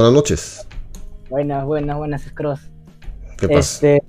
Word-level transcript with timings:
Buenas 0.00 0.14
noches. 0.14 0.66
Buenas, 1.28 1.66
buenas, 1.66 1.98
buenas, 1.98 2.22
Scross. 2.22 2.60
¿Qué 3.36 3.48
pasa? 3.48 3.58
Este, 3.58 4.02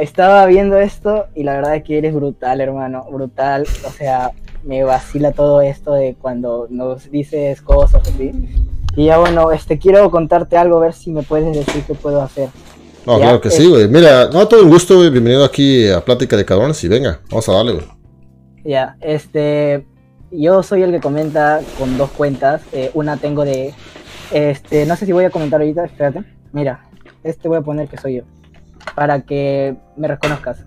estaba 0.00 0.46
viendo 0.46 0.78
esto 0.78 1.26
y 1.34 1.42
la 1.42 1.54
verdad 1.54 1.74
es 1.74 1.82
que 1.82 1.98
eres 1.98 2.14
brutal, 2.14 2.60
hermano. 2.60 3.04
Brutal. 3.10 3.66
O 3.84 3.90
sea, 3.90 4.30
me 4.62 4.84
vacila 4.84 5.32
todo 5.32 5.62
esto 5.62 5.94
de 5.94 6.14
cuando 6.14 6.68
nos 6.70 7.10
dices 7.10 7.60
cosas 7.60 8.02
así. 8.08 8.30
Y 8.94 9.06
ya 9.06 9.18
bueno, 9.18 9.50
este 9.50 9.80
quiero 9.80 10.08
contarte 10.12 10.56
algo, 10.56 10.76
a 10.76 10.82
ver 10.82 10.92
si 10.92 11.10
me 11.10 11.24
puedes 11.24 11.52
decir 11.56 11.82
qué 11.84 11.94
puedo 11.94 12.22
hacer. 12.22 12.48
No, 13.04 13.18
Ya, 13.18 13.24
claro 13.24 13.40
que 13.40 13.48
eh. 13.48 13.50
sí, 13.50 13.66
güey. 13.68 13.88
Mira, 13.88 14.28
no, 14.32 14.46
todo 14.46 14.62
un 14.62 14.70
gusto, 14.70 14.94
güey. 14.94 15.10
Bienvenido 15.10 15.44
aquí 15.44 15.90
a 15.90 16.04
Plática 16.04 16.36
de 16.36 16.44
Cabrones 16.44 16.84
y 16.84 16.86
venga, 16.86 17.20
vamos 17.30 17.48
a 17.48 17.52
darle, 17.52 17.72
güey. 17.72 17.86
Ya, 18.64 18.96
este, 19.00 19.88
yo 20.30 20.62
soy 20.62 20.84
el 20.84 20.92
que 20.92 21.00
comenta 21.00 21.62
con 21.80 21.98
dos 21.98 22.10
cuentas. 22.12 22.62
eh, 22.72 22.92
una 22.94 23.16
tengo 23.16 23.44
de, 23.44 23.74
este, 24.32 24.86
no 24.86 24.96
sé 24.96 25.06
si 25.06 25.12
voy 25.12 25.24
a 25.24 25.30
comentar 25.30 25.60
ahorita, 25.60 25.84
espérate. 25.84 26.22
Mira, 26.52 26.80
este 27.24 27.48
voy 27.48 27.58
a 27.58 27.62
poner 27.62 27.88
que 27.88 27.96
soy 27.96 28.16
yo, 28.16 28.22
para 28.94 29.22
que 29.22 29.76
me 29.96 30.08
reconozcas. 30.08 30.58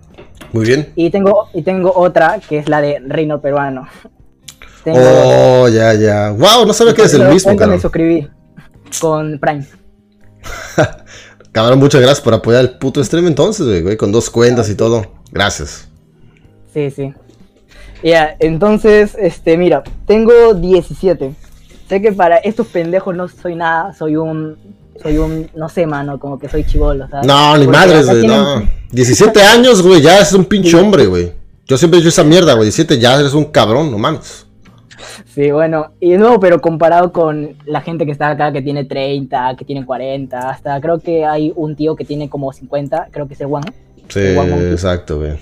Muy 0.51 0.65
bien. 0.65 0.91
Y 0.95 1.09
tengo, 1.09 1.49
y 1.53 1.61
tengo 1.61 1.93
otra 1.95 2.39
que 2.47 2.57
es 2.57 2.69
la 2.69 2.81
de 2.81 2.99
Reino 3.05 3.39
Peruano. 3.41 3.87
Tengo 4.83 4.99
Oh, 5.01 5.67
ya, 5.67 5.93
ya. 5.93 6.31
Wow, 6.31 6.65
no 6.65 6.73
sabía 6.73 6.93
que 6.93 7.01
eres 7.01 7.13
el 7.13 7.27
mismo, 7.29 7.51
me 7.51 7.57
cabrón. 7.57 7.81
suscribí 7.81 8.27
con 8.99 9.39
Prime. 9.39 9.65
Cabrón, 11.51 11.79
muchas 11.79 11.99
gracias 12.01 12.21
por 12.21 12.33
apoyar 12.33 12.61
el 12.61 12.77
puto 12.77 13.03
stream 13.03 13.25
entonces, 13.27 13.65
güey, 13.65 13.81
güey, 13.81 13.97
con 13.97 14.11
dos 14.11 14.29
cuentas 14.29 14.69
y 14.69 14.75
todo. 14.75 15.03
Gracias. 15.31 15.87
Sí, 16.73 16.91
sí. 16.91 17.13
Ya, 18.03 18.35
entonces, 18.39 19.15
este, 19.19 19.57
mira, 19.57 19.83
tengo 20.05 20.53
17. 20.53 21.33
Sé 21.89 22.01
que 22.01 22.11
para 22.11 22.37
estos 22.37 22.67
pendejos 22.67 23.15
no 23.15 23.27
soy 23.27 23.55
nada, 23.55 23.93
soy 23.93 24.15
un, 24.15 24.55
soy 25.01 25.17
un, 25.17 25.49
no 25.55 25.67
sé, 25.69 25.87
mano, 25.87 26.19
como 26.19 26.37
que 26.37 26.47
soy 26.47 26.63
chivolo, 26.63 27.07
¿sabes? 27.09 27.25
No, 27.25 27.57
ni 27.57 27.65
madres, 27.67 28.05
güey, 28.05 28.19
tienen- 28.21 28.37
no. 28.41 28.69
17 28.91 29.41
años, 29.41 29.81
güey, 29.81 30.01
ya 30.01 30.19
es 30.19 30.31
un 30.33 30.45
pinche 30.45 30.77
hombre, 30.77 31.07
güey. 31.07 31.31
Yo 31.67 31.77
siempre 31.77 31.97
he 31.97 32.01
dicho 32.01 32.09
esa 32.09 32.23
mierda, 32.23 32.53
güey. 32.53 32.65
17 32.65 32.99
ya 32.99 33.19
eres 33.19 33.33
un 33.33 33.45
cabrón, 33.45 33.91
no 33.91 33.97
mames. 33.97 34.45
Sí, 35.33 35.51
bueno, 35.51 35.91
y 35.99 36.11
no, 36.17 36.39
pero 36.39 36.59
comparado 36.59 37.11
con 37.11 37.55
la 37.65 37.81
gente 37.81 38.05
que 38.05 38.11
está 38.11 38.29
acá 38.29 38.51
que 38.51 38.61
tiene 38.61 38.85
30, 38.85 39.55
que 39.57 39.65
tiene 39.65 39.85
40, 39.85 40.49
hasta 40.49 40.79
creo 40.81 40.99
que 40.99 41.25
hay 41.25 41.53
un 41.55 41.75
tío 41.75 41.95
que 41.95 42.03
tiene 42.05 42.29
como 42.29 42.51
50, 42.51 43.07
creo 43.11 43.27
que 43.27 43.33
es 43.35 43.41
el 43.41 43.47
Juan. 43.47 43.63
Sí, 44.09 44.19
exacto, 44.19 45.19
güey. 45.19 45.37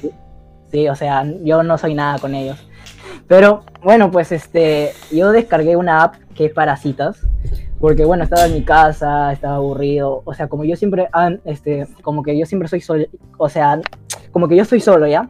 Sí, 0.71 0.87
o 0.89 0.95
sea, 0.95 1.25
yo 1.43 1.63
no 1.63 1.77
soy 1.77 1.93
nada 1.93 2.19
con 2.19 2.35
ellos. 2.35 2.57
Pero 3.27 3.63
bueno, 3.83 4.09
pues 4.11 4.31
este, 4.31 4.91
yo 5.11 5.31
descargué 5.31 5.75
una 5.75 6.03
app 6.03 6.15
que 6.33 6.45
es 6.45 6.53
para 6.53 6.77
citas, 6.77 7.25
porque 7.79 8.05
bueno, 8.05 8.23
estaba 8.23 8.45
en 8.45 8.53
mi 8.53 8.63
casa, 8.63 9.31
estaba 9.33 9.55
aburrido, 9.55 10.21
o 10.25 10.33
sea, 10.33 10.47
como 10.47 10.63
yo 10.63 10.75
siempre, 10.75 11.09
este, 11.45 11.87
como 12.01 12.23
que 12.23 12.37
yo 12.37 12.45
siempre 12.45 12.67
soy 12.67 12.81
solo, 12.81 13.05
o 13.37 13.49
sea, 13.49 13.79
como 14.31 14.47
que 14.47 14.55
yo 14.55 14.63
estoy 14.63 14.79
solo, 14.79 15.07
¿ya? 15.07 15.29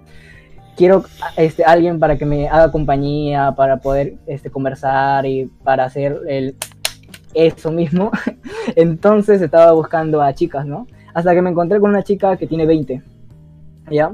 Quiero 0.75 1.05
este, 1.37 1.63
alguien 1.63 1.99
para 1.99 2.17
que 2.17 2.25
me 2.25 2.47
haga 2.47 2.71
compañía, 2.71 3.53
para 3.55 3.77
poder 3.77 4.15
este, 4.27 4.51
conversar 4.51 5.25
y 5.25 5.45
para 5.63 5.85
hacer 5.85 6.19
el, 6.27 6.55
eso 7.33 7.71
mismo. 7.71 8.11
Entonces 8.75 9.41
estaba 9.41 9.71
buscando 9.71 10.21
a 10.21 10.33
chicas, 10.33 10.65
¿no? 10.65 10.87
Hasta 11.13 11.33
que 11.33 11.41
me 11.41 11.49
encontré 11.49 11.79
con 11.79 11.89
una 11.89 12.03
chica 12.03 12.37
que 12.37 12.47
tiene 12.47 12.65
20, 12.65 13.01
¿ya? 13.89 14.11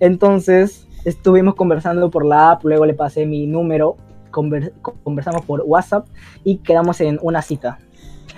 Entonces 0.00 0.85
estuvimos 1.06 1.54
conversando 1.54 2.10
por 2.10 2.26
la 2.26 2.50
app, 2.50 2.64
luego 2.64 2.84
le 2.84 2.92
pasé 2.94 3.24
mi 3.26 3.46
número, 3.46 3.96
conver- 4.30 4.72
conversamos 5.02 5.42
por 5.46 5.62
WhatsApp 5.64 6.06
y 6.44 6.58
quedamos 6.58 7.00
en 7.00 7.18
una 7.22 7.40
cita. 7.42 7.78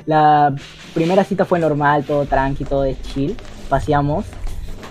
La 0.07 0.55
primera 0.95 1.25
cita 1.25 1.45
fue 1.45 1.59
normal, 1.59 2.05
todo 2.05 2.25
tranqui, 2.27 2.65
todo 2.65 2.83
de 2.83 3.01
chill, 3.01 3.37
paseamos 3.69 4.27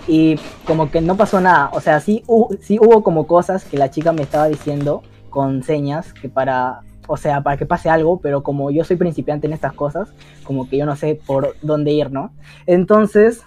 y 0.06 0.36
como 0.66 0.90
que 0.90 1.00
no 1.00 1.16
pasó 1.16 1.40
nada, 1.40 1.70
o 1.72 1.80
sea, 1.80 2.00
sí, 2.00 2.22
hu- 2.26 2.58
sí 2.60 2.78
hubo 2.80 3.02
como 3.02 3.26
cosas 3.26 3.64
que 3.64 3.78
la 3.78 3.90
chica 3.90 4.12
me 4.12 4.22
estaba 4.22 4.48
diciendo 4.48 5.02
con 5.30 5.62
señas 5.62 6.12
que 6.14 6.28
para, 6.28 6.80
o 7.06 7.16
sea, 7.16 7.42
para 7.42 7.56
que 7.56 7.66
pase 7.66 7.90
algo, 7.90 8.18
pero 8.18 8.42
como 8.42 8.70
yo 8.70 8.84
soy 8.84 8.96
principiante 8.96 9.46
en 9.46 9.52
estas 9.52 9.72
cosas, 9.74 10.08
como 10.44 10.68
que 10.68 10.78
yo 10.78 10.86
no 10.86 10.96
sé 10.96 11.20
por 11.26 11.54
dónde 11.62 11.92
ir, 11.92 12.10
¿no? 12.10 12.32
Entonces, 12.66 13.42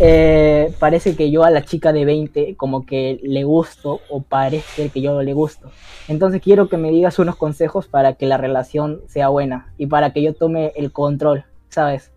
eh, 0.00 0.72
parece 0.78 1.16
que 1.16 1.30
yo 1.30 1.44
a 1.44 1.50
la 1.50 1.64
chica 1.64 1.92
de 1.92 2.04
20 2.04 2.56
como 2.56 2.86
que 2.86 3.20
le 3.22 3.44
gusto 3.44 4.00
o 4.08 4.22
parece 4.22 4.88
que 4.88 5.00
yo 5.00 5.22
le 5.22 5.32
gusto. 5.32 5.70
Entonces 6.08 6.40
quiero 6.42 6.68
que 6.68 6.76
me 6.76 6.90
digas 6.90 7.18
unos 7.18 7.36
consejos 7.36 7.86
para 7.86 8.14
que 8.14 8.26
la 8.26 8.36
relación 8.36 9.02
sea 9.08 9.28
buena 9.28 9.72
y 9.78 9.86
para 9.86 10.12
que 10.12 10.22
yo 10.22 10.34
tome 10.34 10.72
el 10.76 10.92
control, 10.92 11.44
¿sabes? 11.68 12.10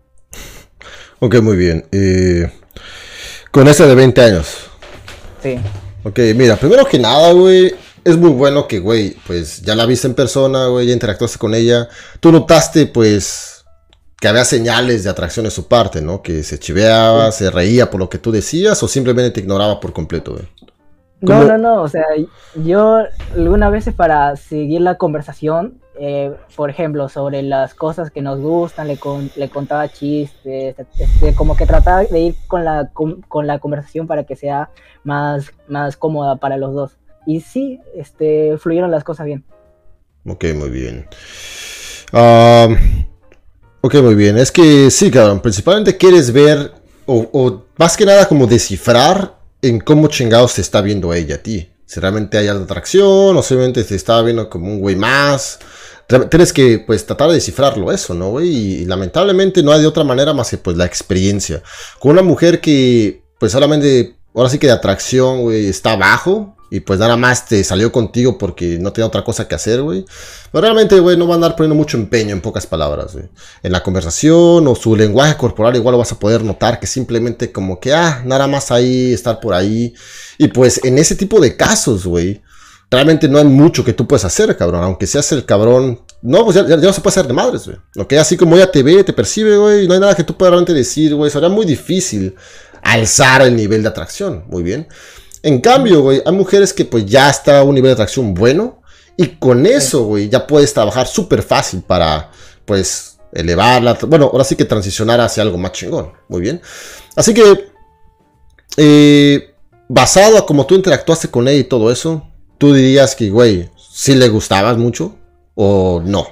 Ok, 1.18 1.36
muy 1.40 1.56
bien. 1.56 1.86
Eh, 1.92 2.50
con 3.50 3.68
ese 3.68 3.86
de 3.86 3.94
20 3.94 4.20
años. 4.20 4.68
Sí. 5.42 5.56
Ok, 6.02 6.18
mira, 6.34 6.56
primero 6.56 6.84
que 6.84 6.98
nada, 6.98 7.32
güey, 7.32 7.74
es 8.04 8.16
muy 8.16 8.30
bueno 8.30 8.68
que, 8.68 8.78
güey, 8.78 9.16
pues 9.26 9.62
ya 9.62 9.74
la 9.74 9.86
viste 9.86 10.06
en 10.06 10.14
persona, 10.14 10.66
güey, 10.66 10.86
ya 10.86 10.92
interactuaste 10.92 11.38
con 11.38 11.54
ella. 11.54 11.88
Tú 12.20 12.30
notaste, 12.30 12.86
pues, 12.86 13.55
que 14.20 14.28
había 14.28 14.44
señales 14.44 15.04
de 15.04 15.10
atracción 15.10 15.44
de 15.44 15.50
su 15.50 15.68
parte, 15.68 16.00
¿no? 16.00 16.22
Que 16.22 16.42
se 16.42 16.58
chiveaba, 16.58 17.30
se 17.32 17.50
reía 17.50 17.90
por 17.90 18.00
lo 18.00 18.08
que 18.08 18.18
tú 18.18 18.32
decías 18.32 18.82
o 18.82 18.88
simplemente 18.88 19.30
te 19.30 19.40
ignoraba 19.40 19.78
por 19.80 19.92
completo, 19.92 20.32
güey. 20.32 20.48
No, 21.20 21.44
no, 21.44 21.56
no, 21.58 21.82
o 21.82 21.88
sea, 21.88 22.04
yo 22.54 22.98
algunas 23.34 23.72
veces 23.72 23.94
para 23.94 24.36
seguir 24.36 24.82
la 24.82 24.96
conversación, 24.96 25.80
eh, 25.98 26.34
por 26.54 26.68
ejemplo, 26.68 27.08
sobre 27.08 27.42
las 27.42 27.74
cosas 27.74 28.10
que 28.10 28.20
nos 28.20 28.38
gustan, 28.38 28.86
le, 28.86 28.98
con- 28.98 29.30
le 29.34 29.48
contaba 29.48 29.88
chistes, 29.88 30.76
este, 30.98 31.34
como 31.34 31.56
que 31.56 31.66
trataba 31.66 32.04
de 32.04 32.20
ir 32.20 32.36
con 32.46 32.64
la, 32.66 32.90
con, 32.92 33.22
con 33.22 33.46
la 33.46 33.58
conversación 33.58 34.06
para 34.06 34.24
que 34.24 34.36
sea 34.36 34.68
más, 35.04 35.52
más 35.68 35.96
cómoda 35.96 36.36
para 36.36 36.58
los 36.58 36.74
dos. 36.74 36.98
Y 37.26 37.40
sí, 37.40 37.80
este, 37.96 38.56
fluyeron 38.58 38.90
las 38.90 39.02
cosas 39.02 39.26
bien. 39.26 39.42
Ok, 40.26 40.44
muy 40.54 40.68
bien. 40.68 41.08
Ah, 42.12 42.68
ok, 43.86 43.94
muy 44.02 44.14
bien. 44.14 44.36
Es 44.36 44.50
que 44.50 44.90
sí, 44.90 45.10
cabrón. 45.10 45.40
Principalmente 45.40 45.96
quieres 45.96 46.32
ver, 46.32 46.72
o, 47.06 47.62
más 47.76 47.96
que 47.96 48.04
nada 48.04 48.26
como 48.26 48.46
descifrar 48.46 49.38
en 49.62 49.80
cómo 49.80 50.08
chingados 50.08 50.54
te 50.54 50.60
está 50.60 50.80
viendo 50.80 51.14
ella 51.14 51.36
a 51.36 51.38
ti. 51.38 51.70
Si 51.86 52.00
realmente 52.00 52.36
hay 52.36 52.48
alta 52.48 52.64
atracción, 52.64 53.36
o 53.36 53.42
simplemente 53.42 53.84
te 53.84 53.94
está 53.94 54.20
viendo 54.22 54.50
como 54.50 54.66
un 54.66 54.80
güey 54.80 54.96
más. 54.96 55.60
Tienes 56.30 56.52
que, 56.52 56.80
pues, 56.80 57.06
tratar 57.06 57.28
de 57.28 57.36
descifrarlo 57.36 57.90
eso, 57.92 58.14
¿no, 58.14 58.30
güey? 58.30 58.48
Y, 58.48 58.74
y 58.82 58.84
lamentablemente 58.84 59.62
no 59.62 59.72
hay 59.72 59.80
de 59.80 59.86
otra 59.86 60.04
manera 60.04 60.32
más 60.32 60.50
que, 60.50 60.58
pues, 60.58 60.76
la 60.76 60.84
experiencia. 60.84 61.62
Con 62.00 62.12
una 62.12 62.22
mujer 62.22 62.60
que, 62.60 63.22
pues, 63.38 63.52
solamente, 63.52 64.16
ahora 64.34 64.48
sí 64.50 64.58
que 64.58 64.66
de 64.66 64.72
atracción, 64.72 65.42
güey, 65.42 65.66
está 65.66 65.92
abajo. 65.92 66.55
Y 66.68 66.80
pues 66.80 66.98
nada 66.98 67.16
más 67.16 67.46
te 67.46 67.62
salió 67.62 67.92
contigo 67.92 68.38
porque 68.38 68.78
no 68.80 68.92
tenía 68.92 69.06
otra 69.06 69.22
cosa 69.22 69.46
que 69.46 69.54
hacer, 69.54 69.82
güey. 69.82 70.04
Pero 70.50 70.62
realmente, 70.62 70.98
güey, 70.98 71.16
no 71.16 71.26
va 71.28 71.34
a 71.34 71.36
andar 71.36 71.54
poniendo 71.54 71.76
mucho 71.76 71.96
empeño 71.96 72.32
en 72.32 72.40
pocas 72.40 72.66
palabras, 72.66 73.12
güey. 73.12 73.26
En 73.62 73.70
la 73.70 73.82
conversación 73.84 74.66
o 74.66 74.74
su 74.74 74.96
lenguaje 74.96 75.36
corporal 75.36 75.76
igual 75.76 75.92
lo 75.92 75.98
vas 75.98 76.10
a 76.10 76.18
poder 76.18 76.42
notar 76.42 76.80
que 76.80 76.88
simplemente 76.88 77.52
como 77.52 77.78
que, 77.78 77.94
ah, 77.94 78.22
nada 78.24 78.48
más 78.48 78.72
ahí, 78.72 79.12
estar 79.12 79.38
por 79.38 79.54
ahí. 79.54 79.94
Y 80.38 80.48
pues 80.48 80.80
en 80.84 80.98
ese 80.98 81.14
tipo 81.14 81.38
de 81.40 81.56
casos, 81.56 82.04
güey, 82.04 82.42
realmente 82.90 83.28
no 83.28 83.38
hay 83.38 83.44
mucho 83.44 83.84
que 83.84 83.92
tú 83.92 84.06
puedes 84.08 84.24
hacer, 84.24 84.56
cabrón. 84.56 84.82
Aunque 84.82 85.06
seas 85.06 85.30
el 85.32 85.44
cabrón... 85.44 86.00
No, 86.22 86.44
pues 86.44 86.56
ya, 86.56 86.66
ya- 86.66 86.76
no 86.76 86.92
se 86.92 87.00
puede 87.00 87.12
hacer 87.12 87.28
de 87.28 87.32
madres, 87.32 87.66
güey. 87.66 87.78
Ok, 87.96 88.14
así 88.14 88.36
como 88.36 88.56
ella 88.56 88.72
te 88.72 88.82
ve, 88.82 89.04
te 89.04 89.12
percibe, 89.12 89.56
güey, 89.56 89.86
no 89.86 89.94
hay 89.94 90.00
nada 90.00 90.16
que 90.16 90.24
tú 90.24 90.36
puedas 90.36 90.50
realmente 90.50 90.74
decir, 90.74 91.14
güey. 91.14 91.30
Sería 91.30 91.48
muy 91.48 91.64
difícil 91.64 92.34
alzar 92.82 93.42
el 93.42 93.54
nivel 93.54 93.82
de 93.82 93.88
atracción. 93.88 94.44
Muy 94.48 94.62
bien. 94.64 94.88
En 95.46 95.60
cambio, 95.60 96.02
güey, 96.02 96.20
hay 96.26 96.32
mujeres 96.32 96.72
que 96.72 96.84
pues 96.84 97.06
ya 97.06 97.30
está 97.30 97.60
a 97.60 97.62
un 97.62 97.76
nivel 97.76 97.90
de 97.90 97.92
atracción 97.92 98.34
bueno 98.34 98.82
y 99.16 99.28
con 99.36 99.64
eso, 99.64 100.02
güey, 100.02 100.28
ya 100.28 100.44
puedes 100.44 100.74
trabajar 100.74 101.06
súper 101.06 101.40
fácil 101.40 101.82
para, 101.82 102.32
pues, 102.64 103.20
elevarla. 103.32 103.96
Bueno, 104.08 104.28
ahora 104.32 104.42
sí 104.42 104.56
que 104.56 104.64
transicionar 104.64 105.20
hacia 105.20 105.44
algo 105.44 105.56
más 105.56 105.70
chingón. 105.70 106.12
Muy 106.26 106.40
bien. 106.40 106.60
Así 107.14 107.32
que, 107.32 107.70
eh, 108.76 109.54
basado 109.88 110.36
a 110.36 110.44
cómo 110.44 110.66
tú 110.66 110.74
interactuaste 110.74 111.28
con 111.28 111.46
ella 111.46 111.60
y 111.60 111.64
todo 111.64 111.92
eso, 111.92 112.26
tú 112.58 112.74
dirías 112.74 113.14
que, 113.14 113.30
güey, 113.30 113.70
sí 113.76 114.16
le 114.16 114.28
gustabas 114.28 114.76
mucho 114.76 115.14
o 115.54 116.02
no. 116.04 116.26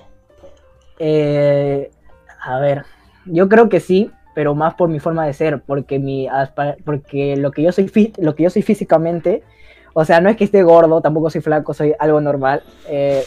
Eh, 0.98 1.88
a 2.44 2.58
ver, 2.58 2.82
yo 3.26 3.48
creo 3.48 3.68
que 3.68 3.78
sí, 3.78 4.10
pero 4.34 4.54
más 4.54 4.74
por 4.74 4.88
mi 4.88 4.98
forma 5.00 5.26
de 5.26 5.32
ser, 5.32 5.62
porque 5.66 5.98
mi 5.98 6.28
porque 6.84 7.36
lo 7.36 7.50
que 7.52 7.62
yo 7.62 7.72
soy 7.72 7.86
fí- 7.88 8.12
lo 8.18 8.34
que 8.34 8.42
yo 8.44 8.50
soy 8.50 8.62
físicamente, 8.62 9.42
o 9.92 10.04
sea, 10.04 10.20
no 10.20 10.28
es 10.28 10.36
que 10.36 10.44
esté 10.44 10.62
gordo, 10.62 11.00
tampoco 11.00 11.30
soy 11.30 11.40
flaco, 11.40 11.72
soy 11.74 11.94
algo 11.98 12.20
normal. 12.20 12.62
eh, 12.88 13.24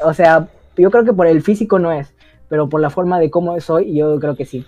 o 0.00 0.12
sea, 0.12 0.48
yo 0.76 0.90
creo 0.90 1.04
que 1.04 1.12
por 1.12 1.26
el 1.26 1.42
físico 1.42 1.78
no 1.78 1.92
es, 1.92 2.08
pero 2.48 2.68
por 2.68 2.80
la 2.80 2.90
forma 2.90 3.20
de 3.20 3.30
cómo 3.30 3.58
soy, 3.60 3.94
yo 3.94 4.18
creo 4.18 4.34
que 4.36 4.44
sí. 4.44 4.64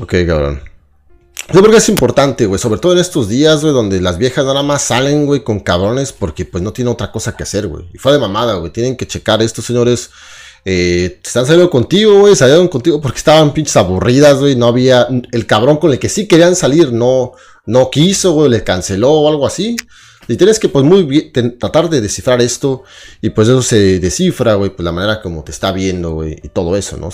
Ok, 0.00 0.14
cabrón. 0.26 0.60
Yo 1.52 1.58
creo 1.60 1.72
que 1.72 1.78
es 1.78 1.88
importante, 1.88 2.46
güey, 2.46 2.58
sobre 2.60 2.78
todo 2.78 2.92
en 2.92 2.98
estos 3.00 3.28
días, 3.28 3.62
güey, 3.62 3.74
donde 3.74 4.00
las 4.00 4.16
viejas 4.16 4.44
nada 4.44 4.62
más 4.62 4.82
salen, 4.82 5.26
güey, 5.26 5.42
con 5.42 5.58
cabrones 5.58 6.12
porque 6.12 6.44
pues 6.44 6.62
no 6.62 6.72
tienen 6.72 6.92
otra 6.92 7.10
cosa 7.10 7.36
que 7.36 7.42
hacer, 7.42 7.66
güey. 7.66 7.84
Y 7.92 7.98
fue 7.98 8.12
de 8.12 8.20
mamada, 8.20 8.54
güey. 8.54 8.70
Tienen 8.70 8.96
que 8.96 9.08
checar 9.08 9.42
esto, 9.42 9.60
señores. 9.60 10.10
Eh, 10.64 11.20
están 11.24 11.44
saliendo 11.46 11.70
contigo, 11.70 12.20
güey, 12.20 12.36
salieron 12.36 12.68
contigo 12.68 13.00
porque 13.00 13.18
estaban 13.18 13.52
pinches 13.52 13.76
aburridas, 13.76 14.38
güey, 14.38 14.54
no 14.54 14.66
había, 14.66 15.08
el 15.32 15.46
cabrón 15.46 15.78
con 15.78 15.90
el 15.90 15.98
que 15.98 16.08
sí 16.08 16.28
querían 16.28 16.54
salir 16.54 16.92
no, 16.92 17.32
no 17.66 17.90
quiso, 17.90 18.32
güey, 18.32 18.50
le 18.50 18.64
canceló 18.64 19.10
o 19.12 19.28
algo 19.28 19.46
así. 19.46 19.76
Y 20.28 20.36
tienes 20.36 20.60
que, 20.60 20.68
pues, 20.68 20.84
muy 20.84 21.02
bien, 21.02 21.58
tratar 21.58 21.90
de 21.90 22.00
descifrar 22.00 22.40
esto. 22.40 22.84
Y 23.20 23.30
pues 23.30 23.48
eso 23.48 23.60
se 23.60 23.98
descifra, 23.98 24.54
güey, 24.54 24.70
pues 24.70 24.84
la 24.84 24.92
manera 24.92 25.20
como 25.20 25.42
te 25.42 25.50
está 25.50 25.72
viendo, 25.72 26.12
güey, 26.12 26.38
y 26.42 26.48
todo 26.48 26.76
eso, 26.76 26.96
¿no? 26.96 27.10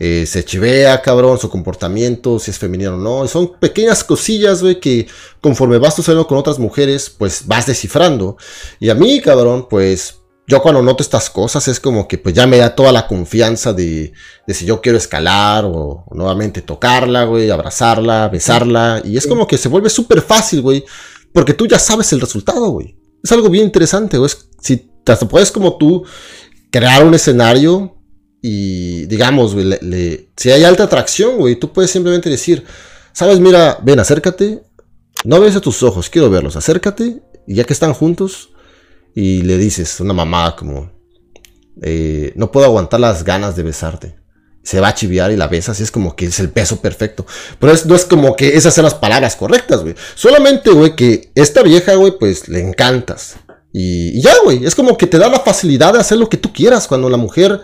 Eh, 0.00 0.24
se 0.26 0.44
chivea, 0.44 1.02
cabrón, 1.02 1.38
su 1.38 1.50
comportamiento, 1.50 2.38
si 2.38 2.50
es 2.50 2.58
femenino 2.58 2.94
o 2.94 2.96
no. 2.96 3.28
Son 3.28 3.52
pequeñas 3.58 4.02
cosillas, 4.02 4.62
güey, 4.62 4.80
que 4.80 5.06
conforme 5.40 5.78
vas 5.78 5.94
tú 5.96 6.02
saliendo 6.02 6.26
con 6.26 6.38
otras 6.38 6.58
mujeres, 6.58 7.10
pues 7.10 7.46
vas 7.46 7.66
descifrando. 7.66 8.38
Y 8.80 8.88
a 8.88 8.94
mí, 8.94 9.20
cabrón, 9.20 9.66
pues 9.68 10.18
yo 10.48 10.62
cuando 10.62 10.80
noto 10.80 11.02
estas 11.02 11.28
cosas 11.28 11.68
es 11.68 11.78
como 11.78 12.08
que 12.08 12.16
pues 12.16 12.34
ya 12.34 12.46
me 12.46 12.56
da 12.56 12.74
toda 12.74 12.90
la 12.90 13.06
confianza 13.06 13.74
de, 13.74 14.14
de 14.46 14.54
si 14.54 14.64
yo 14.64 14.80
quiero 14.80 14.96
escalar 14.96 15.66
o, 15.66 16.06
nuevamente 16.10 16.62
tocarla, 16.62 17.24
güey, 17.24 17.50
abrazarla, 17.50 18.28
besarla. 18.28 19.02
Y 19.04 19.18
es 19.18 19.26
como 19.26 19.46
que 19.46 19.58
se 19.58 19.68
vuelve 19.68 19.90
súper 19.90 20.22
fácil, 20.22 20.62
güey, 20.62 20.86
porque 21.34 21.52
tú 21.52 21.66
ya 21.66 21.78
sabes 21.78 22.14
el 22.14 22.22
resultado, 22.22 22.70
güey. 22.70 22.96
Es 23.22 23.30
algo 23.30 23.50
bien 23.50 23.66
interesante, 23.66 24.16
güey. 24.16 24.30
Si 24.62 24.90
te 25.04 25.14
puedes 25.26 25.52
como 25.52 25.76
tú 25.76 26.04
crear 26.70 27.04
un 27.04 27.12
escenario 27.12 27.98
y 28.40 29.04
digamos, 29.04 29.52
güey, 29.54 30.30
si 30.34 30.50
hay 30.50 30.64
alta 30.64 30.84
atracción, 30.84 31.36
güey, 31.36 31.56
tú 31.56 31.74
puedes 31.74 31.90
simplemente 31.90 32.30
decir, 32.30 32.64
sabes, 33.12 33.38
mira, 33.38 33.78
ven, 33.82 34.00
acércate, 34.00 34.62
no 35.24 35.40
ves 35.40 35.56
a 35.56 35.60
tus 35.60 35.82
ojos, 35.82 36.08
quiero 36.08 36.30
verlos, 36.30 36.56
acércate 36.56 37.22
y 37.46 37.56
ya 37.56 37.64
que 37.64 37.74
están 37.74 37.92
juntos 37.92 38.50
y 39.20 39.42
le 39.42 39.58
dices 39.58 39.98
una 39.98 40.14
mamá 40.14 40.54
como, 40.54 40.92
eh, 41.82 42.32
no 42.36 42.52
puedo 42.52 42.66
aguantar 42.66 43.00
las 43.00 43.24
ganas 43.24 43.56
de 43.56 43.64
besarte. 43.64 44.14
Se 44.62 44.78
va 44.78 44.88
a 44.88 44.94
chiviar 44.94 45.32
y 45.32 45.36
la 45.36 45.48
besas 45.48 45.80
y 45.80 45.82
es 45.82 45.90
como 45.90 46.14
que 46.14 46.26
es 46.26 46.38
el 46.38 46.50
peso 46.50 46.80
perfecto. 46.80 47.26
Pero 47.58 47.72
no 47.86 47.96
es 47.96 48.04
como 48.04 48.36
que 48.36 48.56
esas 48.56 48.74
sean 48.74 48.84
las 48.84 48.94
palabras 48.94 49.34
correctas, 49.34 49.82
güey. 49.82 49.96
Solamente, 50.14 50.70
güey, 50.70 50.94
que 50.94 51.32
esta 51.34 51.64
vieja, 51.64 51.96
güey, 51.96 52.16
pues 52.16 52.46
le 52.46 52.60
encantas. 52.60 53.34
Y, 53.72 54.16
y 54.16 54.22
ya, 54.22 54.34
güey, 54.44 54.64
es 54.64 54.76
como 54.76 54.96
que 54.96 55.08
te 55.08 55.18
da 55.18 55.28
la 55.28 55.40
facilidad 55.40 55.94
de 55.94 55.98
hacer 55.98 56.16
lo 56.18 56.28
que 56.28 56.36
tú 56.36 56.52
quieras 56.52 56.86
cuando 56.86 57.10
la 57.10 57.16
mujer, 57.16 57.60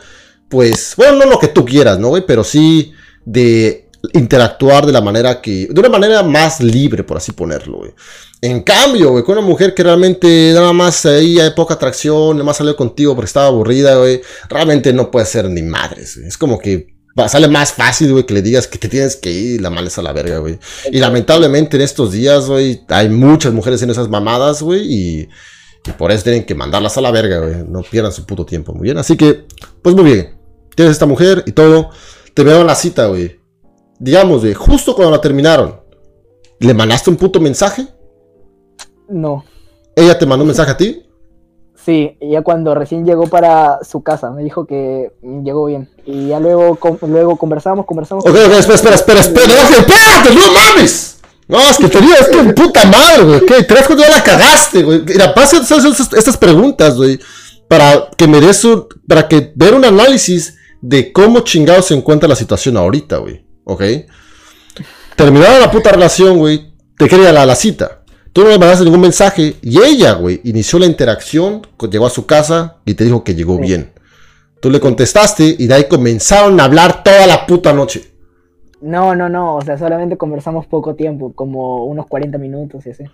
pues, 0.49 0.95
bueno, 0.97 1.19
no 1.19 1.27
lo 1.27 1.39
que 1.39 1.47
tú 1.47 1.65
quieras, 1.65 2.01
¿no, 2.01 2.09
güey? 2.09 2.25
Pero 2.27 2.43
sí 2.43 2.95
de 3.25 3.91
interactuar 4.13 4.87
de 4.87 4.93
la 4.93 5.01
manera 5.01 5.41
que, 5.41 5.69
de 5.71 5.81
una 5.81 5.89
manera 5.89 6.25
más 6.25 6.61
libre, 6.61 7.05
por 7.05 7.17
así 7.17 7.31
ponerlo, 7.31 7.79
güey. 7.79 7.93
En 8.45 8.61
cambio, 8.61 9.09
güey, 9.13 9.25
con 9.25 9.39
una 9.39 9.47
mujer 9.47 9.73
que 9.73 9.83
realmente 9.83 10.53
nada 10.53 10.75
más 10.75 11.07
ahí 11.07 11.41
hay 11.41 11.53
poca 11.53 11.73
atracción, 11.73 12.37
nada 12.37 12.45
más 12.45 12.59
salió 12.59 12.77
contigo 12.77 13.15
porque 13.15 13.29
estaba 13.29 13.47
aburrida, 13.47 13.97
güey, 13.97 14.21
realmente 14.51 14.93
no 14.93 15.11
puede 15.11 15.25
ser 15.25 15.49
ni 15.49 15.63
madres, 15.63 16.17
güey. 16.17 16.29
Es 16.29 16.37
como 16.37 16.59
que 16.59 16.95
sale 17.27 17.49
más 17.49 17.73
fácil, 17.73 18.13
güey, 18.13 18.27
que 18.27 18.35
le 18.35 18.43
digas 18.43 18.67
que 18.67 18.77
te 18.77 18.91
tienes 18.91 19.17
que 19.17 19.31
ir 19.31 19.55
y 19.55 19.59
la 19.61 19.71
males 19.71 19.97
a 19.97 20.03
la 20.03 20.13
verga, 20.13 20.41
güey. 20.41 20.59
Y 20.93 20.99
lamentablemente 20.99 21.79
en 21.79 21.85
estos 21.85 22.13
días, 22.13 22.47
güey, 22.47 22.83
hay 22.89 23.09
muchas 23.09 23.55
mujeres 23.55 23.81
en 23.81 23.89
esas 23.89 24.11
mamadas, 24.11 24.61
güey, 24.61 24.83
y, 24.93 25.29
y, 25.87 25.93
por 25.97 26.13
eso 26.13 26.25
tienen 26.25 26.45
que 26.45 26.55
mandarlas 26.55 26.99
a 26.99 27.01
la 27.01 27.11
verga, 27.11 27.39
güey. 27.39 27.65
No 27.67 27.81
pierdan 27.81 28.13
su 28.13 28.27
puto 28.27 28.45
tiempo, 28.45 28.75
muy 28.75 28.83
bien. 28.83 28.99
Así 28.99 29.17
que, 29.17 29.47
pues 29.81 29.95
muy 29.95 30.05
bien. 30.05 30.39
Tienes 30.77 30.93
esta 30.93 31.07
mujer 31.07 31.45
y 31.47 31.53
todo. 31.53 31.89
Terminaron 32.35 32.67
la 32.67 32.75
cita, 32.75 33.07
güey. 33.07 33.41
Digamos, 33.99 34.43
güey, 34.43 34.53
justo 34.53 34.95
cuando 34.95 35.13
la 35.13 35.23
terminaron, 35.23 35.81
¿le 36.61 36.75
mandaste 36.75 37.09
un 37.09 37.17
puto 37.17 37.41
mensaje? 37.41 37.94
No. 39.09 39.45
¿Ella 39.97 40.19
te 40.19 40.27
mandó 40.27 40.43
un 40.43 40.49
mensaje 40.49 40.71
a 40.71 40.77
ti? 40.77 41.03
Sí, 41.85 42.17
ella 42.21 42.43
cuando 42.43 42.75
recién 42.75 43.05
llegó 43.05 43.27
para 43.27 43.81
su 43.85 44.03
casa 44.03 44.31
me 44.31 44.43
dijo 44.43 44.67
que 44.67 45.13
llegó 45.23 45.67
bien. 45.67 45.91
Y 46.07 46.29
ya 46.29 46.41
luego, 46.41 46.79
luego 47.03 47.37
conversamos, 47.37 47.85
conversamos. 47.85 48.25
Ok, 48.25 48.31
ok, 48.31 48.53
espera, 48.53 48.75
espera, 48.75 48.95
espera, 48.95 49.21
espera, 49.21 49.53
espérate, 49.53 50.35
no 50.35 50.53
mames. 50.53 51.19
No, 51.47 51.61
es 51.61 51.77
que 51.77 51.89
te 51.89 52.01
digo, 52.01 52.15
es 52.19 52.29
que 52.29 52.53
puta 52.55 52.87
madre, 52.87 53.25
güey. 53.25 53.41
¿Qué? 53.47 53.67
¿Crees 53.67 53.87
que 53.87 53.97
ya 53.97 54.09
la 54.09 54.23
cagaste, 54.23 54.83
güey? 54.83 55.03
Mira, 55.03 55.35
pasa 55.35 55.59
estas, 55.59 56.13
estas 56.15 56.37
preguntas, 56.39 56.97
güey, 56.97 57.21
para 57.69 58.09
que 58.17 58.27
me 58.27 58.41
des 58.41 58.65
un, 58.65 58.87
para 59.07 59.29
que 59.29 59.53
ver 59.55 59.75
un 59.75 59.85
análisis 59.85 60.57
de 60.81 61.13
cómo 61.13 61.41
chingado 61.41 61.83
se 61.83 61.95
encuentra 61.95 62.29
la 62.29 62.37
situación 62.37 62.79
ahorita, 62.79 63.19
güey. 63.19 63.45
¿Ok? 63.65 63.83
Terminada 65.17 65.61
la 65.61 65.71
puta 65.71 65.93
relación, 65.93 66.39
güey, 66.39 66.73
te 66.97 67.09
quería 67.09 67.31
la, 67.33 67.45
la 67.45 67.55
cita. 67.55 68.04
Tú 68.35 68.43
no 68.43 68.51
le 68.51 68.59
mandaste 68.59 68.85
ningún 68.85 69.01
mensaje 69.01 69.55
y 69.63 69.81
ella, 69.81 70.15
güey, 70.15 70.41
inició 70.43 70.81
la 70.81 70.87
interacción, 70.87 71.65
llegó 71.89 72.05
a 72.05 72.11
su 72.11 72.27
casa 72.27 72.79
y 72.85 72.95
te 72.95 73.05
dijo 73.05 73.23
que 73.23 73.37
llegó 73.37 73.59
bien. 73.59 73.93
Tú 74.61 74.71
le 74.71 74.81
contestaste 74.81 75.55
y 75.57 75.69
de 75.69 75.75
ahí 75.75 75.85
comenzaron 75.85 76.59
a 76.59 76.65
hablar 76.65 77.05
toda 77.05 77.29
la 77.29 77.47
puta 77.47 77.73
noche. 77.73 78.13
No, 78.81 79.15
no, 79.15 79.29
no, 79.29 79.55
o 79.55 79.63
sea, 79.63 79.79
solamente 79.79 80.17
conversamos 80.17 80.67
poco 80.67 80.97
tiempo, 80.97 81.33
como 81.33 81.85
unos 81.85 82.09
40 82.09 82.37
minutos 82.39 82.85
y 82.87 82.91
así. 82.91 83.05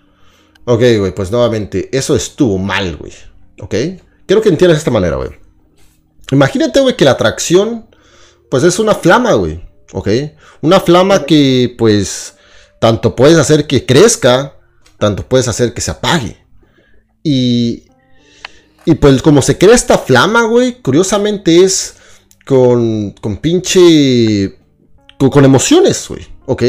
Ok, 0.64 0.80
güey, 0.98 1.14
pues 1.14 1.30
nuevamente, 1.30 1.90
eso 1.92 2.16
estuvo 2.16 2.56
mal, 2.56 2.96
güey. 2.96 3.12
¿Ok? 3.60 3.74
Quiero 4.24 4.40
que 4.40 4.48
entiendas 4.48 4.78
de 4.78 4.80
esta 4.80 4.90
manera, 4.90 5.16
güey. 5.16 5.28
Imagínate, 6.32 6.80
güey, 6.80 6.96
que 6.96 7.04
la 7.04 7.10
atracción, 7.10 7.84
pues 8.50 8.62
es 8.62 8.78
una 8.78 8.94
flama, 8.94 9.34
güey. 9.34 9.60
¿Ok? 9.92 10.08
Una 10.62 10.80
flama 10.80 11.26
que, 11.26 11.74
pues, 11.76 12.36
tanto 12.78 13.14
puedes 13.14 13.36
hacer 13.36 13.66
que 13.66 13.84
crezca 13.84 14.54
tanto 15.00 15.26
puedes 15.26 15.48
hacer 15.48 15.74
que 15.74 15.80
se 15.80 15.90
apague. 15.90 16.36
Y, 17.24 17.86
y 18.84 18.94
pues 18.94 19.20
como 19.22 19.42
se 19.42 19.58
crea 19.58 19.74
esta 19.74 19.98
flama, 19.98 20.44
güey, 20.44 20.80
curiosamente 20.80 21.64
es 21.64 21.94
con, 22.46 23.10
con 23.20 23.38
pinche... 23.38 24.56
Con, 25.18 25.44
emociones, 25.44 26.06
güey, 26.08 26.26
¿ok? 26.46 26.62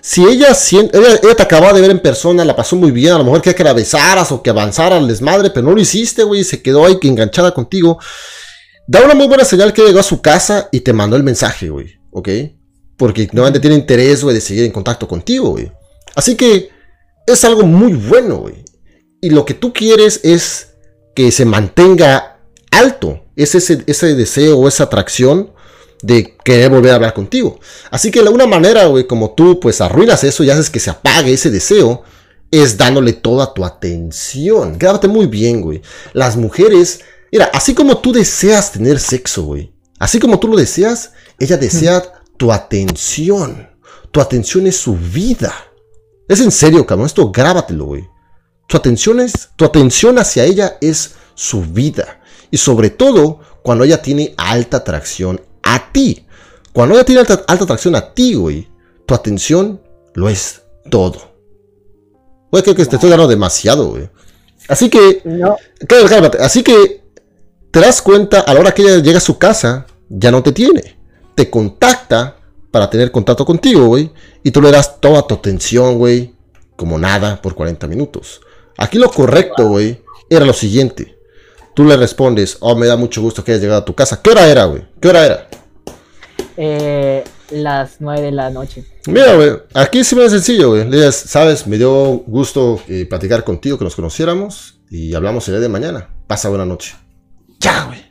Si 0.00 0.22
ella, 0.22 0.56
ella, 0.70 1.18
ella, 1.20 1.34
te 1.34 1.42
acababa 1.42 1.72
de 1.72 1.80
ver 1.80 1.90
en 1.90 1.98
persona, 1.98 2.44
la 2.44 2.54
pasó 2.54 2.76
muy 2.76 2.92
bien, 2.92 3.12
a 3.12 3.18
lo 3.18 3.24
mejor 3.24 3.42
quería 3.42 3.56
que 3.56 3.64
la 3.64 3.72
besaras 3.72 4.30
o 4.30 4.40
que 4.40 4.50
avanzara 4.50 4.96
al 4.96 5.08
desmadre, 5.08 5.50
pero 5.50 5.66
no 5.66 5.74
lo 5.74 5.80
hiciste, 5.80 6.22
güey, 6.22 6.44
se 6.44 6.62
quedó 6.62 6.86
ahí 6.86 6.96
enganchada 7.02 7.52
contigo. 7.52 7.98
Da 8.86 9.02
una 9.02 9.14
muy 9.14 9.26
buena 9.26 9.44
señal 9.44 9.72
que 9.72 9.82
llegó 9.82 9.98
a 9.98 10.04
su 10.04 10.22
casa 10.22 10.68
y 10.70 10.80
te 10.80 10.92
mandó 10.92 11.16
el 11.16 11.24
mensaje, 11.24 11.70
güey, 11.70 11.98
¿ok? 12.12 12.28
Porque 12.96 13.28
nuevamente 13.32 13.58
tiene 13.58 13.74
interés, 13.74 14.22
güey, 14.22 14.36
de 14.36 14.40
seguir 14.40 14.64
en 14.64 14.70
contacto 14.70 15.08
contigo, 15.08 15.50
güey. 15.50 15.72
Así 16.14 16.36
que 16.36 16.70
es 17.32 17.44
algo 17.44 17.64
muy 17.64 17.94
bueno, 17.94 18.36
güey. 18.36 18.64
Y 19.20 19.30
lo 19.30 19.44
que 19.44 19.54
tú 19.54 19.72
quieres 19.72 20.20
es 20.22 20.74
que 21.14 21.30
se 21.32 21.44
mantenga 21.44 22.40
alto. 22.70 23.24
Es 23.36 23.54
ese, 23.54 23.82
ese 23.86 24.14
deseo 24.14 24.58
o 24.58 24.68
esa 24.68 24.84
atracción 24.84 25.52
de 26.02 26.36
querer 26.44 26.70
volver 26.70 26.92
a 26.92 26.96
hablar 26.96 27.14
contigo. 27.14 27.58
Así 27.90 28.10
que 28.10 28.20
de 28.20 28.26
alguna 28.26 28.46
manera, 28.46 28.86
güey, 28.86 29.06
como 29.06 29.32
tú 29.32 29.58
pues 29.60 29.80
arruinas 29.80 30.24
eso 30.24 30.44
y 30.44 30.50
haces 30.50 30.70
que 30.70 30.80
se 30.80 30.90
apague 30.90 31.32
ese 31.32 31.50
deseo, 31.50 32.02
es 32.50 32.76
dándole 32.76 33.12
toda 33.12 33.52
tu 33.52 33.64
atención. 33.64 34.78
Grábate 34.78 35.08
muy 35.08 35.26
bien, 35.26 35.60
güey. 35.60 35.82
Las 36.12 36.36
mujeres, 36.36 37.00
mira, 37.32 37.50
así 37.52 37.74
como 37.74 37.98
tú 37.98 38.12
deseas 38.12 38.72
tener 38.72 38.98
sexo, 39.00 39.42
güey. 39.44 39.72
Así 39.98 40.18
como 40.18 40.38
tú 40.38 40.48
lo 40.48 40.56
deseas, 40.56 41.12
ella 41.38 41.56
desea 41.56 42.02
tu 42.36 42.52
atención. 42.52 43.68
Tu 44.12 44.20
atención 44.20 44.66
es 44.66 44.76
su 44.76 44.96
vida. 44.96 45.52
Es 46.28 46.40
en 46.40 46.52
serio, 46.52 46.86
cabrón. 46.86 47.06
Esto 47.06 47.30
grábatelo, 47.32 47.86
güey. 47.86 48.08
Tu 48.68 48.76
atención, 48.76 49.18
es, 49.18 49.48
tu 49.56 49.64
atención 49.64 50.18
hacia 50.18 50.44
ella 50.44 50.76
es 50.80 51.14
su 51.34 51.62
vida. 51.62 52.20
Y 52.50 52.58
sobre 52.58 52.90
todo 52.90 53.40
cuando 53.62 53.84
ella 53.84 54.02
tiene 54.02 54.34
alta 54.36 54.78
atracción 54.78 55.40
a 55.62 55.90
ti. 55.90 56.26
Cuando 56.72 56.94
ella 56.94 57.04
tiene 57.04 57.20
alta, 57.22 57.44
atracción 57.46 57.96
a 57.96 58.12
ti, 58.14 58.34
güey, 58.34 58.68
tu 59.06 59.14
atención 59.14 59.80
lo 60.14 60.28
es 60.28 60.62
todo. 60.90 61.34
Güey, 62.50 62.62
creo 62.62 62.74
que 62.74 62.84
te 62.84 62.96
estoy 62.96 63.10
dando 63.10 63.26
demasiado, 63.26 63.88
güey. 63.88 64.08
Así 64.68 64.90
que, 64.90 65.22
no. 65.24 65.56
así 66.40 66.62
que 66.62 67.02
te 67.70 67.80
das 67.80 68.02
cuenta 68.02 68.40
a 68.40 68.54
la 68.54 68.60
hora 68.60 68.72
que 68.72 68.82
ella 68.82 68.98
llega 68.98 69.18
a 69.18 69.22
su 69.22 69.38
casa, 69.38 69.86
ya 70.08 70.30
no 70.30 70.42
te 70.42 70.52
tiene. 70.52 70.98
Te 71.34 71.48
contacta 71.48 72.37
para 72.70 72.90
tener 72.90 73.10
contacto 73.10 73.44
contigo, 73.44 73.86
güey. 73.86 74.10
Y 74.42 74.50
tú 74.50 74.60
le 74.60 74.70
das 74.70 75.00
toda 75.00 75.26
tu 75.26 75.34
atención, 75.34 75.98
güey. 75.98 76.34
Como 76.76 76.98
nada 76.98 77.42
por 77.42 77.54
40 77.54 77.86
minutos. 77.86 78.40
Aquí 78.78 78.96
lo 78.98 79.10
correcto, 79.10 79.66
güey, 79.68 80.00
era 80.30 80.44
lo 80.44 80.52
siguiente. 80.52 81.18
Tú 81.74 81.84
le 81.84 81.96
respondes, 81.96 82.56
oh, 82.60 82.76
me 82.76 82.86
da 82.86 82.96
mucho 82.96 83.20
gusto 83.20 83.42
que 83.42 83.52
hayas 83.52 83.62
llegado 83.62 83.80
a 83.80 83.84
tu 83.84 83.94
casa. 83.94 84.20
¿Qué 84.22 84.30
hora 84.30 84.46
era, 84.48 84.64
güey? 84.66 84.86
¿Qué 85.00 85.08
hora 85.08 85.26
era? 85.26 85.48
Eh, 86.56 87.24
las 87.50 87.96
9 88.00 88.22
de 88.22 88.32
la 88.32 88.50
noche. 88.50 88.84
Mira, 89.06 89.34
güey, 89.34 89.50
aquí 89.74 90.04
sí 90.04 90.14
me 90.14 90.24
es 90.24 90.30
sencillo, 90.30 90.70
güey. 90.70 90.88
Le 90.88 90.96
dices, 90.96 91.16
sabes, 91.16 91.66
me 91.66 91.76
dio 91.76 92.18
gusto 92.26 92.80
eh, 92.88 93.06
platicar 93.06 93.42
contigo, 93.42 93.78
que 93.78 93.84
nos 93.84 93.96
conociéramos 93.96 94.80
y 94.90 95.14
hablamos 95.14 95.46
el 95.48 95.54
día 95.54 95.60
de 95.60 95.68
mañana. 95.68 96.08
Pasa 96.28 96.48
buena 96.48 96.64
noche. 96.64 96.94
Ya, 97.58 97.84
güey. 97.84 98.04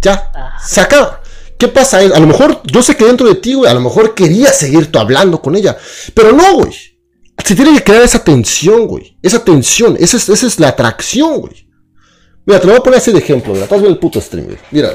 Ya. 0.00 0.30
Ah. 0.34 0.58
Se 0.64 0.80
acaba. 0.80 1.19
¿Qué 1.60 1.68
pasa? 1.68 1.98
A 1.98 2.18
lo 2.18 2.26
mejor 2.26 2.62
yo 2.64 2.82
sé 2.82 2.96
que 2.96 3.04
dentro 3.04 3.28
de 3.28 3.34
ti, 3.34 3.52
güey, 3.52 3.70
a 3.70 3.74
lo 3.74 3.82
mejor 3.82 4.14
quería 4.14 4.50
seguir 4.50 4.90
tú 4.90 4.98
hablando 4.98 5.42
con 5.42 5.54
ella. 5.54 5.76
Pero 6.14 6.32
no, 6.32 6.54
güey. 6.54 6.72
Se 7.44 7.54
tiene 7.54 7.74
que 7.74 7.84
crear 7.84 8.02
esa 8.02 8.24
tensión, 8.24 8.86
güey. 8.86 9.18
Esa 9.20 9.44
tensión. 9.44 9.94
Esa 10.00 10.16
es, 10.16 10.30
esa 10.30 10.46
es 10.46 10.58
la 10.58 10.68
atracción, 10.68 11.42
güey. 11.42 11.68
Mira, 12.46 12.60
te 12.60 12.66
lo 12.66 12.72
voy 12.72 12.80
a 12.80 12.82
poner 12.82 12.98
así 12.98 13.12
de 13.12 13.18
ejemplo, 13.18 13.50
güey. 13.50 13.62
Estás 13.62 13.78
viendo 13.78 13.94
el 13.94 13.98
puto 13.98 14.22
stream, 14.22 14.46
güey. 14.46 14.58
Mira. 14.70 14.94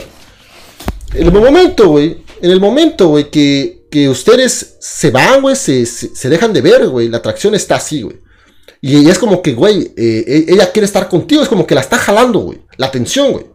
En 1.13 1.27
el 1.27 1.31
momento, 1.31 1.87
güey, 1.89 2.23
en 2.41 2.51
el 2.51 2.59
momento, 2.59 3.09
güey, 3.09 3.29
que, 3.29 3.85
que 3.91 4.09
ustedes 4.09 4.77
se 4.79 5.11
van, 5.11 5.43
güey, 5.43 5.55
se, 5.55 5.85
se, 5.85 6.29
dejan 6.29 6.51
de 6.51 6.61
ver, 6.61 6.87
güey, 6.89 7.09
la 7.09 7.17
atracción 7.17 7.53
está 7.53 7.75
así, 7.75 8.01
güey. 8.01 8.17
Y 8.81 9.07
es 9.07 9.17
como 9.19 9.41
que, 9.41 9.53
güey, 9.53 9.93
eh, 9.95 10.25
e, 10.27 10.45
ella 10.53 10.71
quiere 10.71 10.85
estar 10.87 11.07
contigo, 11.07 11.43
es 11.43 11.47
como 11.47 11.65
que 11.65 11.75
la 11.75 11.81
está 11.81 11.97
jalando, 11.97 12.39
güey, 12.39 12.59
la 12.77 12.87
atención, 12.87 13.31
güey. 13.31 13.45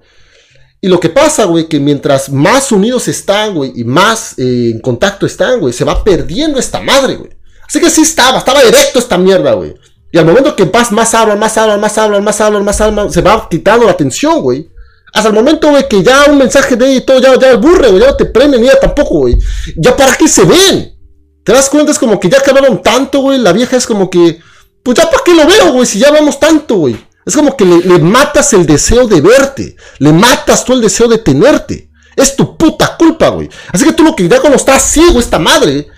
Y 0.82 0.88
lo 0.88 0.98
que 0.98 1.10
pasa, 1.10 1.44
güey, 1.44 1.68
que 1.68 1.78
mientras 1.78 2.30
más 2.30 2.72
unidos 2.72 3.06
están, 3.08 3.54
güey, 3.54 3.72
y 3.74 3.84
más 3.84 4.38
eh, 4.38 4.70
en 4.72 4.80
contacto 4.80 5.26
están, 5.26 5.60
güey, 5.60 5.74
se 5.74 5.84
va 5.84 6.02
perdiendo 6.02 6.58
esta 6.58 6.80
madre, 6.80 7.16
güey. 7.16 7.30
Así 7.66 7.80
que 7.80 7.90
sí 7.90 8.00
estaba, 8.00 8.38
estaba 8.38 8.62
directo 8.62 8.98
esta 8.98 9.18
mierda, 9.18 9.52
güey. 9.52 9.74
Y 10.10 10.18
al 10.18 10.24
momento 10.24 10.56
que 10.56 10.64
más, 10.64 10.90
más 10.90 11.14
hablan, 11.14 11.38
más 11.38 11.56
hablan, 11.56 11.80
más 11.80 11.98
hablan, 11.98 12.24
más 12.24 12.40
hablan, 12.40 12.64
más 12.64 12.80
hablan, 12.80 13.12
se 13.12 13.20
va 13.20 13.46
quitando 13.48 13.84
la 13.84 13.92
atención, 13.92 14.40
güey. 14.40 14.68
Hasta 15.12 15.28
el 15.28 15.34
momento, 15.34 15.70
güey, 15.70 15.86
que 15.86 16.02
ya 16.02 16.24
un 16.28 16.38
mensaje 16.38 16.76
de 16.76 16.94
y 16.94 17.00
todo, 17.02 17.20
ya, 17.20 17.38
ya 17.38 17.52
aburre, 17.52 17.88
güey, 17.90 18.00
ya 18.00 18.08
no 18.08 18.16
te 18.16 18.24
prenden 18.24 18.62
ni 18.62 18.68
ella 18.68 18.80
tampoco, 18.80 19.20
güey. 19.20 19.36
Ya 19.76 19.94
para 19.94 20.16
qué 20.16 20.28
se 20.28 20.44
ven. 20.44 20.96
¿Te 21.44 21.52
das 21.52 21.68
cuenta? 21.68 21.92
Es 21.92 21.98
como 21.98 22.18
que 22.18 22.28
ya 22.28 22.40
que 22.40 22.50
hablaron 22.50 22.82
tanto, 22.82 23.20
güey, 23.20 23.38
la 23.38 23.52
vieja 23.52 23.76
es 23.76 23.86
como 23.86 24.08
que, 24.08 24.40
pues 24.82 24.96
ya 24.96 25.10
para 25.10 25.22
qué 25.24 25.34
lo 25.34 25.46
veo, 25.46 25.72
güey, 25.72 25.86
si 25.86 25.98
ya 25.98 26.08
hablamos 26.08 26.40
tanto, 26.40 26.76
güey. 26.76 26.96
Es 27.26 27.36
como 27.36 27.56
que 27.56 27.64
le, 27.64 27.78
le, 27.78 27.98
matas 27.98 28.52
el 28.52 28.66
deseo 28.66 29.06
de 29.06 29.20
verte. 29.20 29.76
Le 29.98 30.12
matas 30.12 30.64
tú 30.64 30.72
el 30.72 30.80
deseo 30.80 31.08
de 31.08 31.18
tenerte. 31.18 31.90
Es 32.16 32.34
tu 32.36 32.56
puta 32.56 32.96
culpa, 32.96 33.28
güey. 33.28 33.48
Así 33.72 33.84
que 33.84 33.92
tú 33.92 34.02
lo 34.02 34.16
que 34.16 34.28
ya 34.28 34.40
cuando 34.40 34.56
estás 34.56 34.82
ciego 34.82 35.20
esta 35.20 35.38
madre, 35.38 35.88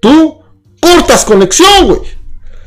tú 0.00 0.40
cortas 0.80 1.24
conexión, 1.24 1.86
güey. 1.86 2.00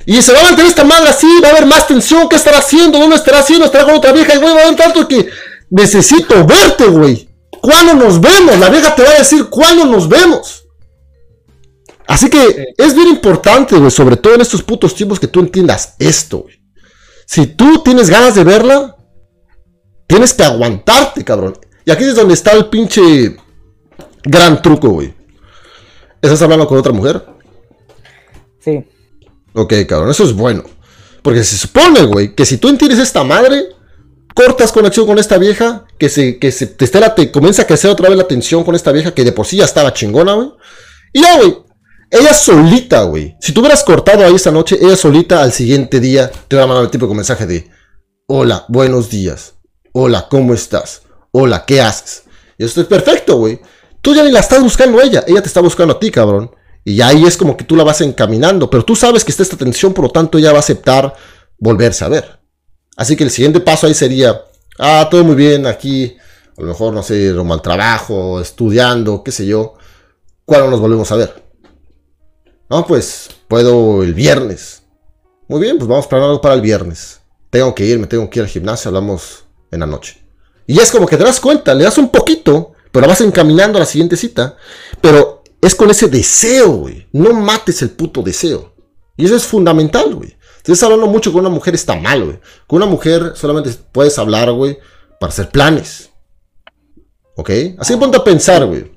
Y 0.05 0.21
se 0.21 0.33
va 0.33 0.41
a 0.41 0.43
mantener 0.43 0.69
esta 0.69 0.83
madre 0.83 1.09
así, 1.09 1.27
va 1.41 1.47
a 1.47 1.51
haber 1.51 1.65
más 1.65 1.87
tensión, 1.87 2.27
¿qué 2.27 2.35
estará 2.35 2.57
haciendo? 2.57 2.99
¿Dónde 2.99 3.15
estará 3.15 3.39
haciendo? 3.39 3.65
¿Estará 3.65 3.85
con 3.85 3.95
otra 3.95 4.11
vieja? 4.11 4.35
Y 4.35 4.37
güey, 4.37 4.53
va 4.53 4.61
a 4.61 4.63
haber 4.65 4.75
tanto 4.75 5.07
que 5.07 5.29
necesito 5.69 6.45
verte, 6.45 6.85
güey. 6.85 7.29
¿Cuándo 7.61 7.93
nos 7.93 8.19
vemos? 8.19 8.59
La 8.59 8.69
vieja 8.69 8.93
te 8.93 9.03
va 9.03 9.11
a 9.11 9.19
decir, 9.19 9.45
¿cuándo 9.45 9.85
nos 9.85 10.09
vemos? 10.09 10.65
Así 12.05 12.29
que 12.29 12.73
es 12.77 12.93
bien 12.93 13.07
importante, 13.07 13.77
güey, 13.77 13.89
sobre 13.89 14.17
todo 14.17 14.35
en 14.35 14.41
estos 14.41 14.61
putos 14.61 14.93
tiempos 14.93 15.19
que 15.19 15.27
tú 15.27 15.39
entiendas 15.39 15.95
esto, 15.99 16.39
güey. 16.39 16.62
Si 17.33 17.47
tú 17.47 17.81
tienes 17.81 18.11
ganas 18.11 18.35
de 18.35 18.43
verla, 18.43 18.95
tienes 20.05 20.35
que 20.35 20.43
aguantarte, 20.43 21.23
cabrón. 21.23 21.57
Y 21.83 21.89
aquí 21.89 22.03
es 22.03 22.15
donde 22.15 22.35
está 22.35 22.51
el 22.51 22.67
pinche 22.67 23.35
gran 24.23 24.61
truco, 24.61 24.89
güey. 24.89 25.15
¿Estás 26.21 26.43
hablando 26.43 26.67
con 26.67 26.77
otra 26.77 26.93
mujer? 26.93 27.25
Sí. 28.59 28.85
Ok, 29.53 29.73
cabrón, 29.87 30.11
eso 30.11 30.23
es 30.25 30.33
bueno. 30.33 30.63
Porque 31.23 31.43
se 31.43 31.57
supone, 31.57 32.03
güey, 32.03 32.35
que 32.35 32.45
si 32.45 32.57
tú 32.57 32.69
entiendes 32.69 32.99
esta 32.99 33.23
madre, 33.23 33.65
cortas 34.35 34.71
conexión 34.71 35.07
con 35.07 35.17
esta 35.17 35.39
vieja, 35.39 35.85
que 35.97 36.09
se, 36.09 36.37
que 36.37 36.51
se 36.51 36.67
te, 36.67 36.99
la, 36.99 37.15
te 37.15 37.31
comienza 37.31 37.63
a 37.63 37.65
crecer 37.65 37.89
otra 37.89 38.09
vez 38.09 38.17
la 38.19 38.27
tensión 38.27 38.63
con 38.63 38.75
esta 38.75 38.91
vieja 38.91 39.11
que 39.11 39.23
de 39.23 39.31
por 39.31 39.47
sí 39.47 39.57
ya 39.57 39.65
estaba 39.65 39.91
chingona, 39.91 40.33
güey. 40.33 40.51
Y 41.11 41.23
ya, 41.23 41.37
güey, 41.37 41.63
ella 42.09 42.33
solita, 42.33 43.03
güey. 43.03 43.35
Si 43.39 43.51
tú 43.51 43.61
hubieras 43.61 43.83
cortado 43.83 44.25
ahí 44.25 44.35
esta 44.35 44.51
noche, 44.51 44.77
ella 44.81 44.95
solita 44.95 45.41
al 45.41 45.51
siguiente 45.51 45.99
día 45.99 46.31
te 46.47 46.55
va 46.55 46.63
a 46.63 46.67
mandar 46.67 46.89
el 46.91 46.99
de 46.99 47.07
mensaje 47.15 47.45
de: 47.45 47.69
Hola, 48.27 48.65
buenos 48.67 49.09
días. 49.09 49.55
Hola, 49.93 50.27
¿cómo 50.29 50.53
estás? 50.53 51.03
Hola, 51.31 51.65
¿qué 51.65 51.81
haces? 51.81 52.23
Y 52.57 52.65
esto 52.65 52.81
es 52.81 52.87
perfecto, 52.87 53.37
güey. 53.37 53.59
Tú 54.01 54.13
ya 54.13 54.23
ni 54.23 54.31
la 54.31 54.39
estás 54.39 54.61
buscando 54.61 54.99
a 54.99 55.03
ella, 55.03 55.23
ella 55.27 55.41
te 55.41 55.47
está 55.47 55.61
buscando 55.61 55.93
a 55.93 55.99
ti, 55.99 56.11
cabrón. 56.11 56.51
Y 56.85 56.99
ahí 57.01 57.23
es 57.23 57.37
como 57.37 57.55
que 57.55 57.63
tú 57.63 57.75
la 57.75 57.83
vas 57.83 58.01
encaminando, 58.01 58.69
pero 58.69 58.83
tú 58.83 58.95
sabes 58.95 59.23
que 59.23 59.31
está 59.31 59.43
esta 59.43 59.55
tensión, 59.55 59.93
por 59.93 60.05
lo 60.05 60.11
tanto 60.11 60.37
ella 60.37 60.51
va 60.51 60.57
a 60.57 60.59
aceptar 60.59 61.13
volverse 61.57 62.03
a 62.03 62.09
ver. 62.09 62.39
Así 62.97 63.15
que 63.15 63.23
el 63.23 63.31
siguiente 63.31 63.61
paso 63.61 63.87
ahí 63.87 63.93
sería, 63.93 64.41
ah, 64.77 65.07
todo 65.09 65.23
muy 65.23 65.35
bien 65.35 65.65
aquí, 65.65 66.17
a 66.57 66.61
lo 66.61 66.67
mejor, 66.67 66.93
no 66.93 67.01
sé, 67.01 67.31
rumbo 67.33 67.53
al 67.53 67.61
trabajo, 67.61 68.41
estudiando, 68.41 69.23
qué 69.23 69.31
sé 69.31 69.45
yo. 69.45 69.75
¿Cuándo 70.45 70.69
nos 70.69 70.79
volvemos 70.79 71.11
a 71.11 71.15
ver? 71.15 71.42
No, 72.69 72.85
pues 72.85 73.29
puedo 73.47 74.03
el 74.03 74.13
viernes. 74.13 74.83
Muy 75.47 75.61
bien, 75.61 75.77
pues 75.77 75.87
vamos 75.87 76.05
a 76.05 76.09
planear 76.09 76.29
algo 76.29 76.41
para 76.41 76.55
el 76.55 76.61
viernes. 76.61 77.21
Tengo 77.49 77.75
que 77.75 77.85
ir, 77.85 77.99
me 77.99 78.07
tengo 78.07 78.29
que 78.29 78.39
ir 78.39 78.43
al 78.43 78.49
gimnasio, 78.49 78.89
hablamos 78.89 79.45
en 79.71 79.81
la 79.81 79.85
noche. 79.85 80.25
Y 80.65 80.79
es 80.79 80.91
como 80.91 81.05
que 81.05 81.17
te 81.17 81.23
das 81.23 81.39
cuenta, 81.39 81.73
le 81.73 81.83
das 81.83 81.97
un 81.97 82.09
poquito, 82.09 82.73
pero 82.91 83.07
vas 83.07 83.21
encaminando 83.21 83.77
a 83.77 83.81
la 83.81 83.85
siguiente 83.85 84.15
cita. 84.15 84.57
Pero 85.01 85.43
es 85.61 85.75
con 85.75 85.89
ese 85.89 86.07
deseo, 86.07 86.71
güey. 86.71 87.07
No 87.11 87.33
mates 87.33 87.81
el 87.81 87.91
puto 87.91 88.21
deseo. 88.21 88.73
Y 89.17 89.25
eso 89.25 89.35
es 89.35 89.45
fundamental, 89.45 90.15
güey. 90.15 90.35
Si 90.63 90.71
estás 90.71 90.83
hablando 90.83 91.07
mucho 91.07 91.31
con 91.31 91.41
una 91.41 91.49
mujer 91.49 91.75
está 91.75 91.95
mal, 91.95 92.23
güey. 92.23 92.39
Con 92.67 92.77
una 92.77 92.85
mujer 92.85 93.33
solamente 93.35 93.71
puedes 93.91 94.17
hablar, 94.17 94.51
güey, 94.51 94.77
para 95.19 95.31
hacer 95.31 95.49
planes. 95.49 96.09
¿Ok? 97.35 97.49
Así 97.77 97.93
que 97.93 97.99
ponte 97.99 98.17
a 98.17 98.23
pensar, 98.23 98.65
güey. 98.65 98.91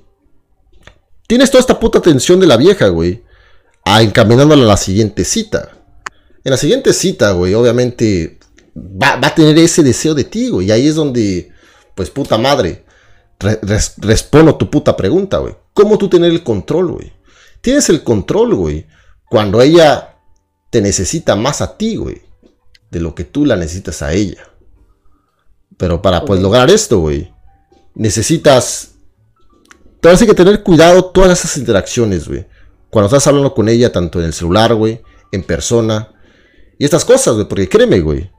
Tienes 1.27 1.51
toda 1.51 1.61
esta 1.61 1.79
puta 1.79 1.99
atención 1.99 2.39
de 2.39 2.47
la 2.47 2.57
vieja, 2.57 2.89
güey. 2.89 3.25
A 3.87 4.03
encaminándola 4.03 4.65
a 4.65 4.67
la 4.67 4.77
siguiente 4.77 5.25
cita. 5.25 5.71
En 6.45 6.51
la 6.51 6.57
siguiente 6.57 6.93
cita, 6.93 7.33
güey, 7.33 7.55
obviamente 7.55 8.39
va, 8.77 9.19
a 9.23 9.35
tener 9.35 9.57
ese 9.59 9.83
deseo 9.83 10.15
de 10.15 10.25
ti, 10.25 10.49
güey. 10.49 10.67
Y 10.67 10.71
ahí 10.73 10.87
es 10.87 10.95
donde, 10.95 11.53
pues 11.95 12.11
puta 12.11 12.37
madre, 12.37 12.85
respondo 13.99 14.57
tu 14.57 14.69
puta 14.69 14.97
pregunta, 14.97 15.39
güey. 15.39 15.55
¿Cómo 15.73 15.99
tú 15.99 16.09
tener 16.09 16.31
el 16.31 16.43
control, 16.43 16.93
güey? 16.93 17.13
Tienes 17.61 17.89
el 17.89 18.03
control, 18.03 18.55
güey, 18.55 18.87
cuando 19.29 19.63
ella 19.63 20.19
te 20.71 20.81
necesita 20.81 21.37
más 21.37 21.61
a 21.61 21.77
ti, 21.77 21.97
güey, 21.97 22.23
de 22.91 23.01
lo 23.01 23.15
que 23.15 23.25
tú 23.25 23.45
la 23.45 23.57
necesitas 23.57 24.03
a 24.03 24.13
ella. 24.13 24.49
Pero 25.77 26.03
para 26.03 26.25
pues 26.25 26.41
lograr 26.41 26.71
esto, 26.71 26.99
güey, 27.01 27.33
necesitas 27.95 28.97
tienes 30.01 30.25
que 30.25 30.35
tener 30.35 30.63
cuidado 30.63 31.07
todas 31.07 31.39
esas 31.39 31.57
interacciones, 31.57 32.29
güey. 32.29 32.47
Cuando 32.91 33.07
estás 33.07 33.27
hablando 33.27 33.55
con 33.55 33.69
ella, 33.69 33.93
tanto 33.93 34.21
en 34.21 34.27
el 34.27 34.33
celular, 34.33 34.75
güey, 34.75 35.03
en 35.33 35.43
persona. 35.43 36.13
Y 36.79 36.85
estas 36.85 37.05
cosas, 37.05 37.35
güey, 37.35 37.49
porque 37.49 37.69
créeme, 37.69 38.01
güey. 38.01 38.31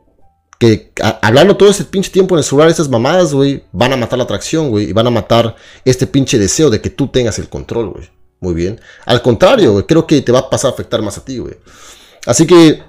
Que 0.59 0.91
hablando 1.21 1.55
todo 1.55 1.69
ese 1.69 1.83
pinche 1.85 2.11
tiempo 2.11 2.33
en 2.35 2.39
el 2.39 2.43
celular, 2.43 2.69
esas 2.69 2.89
mamadas, 2.89 3.33
güey, 3.33 3.63
van 3.71 3.93
a 3.93 3.97
matar 3.97 4.17
la 4.17 4.23
atracción, 4.23 4.69
güey, 4.69 4.89
y 4.89 4.93
van 4.93 5.05
a 5.05 5.11
matar 5.11 5.55
este 5.85 6.07
pinche 6.07 6.39
deseo 6.39 6.69
de 6.69 6.81
que 6.81 6.89
tú 6.89 7.07
tengas 7.09 7.37
el 7.37 7.49
control, 7.49 7.89
güey. 7.89 8.09
Muy 8.39 8.53
bien. 8.53 8.79
Al 9.05 9.21
contrario, 9.21 9.73
güey, 9.73 9.85
creo 9.85 10.05
que 10.07 10.21
te 10.21 10.31
va 10.31 10.39
a 10.39 10.49
pasar 10.49 10.71
a 10.71 10.73
afectar 10.73 11.01
más 11.01 11.17
a 11.17 11.25
ti, 11.25 11.37
güey. 11.37 11.55
Así 12.25 12.45
que, 12.45 12.81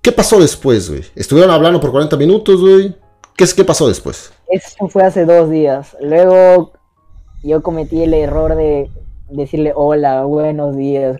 ¿qué 0.00 0.12
pasó 0.12 0.40
después, 0.40 0.88
güey? 0.88 1.04
Estuvieron 1.14 1.50
hablando 1.50 1.80
por 1.80 1.90
40 1.90 2.16
minutos, 2.16 2.60
güey. 2.60 2.94
¿Qué, 3.36 3.46
¿Qué 3.56 3.64
pasó 3.64 3.88
después? 3.88 4.32
Eso 4.48 4.88
fue 4.88 5.04
hace 5.04 5.24
dos 5.24 5.50
días. 5.50 5.96
Luego 6.00 6.72
yo 7.42 7.62
cometí 7.62 8.02
el 8.02 8.14
error 8.14 8.56
de 8.56 8.90
decirle 9.32 9.72
hola, 9.74 10.22
buenos 10.24 10.76
días. 10.76 11.16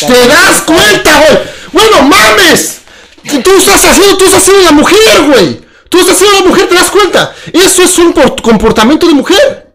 ¿Te 0.00 0.28
das 0.28 0.62
cuenta, 0.62 1.18
güey? 1.18 1.38
¡Bueno, 1.72 2.02
mames! 2.02 2.82
Tú 3.22 3.50
estás 3.58 3.84
haciendo, 3.84 4.16
tú 4.16 4.24
estás 4.24 4.42
haciendo 4.42 4.64
la 4.64 4.72
mujer, 4.72 5.22
güey. 5.26 5.60
Tú 5.88 5.98
estás 5.98 6.16
haciendo 6.16 6.40
la 6.40 6.46
mujer, 6.46 6.68
¿te 6.68 6.74
das 6.74 6.90
cuenta? 6.90 7.34
Eso 7.52 7.82
es 7.82 7.98
un 7.98 8.12
comportamiento 8.12 9.06
de 9.06 9.14
mujer. 9.14 9.72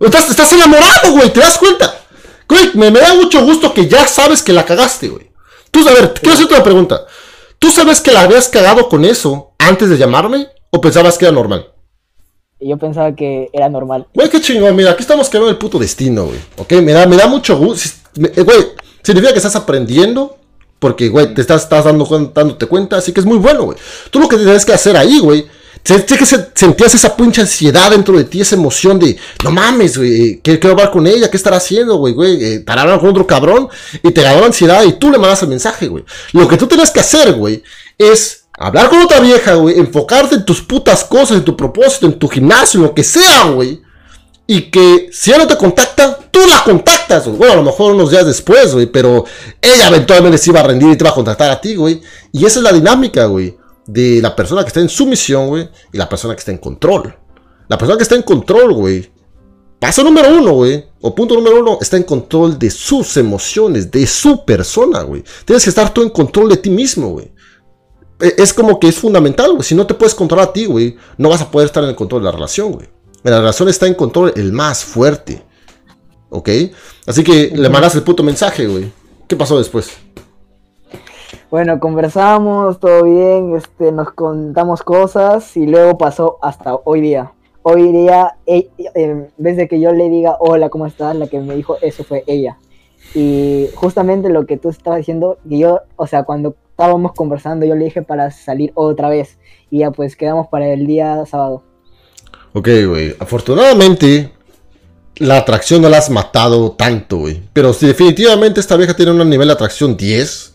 Estás, 0.00 0.30
estás 0.30 0.52
enamorado, 0.52 1.12
güey, 1.12 1.32
¿te 1.32 1.40
das 1.40 1.58
cuenta? 1.58 1.94
Güey, 2.48 2.70
me, 2.74 2.90
da 2.90 3.14
mucho 3.14 3.42
gusto 3.42 3.72
que 3.72 3.88
ya 3.88 4.06
sabes 4.06 4.42
que 4.42 4.52
la 4.52 4.64
cagaste, 4.64 5.08
güey. 5.08 5.30
Tú, 5.70 5.86
a 5.88 5.92
ver, 5.92 6.14
quiero 6.14 6.34
hacerte 6.34 6.54
una 6.54 6.62
pregunta. 6.62 7.06
¿Tú 7.58 7.70
sabes 7.70 8.00
que 8.00 8.12
la 8.12 8.22
habías 8.22 8.48
cagado 8.48 8.88
con 8.88 9.04
eso 9.04 9.54
antes 9.58 9.88
de 9.88 9.96
llamarme? 9.96 10.48
¿O 10.70 10.80
pensabas 10.80 11.18
que 11.18 11.24
era 11.24 11.34
normal? 11.34 11.73
Yo 12.66 12.78
pensaba 12.78 13.14
que 13.14 13.50
era 13.52 13.68
normal. 13.68 14.06
Güey, 14.14 14.28
qué 14.30 14.40
chingón. 14.40 14.74
Mira, 14.74 14.92
aquí 14.92 15.02
estamos 15.02 15.28
quedando 15.28 15.50
el 15.50 15.58
puto 15.58 15.78
destino, 15.78 16.26
güey. 16.26 16.38
Ok, 16.56 16.72
me 16.82 16.92
da, 16.92 17.06
me 17.06 17.16
da 17.16 17.26
mucho 17.26 17.56
gusto. 17.58 17.90
Güey, 18.16 18.66
significa 19.02 19.32
que 19.32 19.38
estás 19.38 19.56
aprendiendo 19.56 20.38
porque, 20.78 21.08
güey, 21.08 21.32
te 21.32 21.40
estás, 21.40 21.62
estás 21.62 21.84
dando, 21.84 22.04
dándote 22.34 22.66
cuenta, 22.66 22.98
así 22.98 23.12
que 23.12 23.20
es 23.20 23.26
muy 23.26 23.38
bueno, 23.38 23.64
güey. 23.64 23.78
Tú 24.10 24.20
lo 24.20 24.28
que 24.28 24.36
tienes 24.36 24.64
que 24.64 24.72
hacer 24.74 24.96
ahí, 24.96 25.18
güey, 25.18 25.46
sé 25.82 26.04
que 26.04 26.26
sentías 26.26 26.94
esa 26.94 27.16
pinche 27.16 27.40
ansiedad 27.40 27.90
dentro 27.90 28.16
de 28.16 28.24
ti, 28.24 28.40
esa 28.40 28.54
emoción 28.54 28.98
de, 28.98 29.16
no 29.42 29.50
mames, 29.50 29.96
güey, 29.96 30.40
quiero, 30.42 30.70
hablar 30.70 30.90
con 30.90 31.06
ella, 31.06 31.30
¿qué 31.30 31.36
estará 31.36 31.56
haciendo, 31.56 31.96
güey, 31.96 32.12
güey? 32.12 32.44
Eh, 32.44 32.54
estará 32.56 32.82
hablando 32.82 33.00
con 33.00 33.10
otro 33.10 33.26
cabrón 33.26 33.68
y 34.02 34.10
te 34.10 34.22
ganó 34.22 34.40
la 34.40 34.46
ansiedad 34.46 34.84
y 34.84 34.92
tú 34.92 35.10
le 35.10 35.18
mandas 35.18 35.42
el 35.42 35.48
mensaje, 35.48 35.88
güey. 35.88 36.04
Lo 36.32 36.46
que 36.48 36.56
tú 36.56 36.66
tienes 36.66 36.90
que 36.90 37.00
hacer, 37.00 37.32
güey, 37.32 37.62
es 37.96 38.43
hablar 38.58 38.88
con 38.88 39.00
otra 39.02 39.20
vieja, 39.20 39.54
güey, 39.54 39.78
enfocarte 39.78 40.36
en 40.36 40.44
tus 40.44 40.62
putas 40.62 41.04
cosas, 41.04 41.38
en 41.38 41.44
tu 41.44 41.56
propósito, 41.56 42.06
en 42.06 42.18
tu 42.18 42.28
gimnasio, 42.28 42.78
en 42.78 42.86
lo 42.86 42.94
que 42.94 43.04
sea, 43.04 43.50
güey. 43.50 43.80
Y 44.46 44.70
que 44.70 45.08
si 45.10 45.30
ella 45.30 45.44
no 45.44 45.46
te 45.46 45.56
contacta, 45.56 46.18
tú 46.30 46.40
la 46.48 46.62
contactas, 46.62 47.24
güey. 47.24 47.38
Bueno, 47.38 47.54
a 47.54 47.56
lo 47.56 47.62
mejor 47.62 47.94
unos 47.94 48.10
días 48.10 48.26
después, 48.26 48.74
güey. 48.74 48.86
Pero 48.86 49.24
ella 49.60 49.88
eventualmente 49.88 50.36
se 50.36 50.50
iba 50.50 50.60
a 50.60 50.64
rendir 50.64 50.90
y 50.90 50.96
te 50.96 51.04
va 51.04 51.10
a 51.10 51.14
contactar 51.14 51.50
a 51.50 51.60
ti, 51.60 51.74
güey. 51.76 52.02
Y 52.30 52.44
esa 52.44 52.58
es 52.58 52.62
la 52.62 52.72
dinámica, 52.72 53.24
güey. 53.24 53.56
De 53.86 54.20
la 54.20 54.36
persona 54.36 54.62
que 54.62 54.68
está 54.68 54.80
en 54.80 54.90
sumisión, 54.90 55.48
güey. 55.48 55.68
Y 55.92 55.96
la 55.96 56.08
persona 56.08 56.34
que 56.34 56.40
está 56.40 56.50
en 56.50 56.58
control. 56.58 57.16
La 57.68 57.78
persona 57.78 57.96
que 57.96 58.02
está 58.02 58.16
en 58.16 58.22
control, 58.22 58.74
güey. 58.74 59.10
Paso 59.78 60.04
número 60.04 60.28
uno, 60.28 60.52
güey. 60.52 60.84
O 61.00 61.14
punto 61.14 61.34
número 61.34 61.60
uno. 61.60 61.78
Está 61.80 61.96
en 61.96 62.02
control 62.02 62.58
de 62.58 62.70
sus 62.70 63.16
emociones. 63.16 63.90
De 63.90 64.06
su 64.06 64.44
persona, 64.44 65.02
güey. 65.04 65.24
Tienes 65.46 65.64
que 65.64 65.70
estar 65.70 65.92
tú 65.94 66.02
en 66.02 66.10
control 66.10 66.50
de 66.50 66.58
ti 66.58 66.68
mismo, 66.68 67.08
güey. 67.08 67.32
E, 68.24 68.34
es 68.38 68.54
como 68.54 68.80
que 68.80 68.88
es 68.88 68.96
fundamental, 68.96 69.52
güey. 69.52 69.62
Si 69.62 69.74
no 69.74 69.86
te 69.86 69.94
puedes 69.94 70.14
controlar 70.14 70.48
a 70.48 70.52
ti, 70.52 70.64
güey. 70.64 70.96
No 71.18 71.28
vas 71.28 71.42
a 71.42 71.50
poder 71.50 71.66
estar 71.66 71.82
en 71.84 71.90
el 71.90 71.96
control 71.96 72.22
de 72.22 72.26
la 72.26 72.32
relación, 72.32 72.72
güey. 72.72 72.88
La 73.22 73.38
relación 73.38 73.68
está 73.68 73.86
en 73.86 73.94
control 73.94 74.32
el 74.36 74.52
más 74.52 74.82
fuerte. 74.82 75.42
¿Ok? 76.30 76.48
Así 77.06 77.22
que 77.22 77.52
le 77.54 77.68
mandas 77.68 77.94
el 77.94 78.02
puto 78.02 78.22
mensaje, 78.22 78.66
güey. 78.66 78.90
¿Qué 79.28 79.36
pasó 79.36 79.58
después? 79.58 79.90
Bueno, 81.50 81.78
conversamos, 81.78 82.80
todo 82.80 83.04
bien, 83.04 83.54
este, 83.56 83.92
nos 83.92 84.10
contamos 84.12 84.82
cosas 84.82 85.56
y 85.56 85.66
luego 85.66 85.96
pasó 85.96 86.38
hasta 86.42 86.74
hoy 86.84 87.00
día. 87.00 87.32
Hoy 87.62 87.92
día, 87.92 88.36
e, 88.46 88.68
en 88.94 89.30
vez 89.38 89.56
de 89.56 89.68
que 89.68 89.80
yo 89.80 89.92
le 89.92 90.08
diga 90.08 90.36
hola, 90.40 90.68
¿cómo 90.68 90.86
estás? 90.86 91.14
La 91.14 91.28
que 91.28 91.38
me 91.38 91.54
dijo 91.54 91.76
eso 91.80 92.04
fue 92.04 92.24
ella. 92.26 92.58
Y 93.14 93.68
justamente 93.74 94.28
lo 94.30 94.46
que 94.46 94.56
tú 94.56 94.70
estabas 94.70 94.98
diciendo, 94.98 95.38
que 95.48 95.58
yo, 95.58 95.80
o 95.96 96.06
sea, 96.06 96.24
cuando 96.24 96.56
estábamos 96.74 97.12
conversando, 97.12 97.64
yo 97.64 97.76
le 97.76 97.84
dije 97.84 98.02
para 98.02 98.32
salir 98.32 98.72
otra 98.74 99.08
vez. 99.08 99.38
Y 99.70 99.78
ya 99.78 99.92
pues 99.92 100.16
quedamos 100.16 100.48
para 100.48 100.68
el 100.68 100.86
día 100.86 101.24
sábado. 101.24 101.62
Ok, 102.52 102.68
güey. 102.86 103.14
Afortunadamente, 103.18 104.32
la 105.16 105.38
atracción 105.38 105.82
no 105.82 105.88
la 105.88 105.98
has 105.98 106.10
matado 106.10 106.72
tanto, 106.72 107.18
güey. 107.18 107.42
Pero 107.52 107.72
si 107.72 107.86
definitivamente 107.86 108.60
esta 108.60 108.76
vieja 108.76 108.94
tiene 108.94 109.12
un 109.12 109.30
nivel 109.30 109.48
de 109.48 109.54
atracción 109.54 109.96
10. 109.96 110.54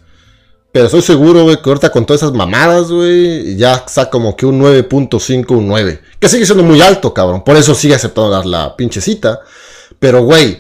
Pero 0.72 0.86
estoy 0.86 1.02
seguro, 1.02 1.44
güey, 1.44 1.62
que 1.62 1.70
ahorita 1.70 1.90
con 1.90 2.06
todas 2.06 2.22
esas 2.22 2.36
mamadas, 2.36 2.92
güey, 2.92 3.56
ya 3.56 3.76
está 3.76 4.10
como 4.10 4.36
que 4.36 4.46
un 4.46 4.62
9.5, 4.62 5.52
un 5.52 5.68
9. 5.68 6.00
Que 6.20 6.30
sigue 6.30 6.46
siendo 6.46 6.64
muy 6.64 6.82
alto, 6.82 7.14
cabrón. 7.14 7.44
Por 7.44 7.56
eso 7.56 7.74
sigue 7.74 7.96
aceptando 7.96 8.30
dar 8.30 8.46
la 8.46 8.76
pinche 8.76 9.02
cita. 9.02 9.40
Pero, 10.00 10.24
güey, 10.24 10.60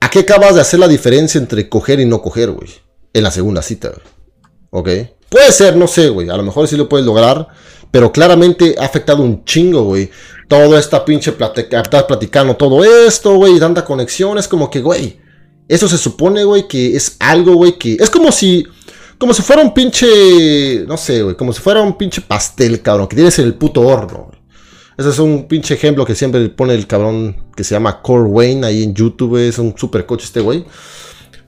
¿a 0.00 0.10
qué 0.10 0.20
acabas 0.20 0.54
de 0.54 0.60
hacer 0.60 0.78
la 0.78 0.88
diferencia 0.88 1.38
entre 1.38 1.68
coger 1.68 2.00
y 2.00 2.04
no 2.04 2.20
coger, 2.22 2.52
güey? 2.52 2.68
En 3.12 3.24
la 3.24 3.30
segunda 3.30 3.62
cita, 3.62 3.88
güey. 3.88 4.17
¿Ok? 4.70 4.88
Puede 5.28 5.52
ser, 5.52 5.76
no 5.76 5.86
sé, 5.86 6.08
güey. 6.08 6.28
A 6.28 6.36
lo 6.36 6.42
mejor 6.42 6.66
sí 6.68 6.76
lo 6.76 6.88
puedes 6.88 7.06
lograr. 7.06 7.48
Pero 7.90 8.12
claramente 8.12 8.74
ha 8.78 8.84
afectado 8.84 9.22
un 9.22 9.44
chingo, 9.44 9.84
güey. 9.84 10.10
Toda 10.46 10.78
esta 10.78 11.04
pinche 11.04 11.32
platica, 11.32 11.80
estás 11.80 12.04
platicando 12.04 12.56
todo 12.56 12.84
esto, 12.84 13.34
güey. 13.36 13.58
Tanta 13.58 13.84
conexión. 13.84 14.38
Es 14.38 14.48
como 14.48 14.70
que, 14.70 14.80
güey. 14.80 15.18
Eso 15.68 15.88
se 15.88 15.98
supone, 15.98 16.44
güey, 16.44 16.66
que 16.66 16.96
es 16.96 17.16
algo, 17.18 17.54
güey, 17.54 17.78
que... 17.78 17.98
Es 18.00 18.08
como 18.08 18.32
si 18.32 18.66
como 19.18 19.34
si 19.34 19.42
fuera 19.42 19.62
un 19.62 19.74
pinche. 19.74 20.84
No 20.86 20.96
sé, 20.96 21.22
güey. 21.22 21.36
Como 21.36 21.52
si 21.52 21.60
fuera 21.60 21.82
un 21.82 21.98
pinche 21.98 22.20
pastel, 22.20 22.80
cabrón. 22.80 23.08
Que 23.08 23.16
tienes 23.16 23.38
en 23.40 23.46
el 23.46 23.54
puto 23.54 23.80
horno, 23.80 24.30
Ese 24.96 25.08
es 25.10 25.18
un 25.18 25.48
pinche 25.48 25.74
ejemplo 25.74 26.06
que 26.06 26.14
siempre 26.14 26.48
pone 26.50 26.74
el 26.74 26.86
cabrón 26.86 27.48
que 27.56 27.64
se 27.64 27.74
llama 27.74 28.00
Core 28.00 28.28
Wayne 28.28 28.66
ahí 28.66 28.84
en 28.84 28.94
YouTube, 28.94 29.36
Es 29.36 29.58
un 29.58 29.76
super 29.76 30.06
coche 30.06 30.24
este 30.24 30.40
güey. 30.40 30.64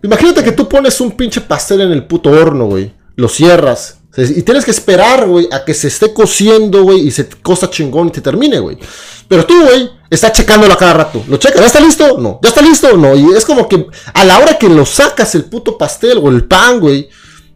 Imagínate 0.03 0.43
que 0.43 0.53
tú 0.53 0.69
pones 0.69 1.00
un 1.00 1.12
pinche 1.12 1.41
pastel 1.41 1.83
en 1.83 1.93
el 1.93 2.07
puto 2.07 2.31
horno, 2.31 2.67
güey. 2.67 2.93
Lo 3.21 3.29
cierras. 3.29 3.99
Y 4.17 4.43
tienes 4.43 4.65
que 4.65 4.71
esperar, 4.71 5.29
güey, 5.29 5.47
a 5.53 5.62
que 5.62 5.75
se 5.75 5.89
esté 5.89 6.15
cociendo, 6.15 6.85
güey, 6.85 7.07
y 7.07 7.11
se 7.11 7.29
cosa 7.29 7.69
chingón 7.69 8.09
y 8.09 8.11
te 8.11 8.23
termine, 8.23 8.59
güey. 8.59 8.79
Pero 9.29 9.45
tú, 9.45 9.62
güey, 9.62 9.91
estás 10.09 10.33
checándolo 10.33 10.75
cada 10.79 10.95
rato. 10.95 11.23
¿Lo 11.29 11.37
checas? 11.37 11.61
¿Ya 11.61 11.67
está 11.67 11.81
listo? 11.81 12.19
No. 12.19 12.41
¿Ya 12.43 12.49
está 12.49 12.62
listo? 12.62 12.97
No. 12.97 13.15
Y 13.15 13.37
es 13.37 13.45
como 13.45 13.69
que 13.69 13.87
a 14.15 14.25
la 14.25 14.39
hora 14.39 14.57
que 14.57 14.71
lo 14.71 14.87
sacas 14.87 15.35
el 15.35 15.45
puto 15.45 15.77
pastel 15.77 16.19
o 16.19 16.31
el 16.31 16.45
pan, 16.49 16.81
güey, 16.81 17.11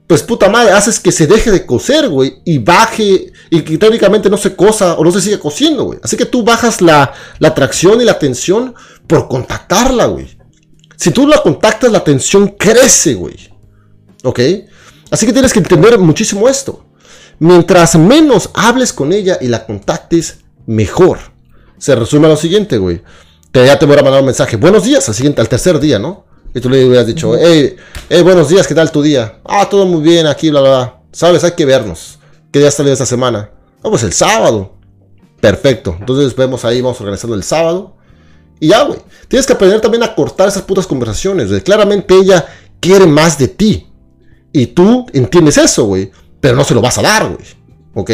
pues 0.07 0.23
puta 0.23 0.51
madre, 0.51 0.73
haces 0.73 1.01
que 1.01 1.11
se 1.11 1.27
deje 1.27 1.51
de 1.51 1.65
coser, 1.65 2.11
güey, 2.11 2.35
y 2.45 2.59
baje, 2.59 3.33
y 3.49 3.63
que 3.63 3.79
técnicamente 3.79 4.29
no 4.29 4.37
se 4.37 4.55
cosa 4.55 4.95
o 4.95 5.05
no 5.05 5.11
se 5.11 5.23
sigue 5.23 5.39
cosiendo, 5.39 5.85
güey. 5.85 5.99
Así 6.03 6.19
que 6.19 6.27
tú 6.27 6.45
bajas 6.45 6.83
la, 6.83 7.15
la 7.39 7.55
tracción 7.55 8.03
y 8.03 8.05
la 8.05 8.19
tensión 8.19 8.75
por 9.07 9.29
contactarla, 9.29 10.07
güey. 10.07 10.37
Si 10.97 11.11
tú 11.11 11.27
la 11.27 11.43
contactas, 11.43 11.91
la 11.91 12.05
tensión 12.05 12.49
crece, 12.49 13.15
güey. 13.15 13.37
¿Ok? 14.23 14.41
Así 15.11 15.27
que 15.27 15.33
tienes 15.33 15.53
que 15.53 15.59
entender 15.59 15.99
muchísimo 15.99 16.49
esto. 16.49 16.85
Mientras 17.39 17.97
menos 17.97 18.51
hables 18.55 18.93
con 18.93 19.13
ella 19.13 19.39
y 19.41 19.49
la 19.49 19.67
contactes, 19.67 20.39
mejor. 20.67 21.19
Se 21.79 21.95
resume 21.95 22.27
a 22.27 22.31
lo 22.31 22.37
siguiente, 22.37 22.79
güey. 22.79 23.03
Te, 23.51 23.67
ya 23.67 23.79
te 23.79 23.87
voy 23.87 23.99
a 23.99 24.03
mandar 24.03 24.21
un 24.21 24.27
mensaje. 24.27 24.57
Buenos 24.57 24.85
días, 24.85 25.09
al, 25.09 25.15
siguiente, 25.15 25.41
al 25.41 25.49
tercer 25.49 25.79
día, 25.79 25.99
¿no? 25.99 26.25
Y 26.55 26.61
tú 26.61 26.71
le 26.71 26.85
hubieras 26.85 27.07
dicho, 27.07 27.37
hey, 27.37 27.77
hey, 28.09 28.23
buenos 28.23 28.49
días, 28.49 28.67
¿qué 28.67 28.75
tal 28.75 28.93
tu 28.93 29.03
día? 29.03 29.41
Ah, 29.45 29.69
todo 29.69 29.87
muy 29.87 30.03
bien 30.03 30.27
aquí, 30.27 30.51
bla, 30.51 30.61
bla, 30.61 30.71
bla. 30.71 31.01
Sabes, 31.13 31.43
hay 31.45 31.53
que 31.53 31.65
vernos. 31.65 32.19
¿Qué 32.53 32.61
día 32.61 32.71
salió 32.71 32.93
esta 32.93 33.07
semana? 33.07 33.51
Ah, 33.83 33.91
pues 33.91 34.05
el 34.05 34.13
sábado. 34.13 34.75
Perfecto. 35.41 35.97
Entonces 35.99 36.35
vemos 36.35 36.65
ahí, 36.65 36.81
vamos 36.81 37.01
organizando 37.01 37.37
el 37.37 37.43
sábado. 37.43 37.97
Y 38.61 38.69
ya, 38.69 38.85
güey. 38.85 38.99
Tienes 39.29 39.47
que 39.47 39.53
aprender 39.53 39.81
también 39.81 40.03
a 40.05 40.15
cortar 40.15 40.49
esas 40.49 40.63
putas 40.63 40.87
conversaciones. 40.87 41.51
Claramente 41.63 42.15
ella 42.15 42.47
quiere 42.81 43.07
más 43.07 43.37
de 43.37 43.49
ti. 43.49 43.89
Y 44.55 44.69
tú 44.69 45.05
entiendes 45.13 45.59
eso, 45.59 45.85
güey. 45.85 46.11
Pero 46.41 46.57
no 46.57 46.63
se 46.63 46.75
lo 46.75 46.81
vas 46.81 46.97
a 46.97 47.03
dar, 47.03 47.27
güey. 47.27 47.45
¿Ok? 47.95 48.11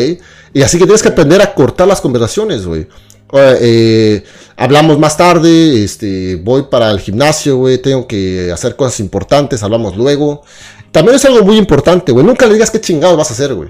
Y 0.54 0.62
así 0.62 0.78
que 0.78 0.84
tienes 0.84 1.02
que 1.02 1.10
aprender 1.10 1.40
a 1.42 1.54
cortar 1.54 1.86
las 1.86 2.00
conversaciones, 2.00 2.64
güey. 2.64 2.88
Eh, 3.32 4.24
hablamos 4.56 4.98
más 4.98 5.16
tarde, 5.16 5.84
este, 5.84 6.36
voy 6.36 6.64
para 6.64 6.90
el 6.90 6.98
gimnasio, 6.98 7.58
güey, 7.58 7.78
tengo 7.78 8.06
que 8.08 8.50
hacer 8.52 8.74
cosas 8.74 8.98
importantes, 9.00 9.62
hablamos 9.62 9.96
luego. 9.96 10.42
También 10.90 11.16
es 11.16 11.24
algo 11.24 11.44
muy 11.44 11.56
importante, 11.56 12.10
güey, 12.10 12.26
nunca 12.26 12.46
le 12.46 12.54
digas 12.54 12.70
qué 12.70 12.80
chingados 12.80 13.16
vas 13.16 13.30
a 13.30 13.34
hacer, 13.34 13.54
güey. 13.54 13.68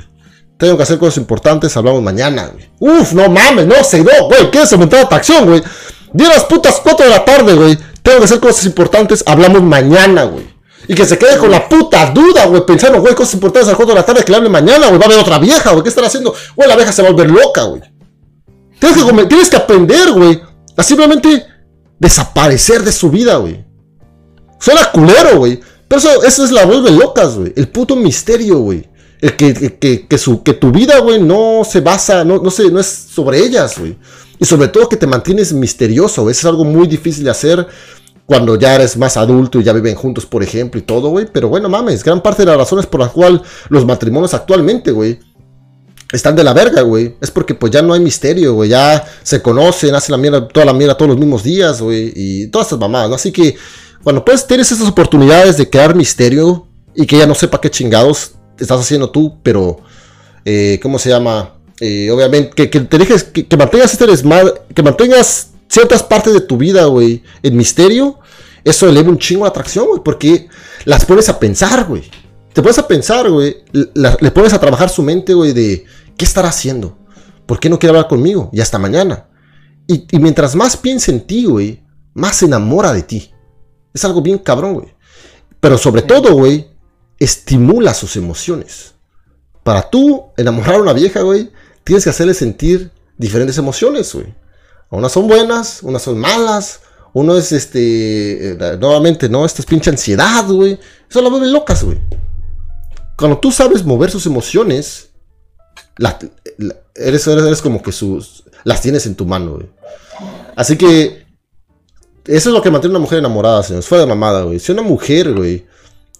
Tengo 0.57 0.77
que 0.77 0.85
hacer 0.85 0.99
cosas 0.99 1.19
importantes, 1.19 1.77
hablamos 1.77 2.03
mañana, 2.03 2.51
güey. 2.53 2.71
Uf, 2.79 3.13
no 3.13 3.29
mames, 3.29 3.67
no, 3.67 3.85
se 3.85 4.03
no, 4.03 4.29
güey, 4.29 4.51
¿quieres 4.51 4.73
aumentar 4.73 5.01
la 5.01 5.07
atracción, 5.07 5.45
güey? 5.47 5.63
Día 6.15 6.29
las 6.29 6.45
putas 6.45 6.81
4 6.83 7.05
de 7.05 7.11
la 7.11 7.25
tarde, 7.25 7.55
güey. 7.55 7.79
Tengo 8.03 8.19
que 8.19 8.25
hacer 8.25 8.41
cosas 8.41 8.65
importantes, 8.65 9.23
hablamos 9.27 9.63
mañana, 9.63 10.25
güey. 10.25 10.60
Y 10.88 10.95
que 10.95 11.05
se 11.05 11.19
quede 11.19 11.37
con 11.38 11.51
la 11.51 11.69
puta 11.69 12.11
duda, 12.11 12.47
güey, 12.47 12.64
pensando, 12.66 13.01
güey, 13.01 13.14
cosas 13.14 13.35
importantes 13.35 13.69
a 13.69 13.73
las 13.73 13.77
4 13.77 13.95
de 13.95 14.01
la 14.01 14.07
tarde, 14.07 14.25
que 14.25 14.33
le 14.33 14.38
hable 14.38 14.49
mañana, 14.49 14.88
güey, 14.88 14.99
va 14.99 15.05
a 15.05 15.09
haber 15.09 15.19
otra 15.19 15.38
vieja, 15.38 15.71
güey, 15.71 15.83
¿qué 15.83 15.88
estará 15.88 16.07
haciendo? 16.07 16.35
Güey, 16.57 16.69
la 16.69 16.77
vieja 16.77 16.93
se 16.93 17.03
va 17.03 17.09
a 17.09 17.12
volver 17.12 17.31
loca, 17.31 17.62
güey. 17.64 17.83
Tienes 18.81 19.51
que, 19.51 19.57
aprender, 19.57 20.11
güey, 20.12 20.40
a 20.77 20.83
simplemente 20.83 21.45
desaparecer 21.99 22.83
de 22.83 22.93
su 22.93 23.11
vida, 23.11 23.37
güey. 23.37 23.64
Suena 24.59 24.90
culero, 24.90 25.38
güey. 25.38 25.61
Pero 25.87 25.99
eso, 25.99 26.23
eso 26.25 26.45
es 26.45 26.51
la 26.51 26.64
vuelve 26.64 26.90
locas, 26.90 27.37
güey. 27.37 27.53
El 27.57 27.69
puto 27.69 27.95
misterio, 27.95 28.59
güey. 28.61 28.88
El 29.21 29.37
que, 29.37 30.07
que, 30.09 30.19
su, 30.19 30.43
que 30.43 30.55
tu 30.55 30.71
vida, 30.73 30.99
güey, 31.01 31.21
no 31.21 31.62
se 31.71 31.83
basa, 31.83 32.25
no, 32.25 32.38
no, 32.38 32.51
no 32.71 32.81
es 32.81 32.87
sobre 32.87 33.38
ellas, 33.38 33.79
güey. 33.79 33.99
Y 34.38 34.47
sobre 34.47 34.69
todo 34.69 34.88
que 34.88 34.97
te 34.97 35.07
mantienes 35.07 35.53
misterioso, 35.53 36.23
güey. 36.23 36.33
Eso 36.33 36.49
es 36.49 36.51
algo 36.51 36.64
muy 36.64 36.87
difícil 36.87 37.25
de 37.25 37.31
hacer 37.31 37.66
cuando 38.31 38.55
ya 38.55 38.77
eres 38.77 38.97
más 38.97 39.16
adulto 39.16 39.59
y 39.59 39.64
ya 39.64 39.73
viven 39.73 39.97
juntos, 39.97 40.25
por 40.25 40.40
ejemplo, 40.40 40.79
y 40.79 40.85
todo, 40.85 41.09
güey. 41.09 41.27
Pero 41.33 41.49
bueno, 41.49 41.69
mames, 41.69 42.05
gran 42.05 42.23
parte 42.23 42.43
de 42.43 42.47
las 42.47 42.59
razones 42.59 42.87
por 42.87 43.01
las 43.01 43.11
cuales 43.11 43.40
los 43.71 43.85
matrimonios 43.85 44.35
actualmente, 44.35 44.93
güey, 44.93 45.19
están 46.12 46.37
de 46.37 46.45
la 46.45 46.53
verga, 46.53 46.83
güey. 46.83 47.16
Es 47.21 47.29
porque 47.29 47.57
pues 47.57 47.73
ya 47.73 47.83
no 47.83 47.93
hay 47.93 47.99
misterio, 47.99 48.55
güey. 48.55 48.71
Ya 48.71 49.05
se 49.25 49.43
conocen, 49.43 49.97
hacen 49.97 50.12
la 50.12 50.19
mierda, 50.19 50.47
toda 50.47 50.64
la 50.64 50.73
mierda 50.73 50.97
todos 50.97 51.09
los 51.09 51.19
mismos 51.19 51.43
días, 51.43 51.83
güey. 51.83 52.12
Y 52.14 52.47
todas 52.53 52.69
estas 52.69 52.79
mamadas, 52.79 53.09
¿no? 53.09 53.16
Así 53.16 53.33
que, 53.33 53.57
bueno, 54.05 54.25
pues 54.25 54.47
tienes 54.47 54.71
esas 54.71 54.87
oportunidades 54.87 55.57
de 55.57 55.69
crear 55.69 55.97
misterio 55.97 56.69
y 56.95 57.07
que 57.07 57.16
ella 57.16 57.27
no 57.27 57.35
sepa 57.35 57.61
qué 57.61 57.69
chingados 57.69 58.37
estás 58.61 58.81
haciendo 58.81 59.11
tú, 59.11 59.38
pero, 59.43 59.81
eh, 60.45 60.79
¿cómo 60.81 61.01
se 61.01 61.09
llama? 61.09 61.55
Eh, 61.81 62.09
obviamente, 62.12 62.51
que, 62.55 62.71
que 62.71 62.79
te 62.79 62.97
dejes, 62.97 63.25
que, 63.25 63.57
mantengas 63.57 63.93
este 63.93 64.07
desmadre, 64.07 64.53
que 64.73 64.85
mantengas 64.85 65.50
ciertas 65.71 66.03
partes 66.03 66.35
de 66.35 66.43
tu 66.43 66.59
vida, 66.59 66.85
güey, 66.85 67.23
en 67.43 67.57
misterio. 67.57 68.19
Eso 68.63 68.87
eleva 68.87 69.09
un 69.09 69.19
chingo 69.19 69.45
de 69.45 69.51
atracción, 69.51 69.87
güey, 69.87 70.03
porque 70.05 70.49
las 70.85 71.07
pones 71.07 71.31
a 71.31 71.39
pensar, 71.39 71.87
güey. 71.87 72.03
Te 72.53 72.61
pones 72.61 72.79
a 72.79 72.87
pensar, 72.87 73.31
güey. 73.31 73.65
Le 73.73 74.31
pones 74.33 74.53
a 74.53 74.61
trabajar 74.61 74.91
su 74.91 75.03
mente, 75.03 75.33
güey, 75.33 75.55
de 75.55 75.87
¿Qué 76.21 76.27
estará 76.27 76.51
haciendo? 76.51 76.99
¿Por 77.47 77.59
qué 77.59 77.71
no 77.71 77.79
quiere 77.79 77.97
hablar 77.97 78.07
conmigo? 78.07 78.51
Y 78.53 78.61
hasta 78.61 78.79
mañana. 78.79 79.25
Y, 79.87 80.07
mientras 80.19 80.55
más 80.55 80.77
piensa 80.77 81.11
en 81.11 81.27
ti, 81.27 81.47
güey, 81.47 81.83
más 82.13 82.37
se 82.37 82.45
enamora 82.45 82.93
de 82.93 83.01
ti. 83.01 83.33
Es 83.95 84.05
algo 84.05 84.21
bien 84.21 84.37
cabrón, 84.37 84.75
güey. 84.75 84.95
Pero 85.61 85.79
sobre 85.79 86.03
todo, 86.03 86.35
güey, 86.35 86.69
estimula 87.19 87.95
sus 87.95 88.17
emociones. 88.17 88.93
Para 89.63 89.89
tú 89.89 90.27
enamorar 90.37 90.75
a 90.75 90.83
una 90.83 90.93
vieja, 90.93 91.23
güey, 91.23 91.51
tienes 91.85 92.05
que 92.05 92.11
hacerle 92.11 92.35
sentir 92.35 92.91
diferentes 93.17 93.57
emociones, 93.57 94.13
güey. 94.13 94.35
Unas 94.90 95.12
son 95.12 95.29
buenas, 95.29 95.83
unas 95.83 96.03
son 96.03 96.18
malas. 96.18 96.81
Uno 97.12 97.37
es, 97.37 97.53
este, 97.53 98.53
eh, 98.53 98.76
nuevamente, 98.79 99.29
¿no? 99.29 99.44
Esta 99.44 99.62
es 99.62 99.66
pinche 99.66 99.90
ansiedad, 99.90 100.46
güey. 100.46 100.79
Eso 101.09 101.22
la 101.22 101.29
vuelve 101.29 101.48
locas, 101.48 101.83
güey. 101.83 101.98
Cuando 103.16 103.38
tú 103.38 103.53
sabes 103.53 103.85
mover 103.85 104.11
sus 104.11 104.26
emociones, 104.26 105.11
eres, 106.94 107.26
eres, 107.26 107.62
como 107.62 107.83
que 107.83 107.92
sus, 107.92 108.44
las 108.64 108.81
tienes 108.81 109.07
en 109.07 109.14
tu 109.14 109.26
mano, 109.26 109.55
güey. 109.55 109.68
Así 110.57 110.76
que 110.76 111.26
eso 112.26 112.48
es 112.50 112.55
lo 112.55 112.62
que 112.62 112.70
mantiene 112.70 112.92
una 112.92 113.03
mujer 113.03 113.18
enamorada, 113.18 113.62
señores. 113.62 113.87
Fue 113.87 113.98
de 113.98 114.07
mamada, 114.07 114.42
güey. 114.42 114.59
Si 114.59 114.72
una 114.72 114.83
mujer, 114.83 115.33
güey, 115.35 115.66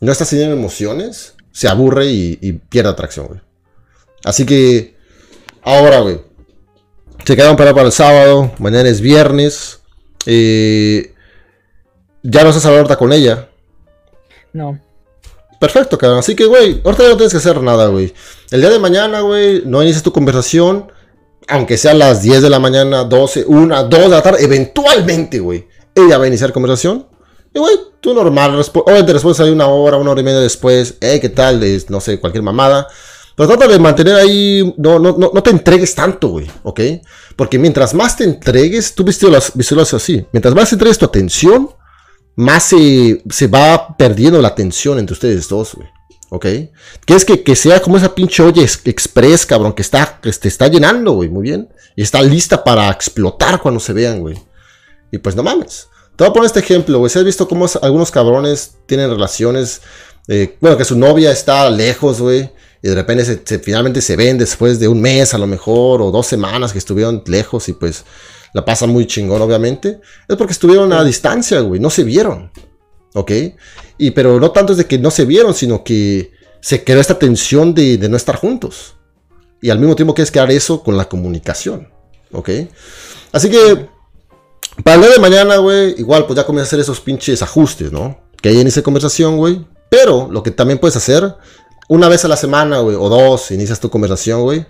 no 0.01 0.13
está 0.13 0.25
sintiendo 0.25 0.57
emociones, 0.57 1.35
se 1.53 1.69
aburre 1.69 2.07
y, 2.07 2.53
pierde 2.69 2.91
atracción, 2.91 3.27
güey. 3.29 3.41
Así 4.25 4.45
que, 4.45 4.97
ahora, 5.63 6.01
güey. 6.01 6.21
Se 7.31 7.37
quedaron 7.37 7.55
para, 7.55 7.73
para 7.73 7.87
el 7.87 7.93
sábado. 7.93 8.51
Mañana 8.59 8.89
es 8.89 9.01
viernes. 9.01 9.79
Eh, 10.27 11.15
ya 12.25 12.43
no 12.43 12.49
estás 12.49 12.67
hablando 12.67 12.99
con 12.99 13.13
ella. 13.13 13.49
No. 14.53 14.81
Perfecto, 15.61 15.97
cabrón. 15.97 16.19
Así 16.19 16.35
que, 16.35 16.47
güey, 16.47 16.81
ahorita 16.85 17.05
ya 17.05 17.09
no 17.11 17.17
tienes 17.17 17.33
que 17.33 17.39
hacer 17.39 17.63
nada, 17.63 17.87
güey. 17.87 18.13
El 18.51 18.63
día 18.63 18.71
de 18.71 18.81
mañana, 18.81 19.21
güey, 19.21 19.63
no 19.65 19.81
inicias 19.81 20.03
tu 20.03 20.11
conversación 20.11 20.91
aunque 21.47 21.79
sean 21.79 22.01
las 22.01 22.21
10 22.23 22.43
de 22.43 22.51
la 22.51 22.59
mañana, 22.59 23.05
12, 23.05 23.45
1, 23.47 23.85
2 23.85 24.01
de 24.01 24.09
la 24.09 24.23
tarde, 24.23 24.43
eventualmente, 24.43 25.39
güey, 25.39 25.69
ella 25.95 26.19
va 26.19 26.25
a 26.25 26.27
iniciar 26.27 26.53
conversación. 26.53 27.07
Y, 27.55 27.61
güey, 27.61 27.77
tú 28.01 28.13
normal, 28.13 28.61
obviamente 28.75 29.13
respondes 29.13 29.39
ahí 29.39 29.51
una 29.51 29.69
hora, 29.69 29.99
una 29.99 30.11
hora 30.11 30.21
y 30.21 30.25
media 30.25 30.41
después, 30.41 30.97
hey, 31.01 31.21
¿qué 31.21 31.29
tal? 31.29 31.61
no 31.91 32.01
sé, 32.01 32.19
cualquier 32.19 32.43
mamada. 32.43 32.89
Pero 33.41 33.57
trata 33.57 33.73
de 33.73 33.79
mantener 33.79 34.17
ahí, 34.17 34.75
no, 34.77 34.99
no, 34.99 35.17
no, 35.17 35.31
no 35.33 35.43
te 35.43 35.49
entregues 35.49 35.95
tanto, 35.95 36.29
güey, 36.29 36.47
¿ok? 36.63 36.79
Porque 37.37 37.59
mientras 37.59 37.95
más 37.95 38.15
te 38.15 38.25
entregues, 38.25 38.95
tú 38.95 39.03
visualizas 39.03 39.95
así, 39.95 40.27
mientras 40.31 40.55
más 40.55 40.69
te 40.69 40.75
entregues 40.75 40.99
tu 40.99 41.07
atención, 41.07 41.71
más 42.37 42.65
se, 42.65 43.23
se 43.31 43.47
va 43.47 43.97
perdiendo 43.97 44.43
la 44.43 44.55
tensión 44.55 44.99
entre 44.99 45.15
ustedes 45.15 45.49
dos, 45.49 45.75
güey. 45.75 45.89
¿Ok? 46.29 46.45
Que 47.07 47.15
es 47.15 47.25
que, 47.25 47.43
que, 47.43 47.57
sea 47.57 47.81
como 47.81 47.97
esa 47.97 48.15
pinche 48.15 48.43
olla 48.43 48.63
express, 48.63 49.47
cabrón, 49.47 49.73
que 49.73 49.81
está, 49.81 50.21
que 50.21 50.31
te 50.33 50.49
está 50.49 50.69
llenando, 50.69 51.13
güey, 51.13 51.31
muy 51.31 51.45
bien. 51.45 51.71
Y 51.97 52.03
está 52.03 52.21
lista 52.21 52.63
para 52.63 52.91
explotar 52.91 53.63
cuando 53.63 53.81
se 53.81 53.95
vean, 53.95 54.21
güey. 54.21 54.37
Y 55.11 55.17
pues 55.17 55.35
no 55.35 55.43
mames. 55.43 55.89
Te 56.15 56.25
voy 56.25 56.29
a 56.31 56.35
poner 56.35 56.47
este 56.49 56.61
ejemplo, 56.61 56.99
güey. 56.99 57.09
Si 57.09 57.19
has 57.19 57.25
visto 57.25 57.49
cómo 57.49 57.65
algunos 57.81 58.11
cabrones 58.11 58.75
tienen 58.85 59.09
relaciones, 59.09 59.81
eh, 60.29 60.59
bueno, 60.61 60.77
que 60.77 60.85
su 60.85 60.99
novia 60.99 61.33
está 61.33 61.71
lejos, 61.71 62.21
güey. 62.21 62.51
Y 62.83 62.89
de 62.89 62.95
repente 62.95 63.25
se, 63.25 63.59
finalmente 63.59 64.01
se 64.01 64.17
ven 64.17 64.39
después 64.39 64.79
de 64.79 64.89
un 64.89 65.01
mes 65.01 65.35
a 65.35 65.39
lo 65.39 65.47
mejor, 65.47 66.01
o 66.01 66.11
dos 66.11 66.27
semanas 66.27 66.73
que 66.73 66.79
estuvieron 66.79 67.23
lejos 67.27 67.69
y 67.69 67.75
pues 67.75 68.05
la 68.53 68.65
pasan 68.65 68.91
muy 68.91 69.07
chingón, 69.07 69.43
obviamente. 69.43 70.01
Es 70.29 70.37
porque 70.37 70.53
estuvieron 70.53 70.93
a 70.93 71.05
distancia, 71.05 71.61
güey. 71.61 71.81
No 71.81 71.91
se 71.91 72.05
vieron. 72.05 72.51
¿Ok? 73.15 73.33
Y 73.99 74.13
pero 74.13 74.41
no 74.41 74.51
tanto 74.51 74.73
es 74.73 74.79
de 74.79 74.87
que 74.87 74.99
no 74.99 75.11
se 75.11 75.25
vieron, 75.25 75.55
sino 75.55 75.85
que 75.85 76.33
se 76.61 76.85
creó 76.85 77.01
esta 77.01 77.19
tensión 77.19 77.75
de, 77.75 77.99
no 78.09 78.17
estar 78.17 78.37
juntos. 78.37 78.95
Y 79.61 79.71
al 79.71 79.79
mismo 79.79 79.95
tiempo 79.95 80.15
que 80.15 80.23
es 80.23 80.31
crear 80.31 80.51
eso 80.51 80.83
con 80.83 80.97
la 80.97 81.09
comunicación. 81.09 81.89
¿Ok? 82.33 82.51
Así 83.33 83.51
que, 83.51 83.89
para 84.85 84.97
el 84.97 85.03
día 85.03 85.11
de 85.11 85.19
mañana, 85.19 85.57
güey, 85.57 85.95
igual 85.99 86.27
pues 86.27 86.37
ya 86.37 86.47
comienza 86.47 86.67
a 86.67 86.69
hacer 86.69 86.81
esos 86.81 87.01
pinches 87.01 87.43
ajustes, 87.43 87.93
¿no? 87.93 88.19
Que 88.41 88.51
hay 88.51 88.61
en 88.61 88.67
esa 88.67 88.83
conversación, 88.83 89.37
güey. 89.37 89.67
Pero 89.91 90.29
lo 90.31 90.43
que 90.43 90.53
también 90.53 90.79
puedes 90.79 90.97
hacer, 90.97 91.35
una 91.91 92.09
vez 92.09 92.25
a 92.25 92.29
la 92.29 92.37
semana, 92.37 92.79
güey, 92.79 92.95
o 92.95 93.09
dos, 93.09 93.51
inicias 93.51 93.81
tu 93.81 93.91
conversación, 93.91 94.43
güey. 94.43 94.65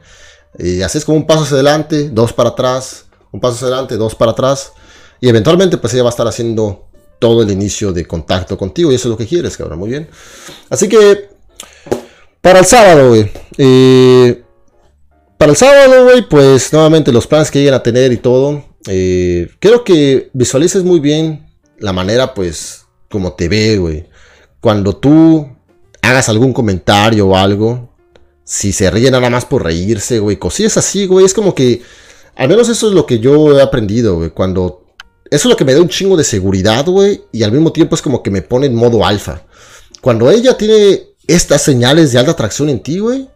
Y 0.59 0.81
haces 0.81 1.05
como 1.05 1.19
un 1.19 1.27
paso 1.27 1.43
hacia 1.43 1.57
adelante, 1.57 2.09
dos 2.09 2.33
para 2.33 2.49
atrás, 2.49 3.05
un 3.31 3.41
paso 3.41 3.57
hacia 3.57 3.67
adelante, 3.67 3.99
dos 3.99 4.15
para 4.15 4.33
atrás. 4.33 4.73
Y 5.21 5.29
eventualmente, 5.29 5.77
pues 5.77 5.93
ella 5.93 6.03
va 6.03 6.09
a 6.09 6.17
estar 6.17 6.27
haciendo 6.27 6.89
todo 7.19 7.43
el 7.43 7.51
inicio 7.51 7.93
de 7.93 8.07
contacto 8.07 8.57
contigo 8.57 8.91
y 8.91 8.95
eso 8.95 9.09
es 9.09 9.11
lo 9.11 9.19
que 9.19 9.27
quieres, 9.27 9.55
cabrón, 9.55 9.81
muy 9.81 9.91
bien. 9.91 10.09
Así 10.71 10.89
que, 10.89 11.29
para 12.41 12.61
el 12.61 12.65
sábado, 12.65 13.11
güey. 13.11 13.31
Eh, 13.59 14.43
para 15.37 15.51
el 15.51 15.59
sábado, 15.59 16.05
güey, 16.05 16.27
pues 16.27 16.73
nuevamente 16.73 17.13
los 17.13 17.27
planes 17.27 17.51
que 17.51 17.59
lleguen 17.59 17.75
a 17.75 17.83
tener 17.83 18.13
y 18.13 18.17
todo. 18.17 18.65
Eh, 18.89 19.51
quiero 19.59 19.85
que 19.85 20.31
visualices 20.33 20.85
muy 20.85 21.01
bien 21.01 21.47
la 21.79 21.93
manera, 21.93 22.33
pues, 22.33 22.87
como 23.11 23.35
te 23.35 23.51
ve, 23.51 23.77
güey. 23.77 24.09
Cuando 24.63 24.97
tú 24.97 25.60
hagas 26.03 26.29
algún 26.29 26.53
comentario 26.53 27.29
o 27.29 27.37
algo, 27.37 27.91
si 28.45 28.73
se 28.73 28.91
ríe 28.91 29.11
nada 29.11 29.31
más 29.31 29.45
por 29.45 29.65
reírse, 29.65 30.19
güey, 30.19 30.37
cosillas 30.37 30.77
así, 30.77 31.07
güey, 31.07 31.25
es 31.25 31.35
como 31.35 31.55
que, 31.55 31.83
al 32.37 32.49
menos 32.49 32.69
eso 32.69 32.89
es 32.89 32.95
lo 32.95 33.07
que 33.07 33.19
yo 33.19 33.59
he 33.59 33.63
aprendido, 33.63 34.17
güey, 34.17 34.31
cuando 34.31 34.81
eso 35.31 35.49
es 35.49 35.53
lo 35.53 35.57
que 35.57 35.65
me 35.65 35.75
da 35.75 35.81
un 35.81 35.89
chingo 35.89 36.17
de 36.17 36.25
seguridad, 36.25 36.85
güey. 36.87 37.23
Y 37.31 37.45
al 37.45 37.53
mismo 37.53 37.73
tiempo 37.73 37.95
es 37.95 38.03
como 38.03 38.23
que 38.23 38.31
me 38.31 38.43
pone 38.43 38.67
en 38.67 38.75
modo 38.75 39.07
alfa. 39.07 39.43
Cuando 40.01 40.29
ella 40.31 40.57
tiene 40.57 41.09
estas 41.27 41.63
señales 41.63 42.13
de 42.13 42.19
alta 42.19 42.33
atracción 42.33 42.69
en 42.69 42.83
ti, 42.83 42.99
güey. 42.99 43.29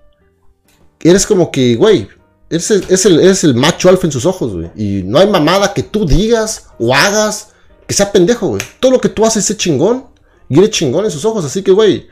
Eres 1.00 1.24
como 1.24 1.52
que, 1.52 1.76
güey. 1.76 2.08
Eres 2.50 2.70
el, 3.04 3.20
el, 3.20 3.54
macho 3.54 3.88
alfa 3.88 4.06
en 4.06 4.12
sus 4.12 4.26
ojos, 4.26 4.54
güey. 4.54 4.70
Y 4.74 5.02
no 5.04 5.18
hay 5.18 5.28
mamada 5.28 5.72
que 5.72 5.84
tú 5.84 6.04
digas 6.04 6.66
o 6.78 6.92
hagas 6.92 7.48
que 7.86 7.94
sea 7.94 8.10
pendejo, 8.10 8.48
güey. 8.48 8.62
Todo 8.80 8.92
lo 8.92 9.00
que 9.00 9.08
tú 9.08 9.24
haces 9.24 9.48
es 9.48 9.56
chingón. 9.56 10.06
Y 10.48 10.58
eres 10.58 10.70
chingón 10.70 11.04
en 11.04 11.12
sus 11.12 11.24
ojos. 11.24 11.44
Así 11.44 11.62
que, 11.62 11.70
güey. 11.70 12.08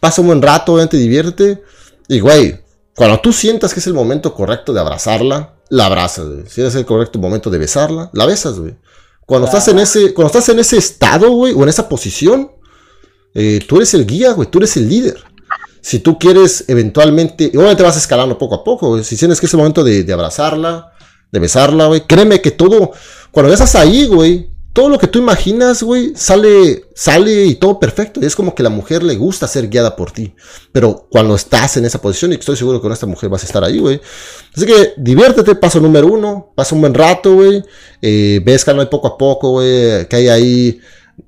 Pasa 0.00 0.20
un 0.20 0.28
buen 0.28 0.42
rato, 0.42 0.72
obviamente 0.72 0.96
divierte. 0.96 1.62
Y, 2.08 2.20
güey. 2.20 2.60
Cuando 2.94 3.20
tú 3.20 3.32
sientas 3.32 3.72
que 3.72 3.78
es 3.78 3.86
el 3.86 3.94
momento 3.94 4.34
correcto 4.34 4.72
de 4.72 4.80
abrazarla, 4.80 5.54
la 5.70 5.86
abrazas, 5.86 6.26
güey. 6.26 6.44
Si 6.48 6.62
es 6.62 6.74
el 6.74 6.84
correcto 6.84 7.20
momento 7.20 7.48
de 7.48 7.58
besarla, 7.58 8.10
la 8.12 8.26
besas, 8.26 8.58
güey. 8.58 8.74
Cuando 9.24 9.46
estás 9.46 9.68
en 9.68 9.78
ese, 9.78 10.14
cuando 10.14 10.28
estás 10.28 10.48
en 10.48 10.58
ese 10.58 10.78
estado, 10.78 11.30
güey, 11.30 11.52
o 11.54 11.62
en 11.62 11.68
esa 11.68 11.88
posición, 11.88 12.50
eh, 13.34 13.60
tú 13.68 13.76
eres 13.76 13.94
el 13.94 14.04
guía, 14.04 14.32
güey, 14.32 14.50
tú 14.50 14.58
eres 14.58 14.76
el 14.76 14.88
líder. 14.88 15.16
Si 15.80 16.00
tú 16.00 16.18
quieres 16.18 16.64
eventualmente, 16.66 17.52
obviamente 17.54 17.82
vas 17.82 17.96
escalando 17.96 18.36
poco 18.36 18.56
a 18.56 18.64
poco, 18.64 18.88
güey. 18.88 19.04
si 19.04 19.16
tienes 19.16 19.38
que 19.38 19.46
es 19.46 19.52
el 19.52 19.58
momento 19.58 19.84
de, 19.84 20.02
de 20.02 20.12
abrazarla, 20.12 20.92
de 21.30 21.38
besarla, 21.38 21.86
güey, 21.86 22.06
créeme 22.06 22.40
que 22.40 22.50
todo, 22.50 22.92
cuando 23.30 23.52
estás 23.52 23.74
ahí, 23.76 24.06
güey, 24.06 24.47
todo 24.72 24.88
lo 24.88 24.98
que 24.98 25.08
tú 25.08 25.18
imaginas, 25.18 25.82
güey, 25.82 26.12
sale, 26.14 26.84
sale 26.94 27.46
y 27.46 27.54
todo 27.56 27.80
perfecto. 27.80 28.20
Y 28.22 28.26
es 28.26 28.36
como 28.36 28.54
que 28.54 28.62
la 28.62 28.70
mujer 28.70 29.02
le 29.02 29.16
gusta 29.16 29.48
ser 29.48 29.68
guiada 29.68 29.96
por 29.96 30.12
ti. 30.12 30.34
Pero 30.72 31.06
cuando 31.10 31.34
estás 31.34 31.76
en 31.76 31.84
esa 31.84 32.00
posición, 32.00 32.32
y 32.32 32.36
estoy 32.36 32.56
seguro 32.56 32.78
que 32.78 32.82
con 32.82 32.92
esta 32.92 33.06
mujer 33.06 33.28
vas 33.28 33.42
a 33.42 33.46
estar 33.46 33.64
ahí, 33.64 33.78
güey. 33.78 34.00
Así 34.54 34.66
que 34.66 34.92
diviértete, 34.96 35.54
paso 35.54 35.80
número 35.80 36.06
uno, 36.06 36.52
pasa 36.54 36.74
un 36.74 36.82
buen 36.82 36.94
rato, 36.94 37.34
güey. 37.34 37.62
Eh, 38.00 38.40
ves 38.44 38.64
que 38.64 38.74
no 38.74 38.88
poco 38.88 39.08
a 39.08 39.18
poco, 39.18 39.50
güey, 39.50 40.06
que 40.06 40.16
hay 40.16 40.28
ahí 40.28 40.80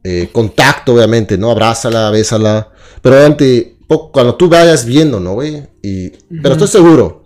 eh, 0.05 0.29
contacto, 0.33 0.95
obviamente, 0.95 1.37
¿no? 1.37 1.51
Abrázala, 1.51 2.11
bésala. 2.11 2.69
Pero 3.03 3.17
obviamente, 3.17 3.79
cuando 4.13 4.35
tú 4.37 4.49
vayas 4.49 4.85
viendo, 4.85 5.19
¿no, 5.19 5.35
güey? 5.35 5.63
Y, 5.83 6.11
Pero 6.43 6.53
estoy 6.53 6.69
seguro. 6.69 7.25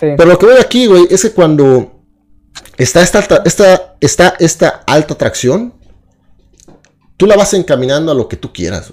Pero 0.00 0.26
lo 0.26 0.38
que 0.38 0.46
veo 0.46 0.60
aquí, 0.60 0.86
güey, 0.86 1.06
es 1.10 1.22
que 1.22 1.30
cuando 1.30 1.97
está 2.76 3.02
esta, 3.02 3.42
esta, 4.00 4.36
esta, 4.38 4.68
alta 4.86 5.14
atracción, 5.14 5.74
tú 7.16 7.26
la 7.26 7.36
vas 7.36 7.54
encaminando 7.54 8.12
a 8.12 8.14
lo 8.14 8.28
que 8.28 8.36
tú 8.36 8.52
quieras. 8.52 8.92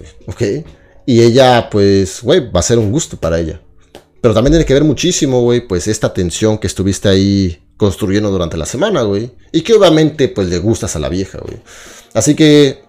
Y 1.06 1.22
ella, 1.22 1.70
pues, 1.70 2.20
güey, 2.22 2.50
va 2.50 2.60
a 2.60 2.64
ser 2.64 2.78
un 2.78 2.90
gusto 2.90 3.16
para 3.16 3.38
ella. 3.38 3.60
Pero 4.20 4.34
también 4.34 4.52
tiene 4.52 4.64
que 4.64 4.74
ver 4.74 4.84
muchísimo, 4.84 5.42
güey, 5.42 5.66
pues 5.66 5.86
esta 5.86 6.12
tensión 6.12 6.58
que 6.58 6.66
estuviste 6.66 7.08
ahí 7.08 7.62
construyendo 7.76 8.30
durante 8.30 8.56
la 8.56 8.66
semana, 8.66 9.02
güey. 9.02 9.30
Y 9.52 9.60
que 9.60 9.74
obviamente, 9.74 10.28
pues, 10.28 10.48
le 10.48 10.58
gustas 10.58 10.96
a 10.96 10.98
la 10.98 11.08
vieja, 11.08 11.38
güey. 11.38 11.62
Así 12.12 12.34
que, 12.34 12.82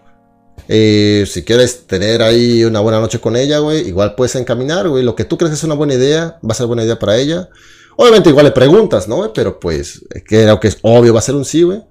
eh, 0.68 1.26
si 1.28 1.44
quieres 1.44 1.86
tener 1.86 2.24
ahí 2.24 2.64
una 2.64 2.80
buena 2.80 3.00
noche 3.00 3.20
con 3.20 3.36
ella, 3.36 3.60
güey, 3.60 3.88
igual 3.88 4.16
puedes 4.16 4.36
encaminar, 4.36 4.90
güey. 4.90 5.04
Lo 5.04 5.16
que 5.16 5.26
tú 5.26 5.38
crees 5.38 5.52
que 5.52 5.58
es 5.58 5.64
una 5.64 5.76
buena 5.76 5.94
idea, 5.94 6.40
va 6.44 6.54
a 6.54 6.56
ser 6.56 6.66
buena 6.66 6.84
idea 6.84 6.98
para 6.98 7.18
ella. 7.18 7.50
Obviamente 7.98 8.30
igual 8.30 8.46
le 8.46 8.52
preguntas, 8.52 9.08
¿no? 9.08 9.34
Pero 9.34 9.60
pues 9.60 10.06
creo 10.26 10.60
que 10.60 10.68
es 10.68 10.78
obvio, 10.84 11.14
va 11.14 11.20
a 11.20 11.24
ser 11.24 11.36
un 11.36 11.44
sí, 11.44 11.64
güey. 11.64 11.82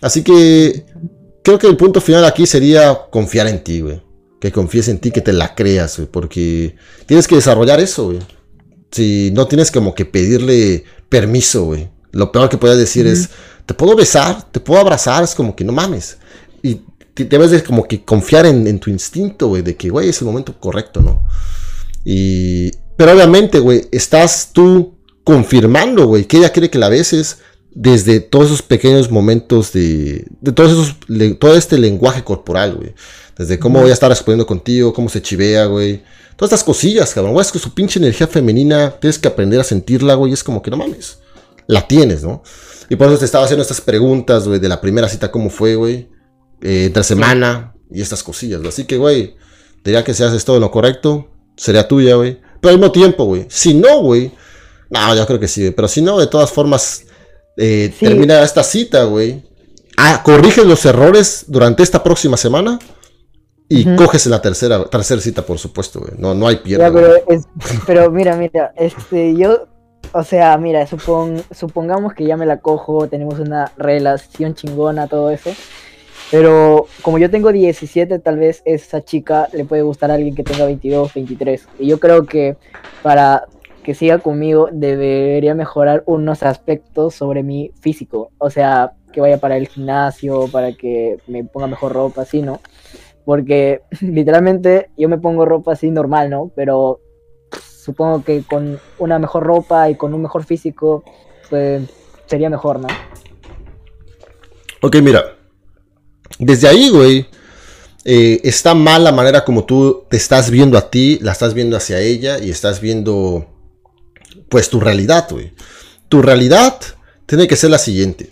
Así 0.00 0.22
que 0.22 0.86
creo 1.44 1.58
que 1.58 1.66
el 1.66 1.76
punto 1.76 2.00
final 2.00 2.24
aquí 2.24 2.46
sería 2.46 2.98
confiar 3.10 3.46
en 3.46 3.62
ti, 3.62 3.80
güey. 3.80 4.02
Que 4.40 4.50
confíes 4.50 4.88
en 4.88 4.98
ti, 4.98 5.10
que 5.10 5.20
te 5.20 5.34
la 5.34 5.54
creas, 5.54 5.98
güey. 5.98 6.08
Porque 6.10 6.76
tienes 7.06 7.28
que 7.28 7.34
desarrollar 7.34 7.78
eso, 7.78 8.06
güey. 8.06 8.20
Si 8.90 9.30
no 9.34 9.46
tienes 9.46 9.70
como 9.70 9.94
que 9.94 10.06
pedirle 10.06 10.84
permiso, 11.10 11.64
güey. 11.64 11.90
Lo 12.12 12.32
peor 12.32 12.48
que 12.48 12.56
puedes 12.56 12.78
decir 12.78 13.06
es, 13.06 13.28
te 13.66 13.74
puedo 13.74 13.94
besar, 13.94 14.50
te 14.50 14.60
puedo 14.60 14.80
abrazar, 14.80 15.22
es 15.22 15.34
como 15.34 15.54
que 15.54 15.62
no 15.62 15.72
mames. 15.72 16.16
Y 16.62 16.80
debes 17.14 17.50
de 17.50 17.62
como 17.62 17.86
que 17.86 18.02
confiar 18.02 18.46
en, 18.46 18.66
en 18.66 18.80
tu 18.80 18.88
instinto, 18.88 19.48
güey, 19.48 19.60
de 19.60 19.76
que, 19.76 19.90
güey, 19.90 20.08
es 20.08 20.20
el 20.22 20.26
momento 20.26 20.58
correcto, 20.58 21.02
¿no? 21.02 21.20
Y... 22.02 22.70
Pero 22.96 23.12
obviamente, 23.12 23.60
güey, 23.60 23.88
estás 23.92 24.50
tú 24.52 24.99
confirmando, 25.24 26.06
güey, 26.06 26.24
que 26.24 26.38
ella 26.38 26.52
quiere 26.52 26.70
que 26.70 26.78
la 26.78 26.88
beses 26.88 27.38
desde 27.72 28.20
todos 28.20 28.46
esos 28.46 28.62
pequeños 28.62 29.10
momentos 29.10 29.72
de, 29.72 30.26
de 30.40 30.52
todos 30.52 30.72
esos, 30.72 31.38
todo 31.38 31.54
este 31.54 31.78
lenguaje 31.78 32.24
corporal, 32.24 32.76
güey. 32.76 32.94
Desde 33.36 33.58
cómo 33.58 33.80
voy 33.80 33.90
a 33.90 33.94
estar 33.94 34.10
respondiendo 34.10 34.46
contigo, 34.46 34.92
cómo 34.92 35.08
se 35.08 35.22
chivea, 35.22 35.66
güey. 35.66 36.02
Todas 36.36 36.52
estas 36.52 36.64
cosillas, 36.64 37.14
cabrón. 37.14 37.32
Güey, 37.32 37.44
es 37.44 37.52
que 37.52 37.58
su 37.58 37.72
pinche 37.72 37.98
energía 37.98 38.26
femenina 38.26 38.90
tienes 39.00 39.18
que 39.18 39.28
aprender 39.28 39.60
a 39.60 39.64
sentirla, 39.64 40.14
güey. 40.14 40.32
Es 40.32 40.44
como 40.44 40.60
que 40.60 40.70
no 40.70 40.76
mames. 40.76 41.18
La 41.66 41.86
tienes, 41.86 42.22
¿no? 42.22 42.42
Y 42.88 42.96
por 42.96 43.08
eso 43.08 43.18
te 43.18 43.24
estaba 43.24 43.44
haciendo 43.44 43.62
estas 43.62 43.80
preguntas, 43.80 44.46
güey, 44.46 44.58
de 44.58 44.68
la 44.68 44.80
primera 44.80 45.08
cita, 45.08 45.30
cómo 45.30 45.48
fue, 45.48 45.76
güey. 45.76 46.08
Eh, 46.60 46.86
entre 46.86 47.02
semana 47.04 47.74
y 47.90 48.02
estas 48.02 48.22
cosillas, 48.22 48.60
Así 48.66 48.84
que, 48.84 48.98
güey, 48.98 49.36
diría 49.82 50.04
que 50.04 50.12
si 50.12 50.22
haces 50.22 50.44
todo 50.44 50.60
lo 50.60 50.70
correcto, 50.70 51.30
sería 51.56 51.88
tuya, 51.88 52.16
güey. 52.16 52.38
Pero 52.60 52.72
al 52.72 52.78
mismo 52.78 52.92
tiempo, 52.92 53.24
güey. 53.24 53.46
Si 53.48 53.72
no, 53.72 54.02
güey, 54.02 54.32
no, 54.90 55.14
yo 55.14 55.26
creo 55.26 55.38
que 55.38 55.48
sí, 55.48 55.70
pero 55.70 55.88
si 55.88 56.02
no, 56.02 56.18
de 56.18 56.26
todas 56.26 56.50
formas, 56.50 57.04
eh, 57.56 57.94
termina 57.98 58.42
esta 58.42 58.62
cita, 58.62 59.04
güey. 59.04 59.42
Ah, 59.96 60.22
corriges 60.24 60.64
los 60.64 60.84
errores 60.84 61.44
durante 61.46 61.82
esta 61.82 62.02
próxima 62.02 62.36
semana 62.36 62.78
y 63.68 63.84
coges 63.94 64.26
la 64.26 64.42
tercera, 64.42 64.84
tercera 64.86 65.20
cita, 65.20 65.42
por 65.42 65.58
supuesto, 65.58 66.00
güey. 66.00 66.12
No, 66.18 66.34
no 66.34 66.48
hay 66.48 66.56
pierda. 66.56 66.90
pero, 67.86 68.10
mira, 68.10 68.34
mira, 68.34 68.72
este, 68.76 69.36
yo, 69.36 69.68
o 70.12 70.24
sea, 70.24 70.58
mira, 70.58 70.86
supongamos 70.86 72.14
que 72.14 72.24
ya 72.24 72.36
me 72.36 72.46
la 72.46 72.58
cojo, 72.58 73.06
tenemos 73.06 73.38
una 73.38 73.70
relación 73.76 74.54
chingona, 74.54 75.06
todo 75.06 75.30
eso. 75.30 75.50
Pero 76.32 76.86
como 77.02 77.18
yo 77.18 77.30
tengo 77.30 77.52
17, 77.52 78.18
tal 78.18 78.38
vez 78.38 78.62
esa 78.64 79.04
chica 79.04 79.48
le 79.52 79.64
puede 79.64 79.82
gustar 79.82 80.10
a 80.10 80.14
alguien 80.14 80.34
que 80.34 80.42
tenga 80.42 80.64
22, 80.64 81.14
23. 81.14 81.68
Y 81.78 81.86
yo 81.88 82.00
creo 82.00 82.24
que 82.24 82.56
para 83.02 83.46
que 83.82 83.94
siga 83.94 84.18
conmigo 84.18 84.68
debería 84.72 85.54
mejorar 85.54 86.02
unos 86.06 86.42
aspectos 86.42 87.14
sobre 87.14 87.42
mi 87.42 87.72
físico. 87.80 88.30
O 88.38 88.50
sea, 88.50 88.92
que 89.12 89.20
vaya 89.20 89.38
para 89.38 89.56
el 89.56 89.68
gimnasio, 89.68 90.48
para 90.48 90.72
que 90.72 91.18
me 91.26 91.44
ponga 91.44 91.66
mejor 91.66 91.92
ropa, 91.92 92.22
así, 92.22 92.42
¿no? 92.42 92.60
Porque 93.24 93.82
literalmente 94.00 94.90
yo 94.96 95.08
me 95.08 95.18
pongo 95.18 95.44
ropa 95.44 95.72
así 95.72 95.90
normal, 95.90 96.30
¿no? 96.30 96.50
Pero 96.54 97.00
supongo 97.60 98.22
que 98.24 98.42
con 98.42 98.78
una 98.98 99.18
mejor 99.18 99.44
ropa 99.44 99.90
y 99.90 99.96
con 99.96 100.14
un 100.14 100.22
mejor 100.22 100.44
físico, 100.44 101.04
pues 101.48 101.82
sería 102.26 102.50
mejor, 102.50 102.80
¿no? 102.80 102.88
Ok, 104.82 104.96
mira. 105.02 105.36
Desde 106.38 106.68
ahí, 106.68 106.88
güey, 106.88 107.26
eh, 108.04 108.40
está 108.44 108.74
mal 108.74 109.04
la 109.04 109.12
manera 109.12 109.44
como 109.44 109.64
tú 109.64 110.04
te 110.08 110.16
estás 110.16 110.50
viendo 110.50 110.78
a 110.78 110.90
ti, 110.90 111.18
la 111.20 111.32
estás 111.32 111.52
viendo 111.52 111.76
hacia 111.76 112.00
ella 112.00 112.38
y 112.38 112.50
estás 112.50 112.80
viendo, 112.80 113.46
pues, 114.50 114.68
tu 114.68 114.80
realidad, 114.80 115.26
güey. 115.30 115.54
Tu 116.10 116.20
realidad 116.20 116.78
tiene 117.24 117.48
que 117.48 117.56
ser 117.56 117.70
la 117.70 117.78
siguiente. 117.78 118.30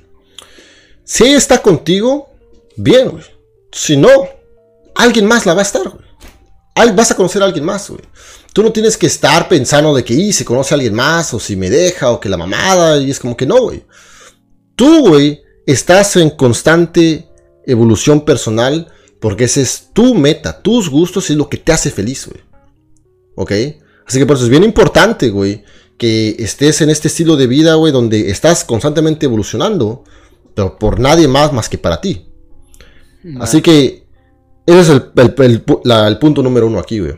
Si 1.04 1.24
ella 1.24 1.38
está 1.38 1.62
contigo, 1.62 2.28
bien, 2.76 3.08
güey. 3.08 3.24
Si 3.72 3.96
no, 3.96 4.10
alguien 4.94 5.24
más 5.24 5.46
la 5.46 5.54
va 5.54 5.60
a 5.60 5.64
estar, 5.64 5.88
güey. 5.88 6.04
Vas 6.94 7.10
a 7.10 7.16
conocer 7.16 7.42
a 7.42 7.46
alguien 7.46 7.64
más, 7.64 7.88
güey. 7.88 8.02
Tú 8.52 8.62
no 8.62 8.72
tienes 8.72 8.96
que 8.96 9.06
estar 9.06 9.48
pensando 9.48 9.94
de 9.94 10.04
que, 10.04 10.32
se 10.32 10.44
conoce 10.44 10.74
a 10.74 10.76
alguien 10.76 10.94
más, 10.94 11.32
o 11.32 11.40
si 11.40 11.56
me 11.56 11.70
deja, 11.70 12.10
o 12.10 12.20
que 12.20 12.28
la 12.28 12.36
mamada, 12.36 12.98
y 12.98 13.10
es 13.10 13.18
como 13.18 13.36
que 13.36 13.46
no, 13.46 13.62
güey. 13.62 13.84
Tú, 14.76 15.08
güey, 15.08 15.42
estás 15.66 16.16
en 16.16 16.30
constante 16.30 17.28
evolución 17.66 18.24
personal 18.24 18.90
porque 19.20 19.44
esa 19.44 19.60
es 19.60 19.90
tu 19.92 20.14
meta, 20.14 20.62
tus 20.62 20.88
gustos 20.88 21.28
y 21.28 21.32
es 21.32 21.36
lo 21.36 21.48
que 21.48 21.58
te 21.58 21.72
hace 21.72 21.90
feliz, 21.90 22.26
güey. 22.26 22.42
¿Ok? 23.34 23.52
Así 24.06 24.18
que 24.18 24.26
por 24.26 24.36
eso 24.36 24.44
es 24.44 24.50
bien 24.50 24.64
importante, 24.64 25.28
güey, 25.28 25.64
que 25.98 26.36
estés 26.38 26.80
en 26.80 26.90
este 26.90 27.08
estilo 27.08 27.36
de 27.36 27.46
vida, 27.46 27.74
güey, 27.74 27.92
donde 27.92 28.30
estás 28.30 28.64
constantemente 28.64 29.26
evolucionando, 29.26 30.04
pero 30.54 30.78
por 30.78 31.00
nadie 31.00 31.28
más 31.28 31.52
más 31.52 31.68
que 31.68 31.76
para 31.76 32.00
ti. 32.00 32.26
Así 33.40 33.60
que 33.60 34.06
ese 34.64 34.80
es 34.80 34.88
el, 34.88 36.18
punto 36.18 36.42
número 36.42 36.66
uno 36.66 36.78
aquí, 36.78 37.00
güey. 37.00 37.14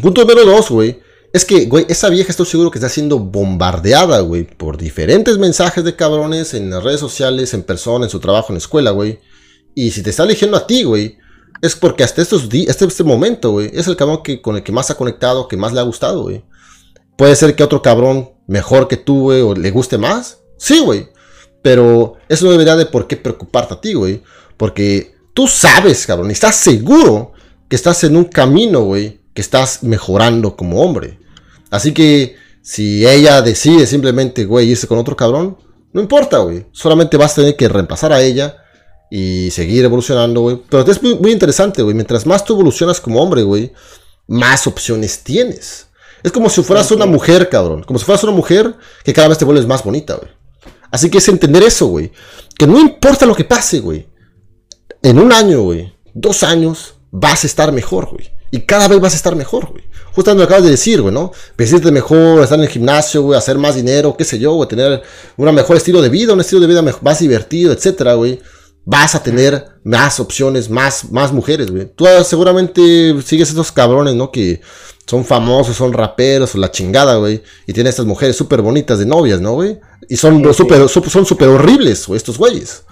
Punto 0.00 0.22
número 0.22 0.44
dos, 0.46 0.70
güey, 0.70 0.98
es 1.32 1.44
que, 1.44 1.66
güey, 1.66 1.84
esa 1.88 2.08
vieja 2.08 2.30
estoy 2.30 2.46
seguro 2.46 2.70
que 2.70 2.78
está 2.78 2.88
siendo 2.88 3.18
bombardeada, 3.18 4.20
güey, 4.20 4.44
por 4.44 4.76
diferentes 4.76 5.38
mensajes 5.38 5.84
de 5.84 5.94
cabrones 5.94 6.54
en 6.54 6.70
las 6.70 6.82
redes 6.82 7.00
sociales, 7.00 7.54
en 7.54 7.62
persona, 7.62 8.04
en 8.04 8.10
su 8.10 8.18
trabajo, 8.18 8.46
en 8.48 8.54
la 8.54 8.60
escuela, 8.60 8.90
güey. 8.90 9.20
Y 9.74 9.90
si 9.90 10.02
te 10.02 10.10
está 10.10 10.24
eligiendo 10.24 10.56
a 10.56 10.66
ti, 10.66 10.82
güey, 10.84 11.18
es 11.62 11.76
porque 11.76 12.02
hasta 12.02 12.22
estos 12.22 12.48
días, 12.48 12.70
este, 12.70 12.86
este 12.86 13.04
momento, 13.04 13.50
güey, 13.50 13.70
es 13.72 13.86
el 13.86 13.96
cabrón 13.96 14.22
que, 14.22 14.40
con 14.40 14.56
el 14.56 14.62
que 14.62 14.72
más 14.72 14.90
ha 14.90 14.96
conectado, 14.96 15.46
que 15.46 15.56
más 15.56 15.72
le 15.72 15.80
ha 15.80 15.84
gustado, 15.84 16.22
güey. 16.22 16.42
Puede 17.20 17.36
ser 17.36 17.54
que 17.54 17.62
otro 17.62 17.82
cabrón 17.82 18.30
mejor 18.46 18.88
que 18.88 18.96
tú, 18.96 19.24
güey, 19.24 19.42
o 19.42 19.54
le 19.54 19.70
guste 19.70 19.98
más. 19.98 20.38
Sí, 20.56 20.78
güey. 20.78 21.10
Pero 21.60 22.14
eso 22.30 22.46
no 22.46 22.52
debería 22.52 22.76
de 22.76 22.86
por 22.86 23.06
qué 23.06 23.18
preocuparte 23.18 23.74
a 23.74 23.80
ti, 23.82 23.92
güey. 23.92 24.22
Porque 24.56 25.16
tú 25.34 25.46
sabes, 25.46 26.06
cabrón, 26.06 26.30
y 26.30 26.32
estás 26.32 26.56
seguro 26.56 27.32
que 27.68 27.76
estás 27.76 28.04
en 28.04 28.16
un 28.16 28.24
camino, 28.24 28.84
güey, 28.84 29.20
que 29.34 29.42
estás 29.42 29.82
mejorando 29.82 30.56
como 30.56 30.80
hombre. 30.80 31.18
Así 31.68 31.92
que 31.92 32.36
si 32.62 33.06
ella 33.06 33.42
decide 33.42 33.86
simplemente, 33.86 34.46
güey, 34.46 34.70
irse 34.70 34.86
con 34.86 34.96
otro 34.96 35.14
cabrón, 35.14 35.58
no 35.92 36.00
importa, 36.00 36.38
güey. 36.38 36.68
Solamente 36.72 37.18
vas 37.18 37.32
a 37.32 37.42
tener 37.42 37.54
que 37.54 37.68
reemplazar 37.68 38.14
a 38.14 38.22
ella 38.22 38.64
y 39.10 39.50
seguir 39.50 39.84
evolucionando, 39.84 40.40
güey. 40.40 40.62
Pero 40.70 40.90
es 40.90 41.02
muy, 41.02 41.32
interesante, 41.32 41.82
güey. 41.82 41.94
Mientras 41.94 42.24
más 42.24 42.46
tú 42.46 42.54
evolucionas 42.54 42.98
como 42.98 43.22
hombre, 43.22 43.42
güey, 43.42 43.74
más 44.26 44.66
opciones 44.66 45.22
tienes. 45.22 45.89
Es 46.22 46.32
como 46.32 46.48
si 46.48 46.62
fueras 46.62 46.90
una 46.90 47.06
mujer, 47.06 47.48
cabrón. 47.48 47.82
Como 47.82 47.98
si 47.98 48.04
fueras 48.04 48.22
una 48.24 48.32
mujer 48.32 48.74
que 49.04 49.12
cada 49.12 49.28
vez 49.28 49.38
te 49.38 49.44
vuelves 49.44 49.66
más 49.66 49.82
bonita, 49.82 50.16
güey. 50.16 50.30
Así 50.90 51.08
que 51.10 51.18
es 51.18 51.28
entender 51.28 51.62
eso, 51.62 51.86
güey. 51.86 52.12
Que 52.58 52.66
no 52.66 52.78
importa 52.78 53.26
lo 53.26 53.34
que 53.34 53.44
pase, 53.44 53.80
güey. 53.80 54.08
En 55.02 55.18
un 55.18 55.32
año, 55.32 55.62
güey. 55.62 55.92
Dos 56.12 56.42
años, 56.42 56.94
vas 57.10 57.44
a 57.44 57.46
estar 57.46 57.72
mejor, 57.72 58.10
güey. 58.10 58.30
Y 58.50 58.60
cada 58.62 58.88
vez 58.88 59.00
vas 59.00 59.12
a 59.12 59.16
estar 59.16 59.36
mejor, 59.36 59.70
güey. 59.70 59.84
Justamente 60.12 60.40
lo 60.40 60.44
acabas 60.44 60.64
de 60.64 60.70
decir, 60.70 61.00
güey, 61.00 61.14
¿no? 61.14 61.30
Vestirte 61.56 61.92
mejor, 61.92 62.42
estar 62.42 62.58
en 62.58 62.64
el 62.64 62.70
gimnasio, 62.70 63.22
güey, 63.22 63.38
hacer 63.38 63.58
más 63.58 63.76
dinero, 63.76 64.16
qué 64.16 64.24
sé 64.24 64.40
yo, 64.40 64.54
güey, 64.54 64.68
tener 64.68 65.02
un 65.36 65.54
mejor 65.54 65.76
estilo 65.76 66.02
de 66.02 66.08
vida, 66.08 66.32
un 66.32 66.40
estilo 66.40 66.60
de 66.60 66.66
vida 66.66 66.82
más 66.82 67.18
divertido, 67.20 67.72
etcétera, 67.72 68.14
güey 68.14 68.40
vas 68.84 69.14
a 69.14 69.22
tener 69.22 69.66
más 69.84 70.20
opciones, 70.20 70.70
más, 70.70 71.10
más 71.10 71.32
mujeres, 71.32 71.70
güey. 71.70 71.86
Tú 71.94 72.06
seguramente 72.24 73.14
sigues 73.22 73.50
esos 73.50 73.72
cabrones, 73.72 74.14
¿no? 74.14 74.30
Que 74.30 74.60
son 75.06 75.24
famosos, 75.24 75.76
son 75.76 75.92
raperos, 75.92 76.54
la 76.54 76.70
chingada, 76.70 77.16
güey. 77.16 77.42
Y 77.66 77.72
tienen 77.72 77.90
estas 77.90 78.06
mujeres 78.06 78.36
súper 78.36 78.62
bonitas 78.62 78.98
de 78.98 79.06
novias, 79.06 79.40
¿no, 79.40 79.54
güey? 79.54 79.78
Y 80.08 80.16
son 80.16 80.54
súper 80.54 80.88
son 80.88 81.26
super 81.26 81.48
horribles, 81.48 82.06
güey, 82.06 82.16
estos 82.16 82.38
güeyes. 82.38 82.84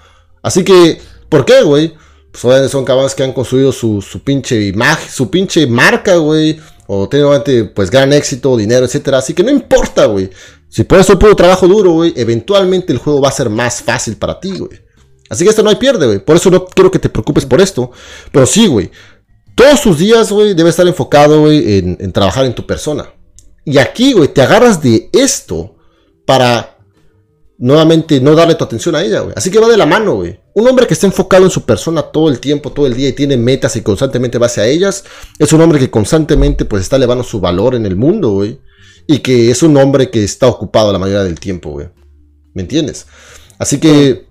Así 0.42 0.64
que, 0.64 1.00
¿por 1.28 1.44
qué, 1.44 1.62
güey? 1.62 1.94
Pues 2.30 2.70
son 2.70 2.84
cabrones 2.84 3.14
que 3.14 3.24
han 3.24 3.32
construido 3.32 3.72
su, 3.72 4.02
su 4.02 4.20
pinche 4.20 4.60
imagen, 4.66 5.10
su 5.10 5.30
pinche 5.30 5.66
marca, 5.66 6.16
güey. 6.16 6.60
O 6.86 7.08
tienen, 7.08 7.72
pues, 7.74 7.90
gran 7.90 8.12
éxito, 8.12 8.56
dinero, 8.56 8.86
etcétera. 8.86 9.18
Así 9.18 9.34
que 9.34 9.42
no 9.42 9.50
importa, 9.50 10.06
güey. 10.06 10.30
Si 10.68 10.84
pones 10.84 11.06
tu 11.06 11.18
puro 11.18 11.36
trabajo 11.36 11.66
duro, 11.66 11.92
güey, 11.92 12.12
eventualmente 12.16 12.92
el 12.92 12.98
juego 12.98 13.20
va 13.20 13.28
a 13.28 13.32
ser 13.32 13.50
más 13.50 13.82
fácil 13.82 14.16
para 14.16 14.38
ti, 14.40 14.58
güey. 14.58 14.80
Así 15.28 15.44
que 15.44 15.50
esto 15.50 15.62
no 15.62 15.70
hay 15.70 15.76
pierde, 15.76 16.06
güey. 16.06 16.18
Por 16.18 16.36
eso 16.36 16.50
no 16.50 16.64
quiero 16.66 16.90
que 16.90 16.98
te 16.98 17.08
preocupes 17.08 17.44
por 17.44 17.60
esto. 17.60 17.90
Pero 18.32 18.46
sí, 18.46 18.66
güey. 18.66 18.90
Todos 19.58 19.82
tus 19.82 19.98
días, 19.98 20.30
güey, 20.30 20.54
debe 20.54 20.70
estar 20.70 20.86
enfocado, 20.86 21.40
güey, 21.40 21.78
en, 21.78 22.12
trabajar 22.12 22.44
en 22.44 22.54
tu 22.54 22.64
persona. 22.64 23.12
Y 23.64 23.78
aquí, 23.78 24.12
güey, 24.12 24.28
te 24.28 24.40
agarras 24.40 24.80
de 24.80 25.10
esto 25.12 25.74
para 26.24 26.78
nuevamente 27.58 28.20
no 28.20 28.36
darle 28.36 28.54
tu 28.54 28.62
atención 28.62 28.94
a 28.94 29.02
ella, 29.02 29.18
güey. 29.18 29.34
Así 29.36 29.50
que 29.50 29.58
va 29.58 29.66
de 29.66 29.76
la 29.76 29.84
mano, 29.84 30.14
güey. 30.14 30.38
Un 30.54 30.68
hombre 30.68 30.86
que 30.86 30.94
está 30.94 31.08
enfocado 31.08 31.42
en 31.42 31.50
su 31.50 31.62
persona 31.62 32.02
todo 32.02 32.28
el 32.28 32.38
tiempo, 32.38 32.70
todo 32.70 32.86
el 32.86 32.94
día 32.94 33.08
y 33.08 33.14
tiene 33.14 33.36
metas 33.36 33.74
y 33.74 33.82
constantemente 33.82 34.38
va 34.38 34.46
hacia 34.46 34.64
ellas, 34.64 35.02
es 35.40 35.52
un 35.52 35.60
hombre 35.60 35.80
que 35.80 35.90
constantemente 35.90 36.64
pues 36.64 36.82
está 36.82 36.94
elevando 36.94 37.24
su 37.24 37.40
valor 37.40 37.74
en 37.74 37.84
el 37.84 37.96
mundo, 37.96 38.30
güey. 38.30 38.60
Y 39.08 39.18
que 39.18 39.50
es 39.50 39.64
un 39.64 39.76
hombre 39.76 40.08
que 40.08 40.22
está 40.22 40.46
ocupado 40.46 40.92
la 40.92 41.00
mayoría 41.00 41.24
del 41.24 41.40
tiempo, 41.40 41.70
güey. 41.70 41.88
¿Me 42.54 42.62
entiendes? 42.62 43.06
Así 43.58 43.80
que 43.80 44.27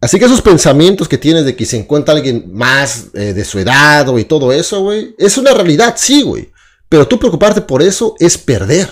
Así 0.00 0.18
que 0.18 0.26
esos 0.26 0.42
pensamientos 0.42 1.08
que 1.08 1.18
tienes 1.18 1.44
de 1.44 1.56
que 1.56 1.64
se 1.64 1.78
encuentra 1.78 2.14
alguien 2.14 2.52
más 2.52 3.06
eh, 3.14 3.32
de 3.32 3.44
su 3.44 3.58
edad, 3.58 4.06
y 4.16 4.24
todo 4.24 4.52
eso, 4.52 4.82
güey, 4.82 5.14
es 5.18 5.38
una 5.38 5.52
realidad, 5.52 5.94
sí, 5.96 6.22
güey. 6.22 6.50
Pero 6.88 7.08
tú 7.08 7.18
preocuparte 7.18 7.60
por 7.60 7.82
eso 7.82 8.14
es 8.18 8.38
perder. 8.38 8.88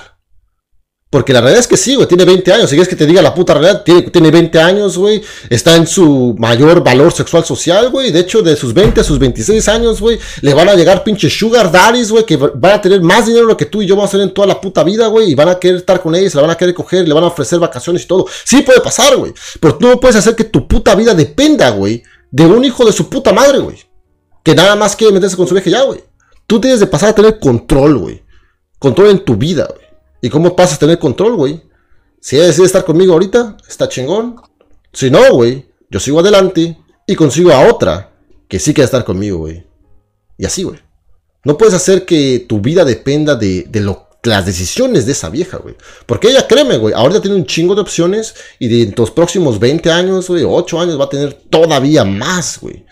Porque 1.15 1.33
la 1.33 1.41
realidad 1.41 1.61
es 1.61 1.69
que 1.69 1.77
sí, 1.77 1.95
güey, 1.95 2.09
tiene 2.09 2.25
20 2.25 2.53
años. 2.53 2.69
Si 2.69 2.75
quieres 2.75 2.89
que 2.89 2.97
te 2.97 3.07
diga 3.07 3.23
la 3.23 3.33
puta 3.33 3.55
realidad, 3.55 3.85
tiene, 3.85 4.03
tiene 4.03 4.33
20 4.33 4.59
años, 4.59 4.99
güey. 4.99 5.23
Está 5.49 5.77
en 5.77 5.87
su 5.87 6.35
mayor 6.41 6.83
valor 6.83 7.13
sexual 7.13 7.45
social, 7.45 7.91
güey. 7.91 8.11
De 8.11 8.19
hecho, 8.19 8.43
de 8.43 8.57
sus 8.57 8.75
20 8.75 9.01
a 9.01 9.05
sus 9.05 9.21
26 9.21 9.69
años, 9.69 10.01
güey, 10.01 10.19
le 10.41 10.53
van 10.55 10.69
a 10.69 10.75
llegar 10.75 11.05
pinches 11.05 11.33
sugar 11.33 11.71
daddies, 11.71 12.11
güey, 12.11 12.27
que 12.27 12.37
van 12.37 12.73
a 12.73 12.83
tener 12.83 13.01
más 13.01 13.27
dinero 13.27 13.57
que 13.57 13.67
tú 13.67 13.81
y 13.81 13.87
yo 13.87 13.95
vamos 13.95 14.11
a 14.11 14.11
tener 14.11 14.27
en 14.27 14.35
toda 14.35 14.49
la 14.49 14.61
puta 14.61 14.83
vida, 14.83 15.07
güey. 15.07 15.31
Y 15.31 15.37
van 15.37 15.51
a 15.51 15.61
querer 15.61 15.77
estar 15.77 16.01
con 16.01 16.17
ella, 16.17 16.29
se 16.29 16.35
la 16.35 16.43
van 16.43 16.51
a 16.51 16.57
querer 16.57 16.75
coger, 16.75 17.07
le 17.07 17.15
van 17.15 17.23
a 17.23 17.29
ofrecer 17.29 17.61
vacaciones 17.61 18.03
y 18.03 18.07
todo. 18.09 18.27
Sí 18.43 18.63
puede 18.63 18.81
pasar, 18.81 19.17
güey. 19.17 19.33
Pero 19.61 19.77
tú 19.77 19.87
no 19.87 20.01
puedes 20.01 20.17
hacer 20.17 20.35
que 20.35 20.43
tu 20.43 20.67
puta 20.67 20.97
vida 20.97 21.15
dependa, 21.15 21.71
güey, 21.71 22.03
de 22.33 22.45
un 22.45 22.65
hijo 22.65 22.85
de 22.85 22.93
su 22.93 23.09
puta 23.09 23.33
madre, 23.33 23.61
güey. 23.61 23.77
Que 24.43 24.57
nada 24.57 24.75
más 24.75 24.97
quiere 24.97 25.15
meterse 25.15 25.37
con 25.37 25.47
su 25.47 25.55
vieja 25.55 25.71
ya, 25.71 25.83
güey. 25.85 26.03
Tú 26.49 26.61
tienes 26.61 26.81
de 26.81 26.89
pasar 26.89 27.11
a 27.11 27.15
tener 27.15 27.39
control, 27.39 27.99
güey. 27.99 28.25
Control 28.81 29.11
en 29.11 29.25
tu 29.25 29.37
vida, 29.37 29.69
güey. 29.73 29.84
¿Y 30.25 30.31
cómo 30.31 30.57
pasas 30.57 30.77
a 30.77 30.79
tener 30.79 30.99
control, 30.99 31.37
güey? 31.37 31.61
Si 32.19 32.37
ella 32.37 32.47
decide 32.47 32.65
estar 32.65 32.83
conmigo 32.83 33.13
ahorita, 33.13 33.59
está 33.69 33.91
chingón. 33.91 34.41
Si 34.91 35.11
no, 35.11 35.35
güey, 35.35 35.67
yo 35.91 36.01
sigo 36.01 36.21
adelante 36.21 36.79
y 37.07 37.15
consigo 37.15 37.53
a 37.53 37.69
otra 37.69 38.11
que 38.49 38.59
sí 38.59 38.73
quiere 38.73 38.87
estar 38.87 39.05
conmigo, 39.05 39.37
güey. 39.37 39.67
Y 40.39 40.47
así, 40.47 40.63
güey. 40.63 40.81
No 41.45 41.59
puedes 41.59 41.75
hacer 41.75 42.07
que 42.07 42.47
tu 42.49 42.63
vida 42.63 42.87
dependa 42.87 43.35
de, 43.35 43.69
las 44.23 44.47
decisiones 44.47 45.05
de 45.05 45.13
esa 45.13 45.29
vieja, 45.29 45.59
güey. 45.59 45.77
Porque 46.07 46.31
ella, 46.31 46.49
créeme, 46.49 46.79
güey, 46.79 46.95
ahorita 46.95 47.21
tiene 47.21 47.37
un 47.37 47.45
chingo 47.45 47.75
de 47.75 47.83
opciones 47.83 48.35
y 48.59 48.69
de 48.69 48.83
en 48.85 48.95
los 48.97 49.11
próximos 49.11 49.61
20 49.61 49.91
años, 49.91 50.29
güey, 50.29 50.43
8 50.43 50.81
años 50.81 50.99
va 50.99 51.05
a 51.05 51.11
tener 51.11 51.35
todavía 51.51 52.03
más, 52.07 52.59
güey. 52.63 52.87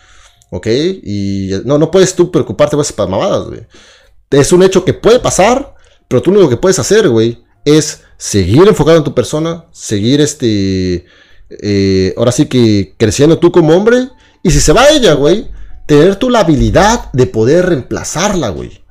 ¿Ok? 0.50 0.66
Y 0.66 1.48
no, 1.64 1.78
no 1.78 1.90
puedes 1.90 2.14
tú 2.14 2.30
preocuparte 2.30 2.76
por 2.76 2.84
esas 2.84 2.98
mamadas, 3.08 3.46
güey. 3.46 3.66
Es 4.28 4.52
un 4.52 4.62
hecho 4.62 4.84
que 4.84 4.92
puede 4.92 5.18
pasar, 5.18 5.71
pero 6.12 6.20
tú 6.20 6.30
lo 6.30 6.40
único 6.40 6.50
que 6.50 6.58
puedes 6.58 6.78
hacer, 6.78 7.08
güey, 7.08 7.42
es 7.64 8.02
seguir 8.18 8.68
enfocado 8.68 8.98
en 8.98 9.02
tu 9.02 9.14
persona, 9.14 9.64
seguir 9.72 10.20
este, 10.20 11.06
eh, 11.48 12.12
ahora 12.18 12.32
sí 12.32 12.44
que 12.44 12.94
creciendo 12.98 13.38
tú 13.38 13.50
como 13.50 13.74
hombre, 13.74 14.10
y 14.42 14.50
si 14.50 14.60
se 14.60 14.74
va 14.74 14.90
ella, 14.90 15.14
güey, 15.14 15.50
tener 15.86 16.16
tú 16.16 16.28
la 16.28 16.40
habilidad 16.40 17.10
de 17.14 17.24
poder 17.24 17.64
reemplazarla, 17.64 18.50
güey. 18.50 18.84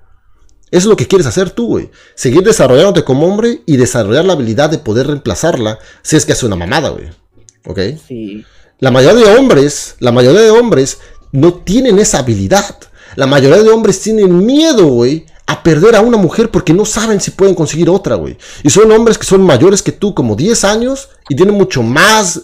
Eso 0.71 0.79
es 0.79 0.85
lo 0.85 0.95
que 0.95 1.05
quieres 1.05 1.27
hacer 1.27 1.51
tú, 1.51 1.67
güey. 1.67 1.91
Seguir 2.15 2.41
desarrollándote 2.41 3.03
como 3.03 3.27
hombre 3.27 3.61
y 3.67 3.77
desarrollar 3.77 4.25
la 4.25 4.33
habilidad 4.33 4.71
de 4.71 4.79
poder 4.79 5.05
reemplazarla 5.05 5.77
si 6.01 6.15
es 6.15 6.25
que 6.25 6.31
hace 6.31 6.47
una 6.47 6.55
mamada, 6.55 6.89
güey. 6.89 7.05
¿Ok? 7.67 8.01
Sí. 8.07 8.43
La 8.79 8.89
mayoría 8.89 9.23
de 9.27 9.37
hombres, 9.37 9.95
la 9.99 10.11
mayoría 10.11 10.41
de 10.41 10.49
hombres 10.49 10.97
no 11.31 11.53
tienen 11.53 11.99
esa 11.99 12.17
habilidad. 12.17 12.77
La 13.15 13.27
mayoría 13.27 13.61
de 13.61 13.69
hombres 13.69 14.01
tienen 14.01 14.43
miedo, 14.43 14.87
güey, 14.87 15.27
a 15.51 15.63
perder 15.63 15.97
a 15.97 16.01
una 16.01 16.15
mujer 16.15 16.49
porque 16.49 16.73
no 16.73 16.85
saben 16.85 17.19
si 17.19 17.31
pueden 17.31 17.55
conseguir 17.55 17.89
otra, 17.89 18.15
güey. 18.15 18.37
Y 18.63 18.69
son 18.69 18.89
hombres 18.89 19.17
que 19.17 19.25
son 19.25 19.41
mayores 19.41 19.81
que 19.81 19.91
tú, 19.91 20.15
como 20.15 20.37
10 20.37 20.63
años, 20.63 21.09
y 21.27 21.35
tienen 21.35 21.55
mucho 21.55 21.83
más, 21.83 22.43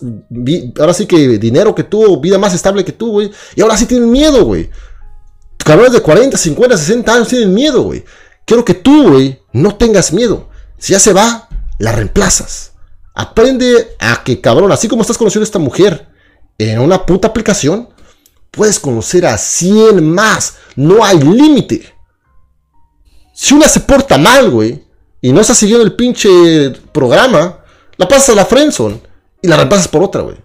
ahora 0.77 0.93
sí 0.93 1.05
que 1.05 1.37
dinero 1.37 1.73
que 1.73 1.85
tú, 1.85 2.19
vida 2.19 2.37
más 2.37 2.53
estable 2.53 2.83
que 2.83 2.91
tú, 2.91 3.11
güey. 3.11 3.31
Y 3.55 3.61
ahora 3.61 3.77
sí 3.77 3.85
tienen 3.85 4.11
miedo, 4.11 4.43
güey. 4.43 4.69
Cabrones 5.57 5.93
de 5.93 6.01
40, 6.01 6.37
50, 6.37 6.77
60 6.77 7.13
años 7.13 7.27
tienen 7.29 7.53
miedo, 7.53 7.83
güey. 7.83 8.03
Quiero 8.43 8.65
que 8.65 8.73
tú, 8.73 9.11
güey, 9.11 9.39
no 9.53 9.75
tengas 9.75 10.11
miedo. 10.11 10.49
Si 10.77 10.91
ya 10.91 10.99
se 10.99 11.13
va, 11.13 11.47
la 11.79 11.93
reemplazas. 11.93 12.73
Aprende 13.15 13.95
a 13.99 14.21
que, 14.25 14.41
cabrón, 14.41 14.73
así 14.73 14.89
como 14.89 15.01
estás 15.01 15.17
conociendo 15.17 15.43
a 15.43 15.47
esta 15.47 15.59
mujer 15.59 16.09
en 16.57 16.79
una 16.79 17.05
puta 17.05 17.29
aplicación, 17.29 17.87
puedes 18.51 18.81
conocer 18.81 19.25
a 19.25 19.37
100 19.37 20.13
más. 20.13 20.55
No 20.75 21.05
hay 21.05 21.19
límite. 21.19 21.96
Si 23.39 23.53
una 23.53 23.67
se 23.67 23.81
porta 23.81 24.17
mal, 24.17 24.49
güey, 24.49 24.83
y 25.21 25.31
no 25.31 25.39
está 25.39 25.53
siguiendo 25.53 25.85
el 25.85 25.93
pinche 25.93 26.71
programa, 26.91 27.59
la 27.95 28.07
pasas 28.07 28.29
a 28.29 28.35
la 28.35 28.45
friendzone 28.45 28.99
y 29.43 29.47
la 29.47 29.57
reemplazas 29.57 29.87
por 29.87 30.01
otra, 30.01 30.23
güey. 30.23 30.37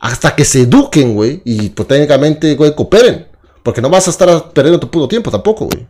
Hasta 0.00 0.34
que 0.34 0.46
se 0.46 0.62
eduquen, 0.62 1.14
güey, 1.14 1.42
y 1.44 1.68
pues, 1.68 1.86
técnicamente, 1.86 2.54
güey, 2.54 2.74
cooperen. 2.74 3.28
Porque 3.62 3.82
no 3.82 3.90
vas 3.90 4.08
a 4.08 4.10
estar 4.10 4.52
perdiendo 4.54 4.80
tu 4.80 4.90
puto 4.90 5.06
tiempo 5.06 5.30
tampoco, 5.30 5.66
güey. 5.66 5.86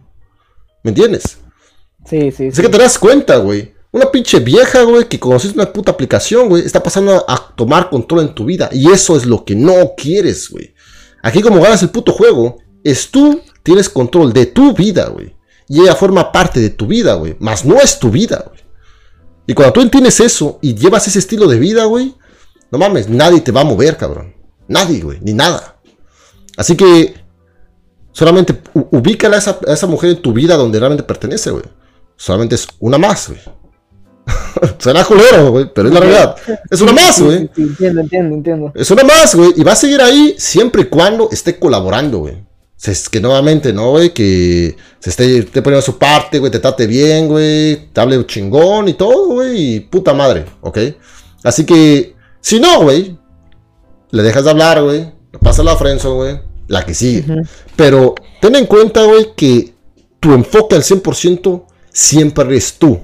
¿Me 0.82 0.88
entiendes? 0.88 1.38
Sí, 2.04 2.32
sí. 2.32 2.50
Sé 2.50 2.62
que 2.62 2.68
te 2.68 2.78
das 2.78 2.98
cuenta, 2.98 3.36
güey. 3.36 3.72
Una 3.92 4.10
pinche 4.10 4.40
vieja, 4.40 4.82
güey, 4.82 5.08
que 5.08 5.20
conociste 5.20 5.56
una 5.56 5.72
puta 5.72 5.92
aplicación, 5.92 6.48
güey, 6.48 6.66
está 6.66 6.82
pasando 6.82 7.24
a 7.28 7.54
tomar 7.54 7.90
control 7.90 8.22
en 8.22 8.34
tu 8.34 8.44
vida. 8.44 8.68
Y 8.72 8.90
eso 8.90 9.16
es 9.16 9.24
lo 9.24 9.44
que 9.44 9.54
no 9.54 9.94
quieres, 9.96 10.50
güey. 10.50 10.74
Aquí 11.22 11.42
como 11.42 11.60
ganas 11.60 11.80
el 11.84 11.90
puto 11.90 12.10
juego, 12.10 12.58
es 12.82 13.08
tú 13.08 13.40
tienes 13.62 13.88
control 13.88 14.32
de 14.32 14.46
tu 14.46 14.74
vida, 14.74 15.06
güey 15.10 15.38
y 15.70 15.80
ella 15.82 15.94
forma 15.94 16.32
parte 16.32 16.58
de 16.58 16.70
tu 16.70 16.88
vida, 16.88 17.14
güey. 17.14 17.36
Más 17.38 17.64
no 17.64 17.76
es 17.80 18.00
tu 18.00 18.10
vida, 18.10 18.44
güey. 18.44 18.58
Y 19.46 19.54
cuando 19.54 19.72
tú 19.72 19.80
entiendes 19.80 20.18
eso 20.18 20.58
y 20.60 20.74
llevas 20.74 21.06
ese 21.06 21.20
estilo 21.20 21.46
de 21.46 21.60
vida, 21.60 21.84
güey, 21.84 22.12
no 22.72 22.78
mames, 22.78 23.08
nadie 23.08 23.40
te 23.40 23.52
va 23.52 23.60
a 23.60 23.64
mover, 23.64 23.96
cabrón. 23.96 24.34
Nadie, 24.66 25.00
güey, 25.00 25.20
ni 25.20 25.32
nada. 25.32 25.76
Así 26.56 26.76
que 26.76 27.14
solamente 28.10 28.60
ubícala 28.90 29.36
a 29.36 29.38
esa, 29.38 29.60
a 29.64 29.72
esa 29.72 29.86
mujer 29.86 30.10
en 30.10 30.22
tu 30.22 30.32
vida 30.32 30.56
donde 30.56 30.80
realmente 30.80 31.04
pertenece, 31.04 31.52
güey. 31.52 31.64
Solamente 32.16 32.56
es 32.56 32.66
una 32.80 32.98
más, 32.98 33.28
güey. 33.28 33.40
Será 34.78 35.04
culero, 35.04 35.52
güey, 35.52 35.70
pero 35.72 35.86
es 35.86 35.94
la 35.94 36.00
realidad. 36.00 36.36
Es 36.68 36.80
una 36.80 36.92
más, 36.92 37.22
güey. 37.22 37.48
entiendo, 37.56 38.00
entiendo, 38.00 38.34
entiendo. 38.34 38.72
Es 38.74 38.90
una 38.90 39.04
más, 39.04 39.36
güey. 39.36 39.52
Y 39.56 39.62
va 39.62 39.70
a 39.70 39.76
seguir 39.76 40.00
ahí 40.00 40.34
siempre 40.36 40.82
y 40.82 40.86
cuando 40.86 41.28
esté 41.30 41.60
colaborando, 41.60 42.18
güey 42.18 42.49
que 43.10 43.20
nuevamente, 43.20 43.72
¿no, 43.72 43.90
güey? 43.90 44.14
Que 44.14 44.76
se 44.98 45.10
esté, 45.10 45.42
te 45.42 45.62
poniendo 45.62 45.82
su 45.82 45.98
parte, 45.98 46.38
güey, 46.38 46.50
te 46.50 46.58
trate 46.58 46.86
bien, 46.86 47.28
güey, 47.28 47.88
te 47.92 48.00
hable 48.00 48.24
chingón 48.26 48.88
y 48.88 48.94
todo, 48.94 49.26
güey, 49.34 49.74
y 49.74 49.80
puta 49.80 50.14
madre, 50.14 50.46
¿ok? 50.62 50.78
Así 51.42 51.64
que, 51.64 52.14
si 52.40 52.58
no, 52.58 52.82
güey, 52.82 53.18
le 54.10 54.22
dejas 54.22 54.44
de 54.44 54.50
hablar, 54.50 54.82
güey, 54.82 55.12
pasa 55.40 55.62
la 55.62 55.76
frenzo, 55.76 56.14
güey, 56.14 56.40
la 56.68 56.84
que 56.84 56.94
sigue. 56.94 57.24
Pero 57.76 58.14
ten 58.40 58.56
en 58.56 58.66
cuenta, 58.66 59.04
güey, 59.04 59.34
que 59.36 59.74
tu 60.18 60.32
enfoque 60.32 60.74
al 60.74 60.82
100% 60.82 61.64
siempre 61.92 62.44
eres 62.44 62.74
tú. 62.74 63.00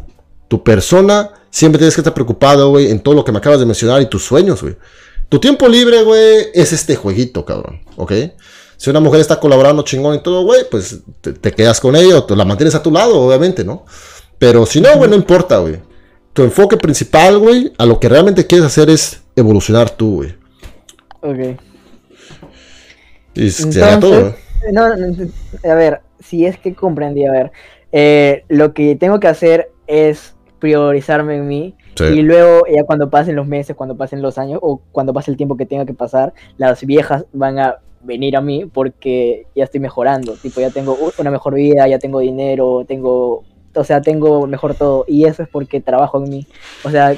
Tu 0.49 0.63
persona, 0.63 1.33
siempre 1.51 1.79
tienes 1.79 1.95
que 1.95 2.01
estar 2.01 2.15
preocupado, 2.15 2.71
güey, 2.71 2.91
en 2.91 3.01
todo 3.01 3.15
lo 3.15 3.25
que 3.25 3.33
me 3.33 3.39
acabas 3.39 3.61
de 3.61 3.67
mencionar 3.67 4.01
y 4.01 4.07
tus 4.07 4.25
sueños, 4.25 4.63
güey. 4.63 4.77
Tu 5.29 5.39
tiempo 5.41 5.69
libre, 5.69 6.03
güey, 6.03 6.47
es 6.55 6.73
este 6.73 6.95
jueguito, 6.97 7.45
cabrón, 7.45 7.81
¿ok? 7.97 8.13
Si 8.77 8.91
una 8.91 9.01
mujer 9.01 9.21
está 9.21 9.41
colaborando 9.41 9.83
chingón 9.83 10.17
y 10.17 10.23
todo, 10.23 10.45
güey, 10.45 10.63
pues 10.71 11.01
te, 11.21 11.53
quedas 11.53 11.81
con 11.81 11.97
ella 11.97 12.19
o 12.19 12.25
te 12.25 12.37
la 12.37 12.45
mantienes 12.45 12.75
a 12.75 12.83
tu 12.83 12.91
lado, 12.91 13.21
obviamente, 13.21 13.65
¿no? 13.65 13.85
Pero 14.39 14.67
si 14.67 14.81
no, 14.81 14.95
güey, 14.97 15.09
no 15.09 15.17
importa, 15.17 15.59
güey. 15.59 15.81
Tu 16.33 16.43
enfoque 16.43 16.77
principal, 16.77 17.39
güey, 17.39 17.73
a 17.79 17.87
lo 17.87 17.99
que 17.99 18.09
realmente 18.09 18.47
quieres 18.47 18.67
hacer 18.67 18.91
es 18.91 19.23
evolucionar 19.35 19.89
tú, 19.89 20.17
güey. 20.17 20.35
Ok. 21.23 21.61
Y 23.35 23.51
sería 23.51 23.99
todo, 23.99 24.35
no, 24.73 24.85
a 24.85 25.75
ver, 25.75 26.01
si 26.21 26.47
es 26.47 26.59
que 26.59 26.75
comprendí, 26.75 27.27
a 27.27 27.33
ver, 27.33 27.53
eh, 27.93 28.45
lo 28.49 28.73
que 28.73 28.97
tengo 28.97 29.21
que 29.21 29.29
hacer 29.29 29.71
es 29.87 30.35
priorizarme 30.59 31.37
en 31.37 31.47
mí 31.47 31.77
y 31.99 32.23
luego 32.23 32.67
ya 32.67 32.85
cuando 32.85 33.09
pasen 33.09 33.37
los 33.37 33.47
meses, 33.47 33.75
cuando 33.75 33.97
pasen 33.97 34.21
los 34.21 34.37
años 34.37 34.59
o 34.63 34.83
cuando 34.93 35.15
pase 35.15 35.31
el 35.31 35.37
tiempo 35.37 35.57
que 35.57 35.65
tenga 35.65 35.87
que 35.87 35.95
pasar, 35.95 36.35
las 36.59 36.85
viejas 36.85 37.25
van 37.33 37.59
a 37.59 37.79
venir 38.07 38.37
a 38.37 38.41
mí 38.41 38.65
porque 38.67 39.47
ya 39.55 39.65
estoy 39.65 39.81
mejorando, 39.81 40.35
tipo 40.35 40.61
ya 40.61 40.71
tengo 40.71 40.97
una 41.19 41.31
mejor 41.31 41.55
vida, 41.55 41.87
ya 41.89 41.99
tengo 41.99 42.21
dinero, 42.21 42.85
tengo, 42.87 43.45
o 43.75 43.85
sea, 43.85 44.01
tengo 44.01 44.47
mejor 44.47 44.75
todo 44.75 45.05
y 45.09 45.25
eso 45.25 45.43
es 45.43 45.49
porque 45.49 45.81
trabajo 45.81 46.23
en 46.23 46.31
mí. 46.31 46.47
O 46.85 46.91
sea, 46.91 47.17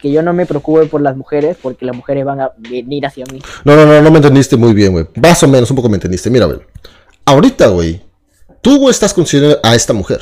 que 0.00 0.10
yo 0.10 0.22
no 0.22 0.32
me 0.32 0.46
preocupe 0.46 0.86
por 0.86 1.00
las 1.00 1.16
mujeres 1.16 1.56
porque 1.60 1.84
las 1.84 1.96
mujeres 1.96 2.24
van 2.24 2.40
a 2.40 2.52
venir 2.58 3.06
hacia 3.06 3.24
mí. 3.32 3.40
No, 3.64 3.76
no, 3.76 3.86
no, 3.86 4.00
no 4.00 4.10
me 4.10 4.18
entendiste 4.18 4.56
muy 4.56 4.72
bien, 4.72 4.92
güey. 4.92 5.06
Más 5.16 5.42
o 5.42 5.48
menos, 5.48 5.70
un 5.70 5.76
poco 5.76 5.88
me 5.88 5.96
entendiste. 5.96 6.30
Mira, 6.30 6.46
güey. 6.46 6.60
Ahorita, 7.24 7.68
güey, 7.68 8.00
tú, 8.60 8.88
estás 8.88 9.12
considerando 9.12 9.58
a 9.62 9.74
esta 9.74 9.92
mujer, 9.92 10.20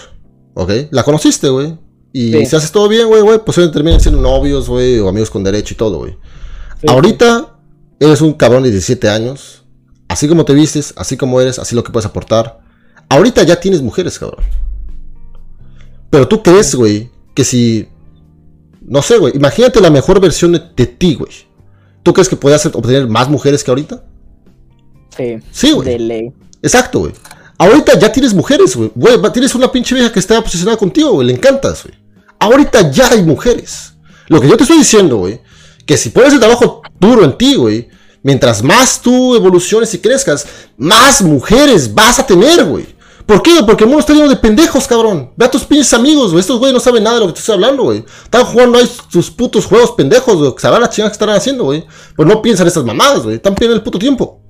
¿ok? 0.55 0.71
La 0.91 1.03
conociste, 1.03 1.49
güey. 1.49 1.79
Y 2.13 2.33
si 2.47 2.57
haces 2.57 2.73
todo 2.73 2.89
bien, 2.89 3.09
güey, 3.09 3.21
güey, 3.21 3.39
pues 3.45 3.57
terminan 3.73 4.01
siendo 4.01 4.21
novios, 4.23 4.69
güey, 4.69 4.99
o 5.01 5.09
amigos 5.09 5.31
con 5.31 5.45
derecho 5.45 5.75
y 5.75 5.77
todo, 5.77 5.99
güey. 5.99 6.17
Ahorita 6.89 7.59
eres 8.01 8.21
un 8.21 8.33
cabrón 8.33 8.63
de 8.63 8.71
17 8.71 9.09
años 9.09 9.66
Así 10.17 10.29
como 10.29 10.47
te 10.47 10.55
vistes, 10.55 10.95
así 10.97 11.19
como 11.19 11.43
eres, 11.43 11.59
así 11.59 11.75
lo 11.75 11.85
que 11.85 11.93
puedes 11.93 12.07
aportar. 12.07 12.59
Ahorita 13.11 13.43
ya 13.43 13.61
tienes 13.61 13.83
mujeres, 13.83 14.19
cabrón. 14.19 14.47
Pero 16.09 16.27
tú 16.27 16.43
crees, 16.43 16.75
güey, 16.75 17.11
que 17.35 17.45
si. 17.45 17.87
No 18.81 19.03
sé, 19.03 19.19
güey. 19.19 19.37
Imagínate 19.37 19.79
la 19.79 19.91
mejor 19.91 20.19
versión 20.19 20.53
de, 20.53 20.87
ti, 20.87 21.17
güey. 21.17 21.31
¿Tú 22.03 22.15
crees 22.15 22.31
que 22.31 22.37
puedes 22.37 22.65
obtener 22.65 23.07
más 23.07 23.29
mujeres 23.29 23.63
que 23.63 23.71
ahorita? 23.71 24.05
Sí. 25.15 25.37
Sí, 25.51 25.73
güey. 25.73 26.33
Exacto, 26.63 27.01
güey. 27.01 27.13
Ahorita 27.59 27.99
ya 27.99 28.11
tienes 28.11 28.33
mujeres, 28.33 28.75
güey. 28.75 28.91
Güey, 28.95 29.19
tienes 29.35 29.55
una 29.55 29.71
pinche 29.71 29.95
vieja 29.95 30.11
que 30.11 30.21
está 30.21 30.41
posicionada 30.41 30.79
contigo, 30.79 31.11
güey. 31.11 31.27
Le 31.27 31.35
encantas, 31.35 31.83
güey. 31.83 31.95
Ahorita 32.39 32.91
ya 32.91 33.09
hay 33.09 33.23
mujeres. 33.23 33.93
Lo 34.29 34.41
que 34.41 34.49
yo 34.49 34.57
te 34.57 34.63
estoy 34.63 34.79
diciendo, 34.79 35.19
güey, 35.19 35.43
que 35.85 35.99
si 35.99 36.09
pones 36.09 36.33
el 36.33 36.41
trabajo 36.41 36.81
duro 36.99 37.23
en 37.23 37.37
ti, 37.37 37.55
güey, 37.57 37.91
Mientras 38.27 38.61
más 38.61 39.01
tú 39.01 39.37
evoluciones 39.37 39.95
y 39.95 39.99
crezcas, 39.99 40.45
más 40.77 41.23
mujeres 41.23 41.95
vas 41.95 42.19
a 42.19 42.27
tener, 42.27 42.65
güey. 42.65 42.85
¿Por 43.25 43.41
qué? 43.41 43.53
Porque 43.65 43.85
el 43.85 43.89
mundo 43.89 44.01
está 44.01 44.15
lleno 44.15 44.29
de 44.29 44.35
pendejos, 44.35 44.89
cabrón. 44.89 45.31
Ve 45.37 45.45
a 45.45 45.51
tus 45.53 45.63
pinches 45.63 45.95
amigos, 45.95 46.33
güey. 46.33 46.41
Estos 46.41 46.59
güeyes 46.59 46.75
no 46.75 46.81
saben 46.81 47.05
nada 47.05 47.15
de 47.15 47.21
lo 47.21 47.29
que 47.29 47.35
te 47.35 47.39
estoy 47.39 47.55
hablando, 47.55 47.85
güey. 47.85 48.05
Están 48.25 48.45
jugando 48.47 48.79
ahí 48.79 48.91
sus 49.09 49.31
putos 49.31 49.67
juegos 49.67 49.93
pendejos, 49.93 50.39
güey. 50.39 50.53
Sabrán 50.59 50.81
las 50.81 50.91
chingadas 50.91 51.17
que 51.17 51.23
están 51.23 51.37
haciendo, 51.37 51.63
güey. 51.63 51.87
Pues 52.17 52.29
no 52.29 52.43
piensan 52.43 52.67
estas 52.67 52.83
mamadas, 52.83 53.23
güey. 53.23 53.37
Están 53.37 53.55
perdiendo 53.55 53.77
el 53.77 53.85
puto 53.85 53.97
tiempo. 53.97 54.41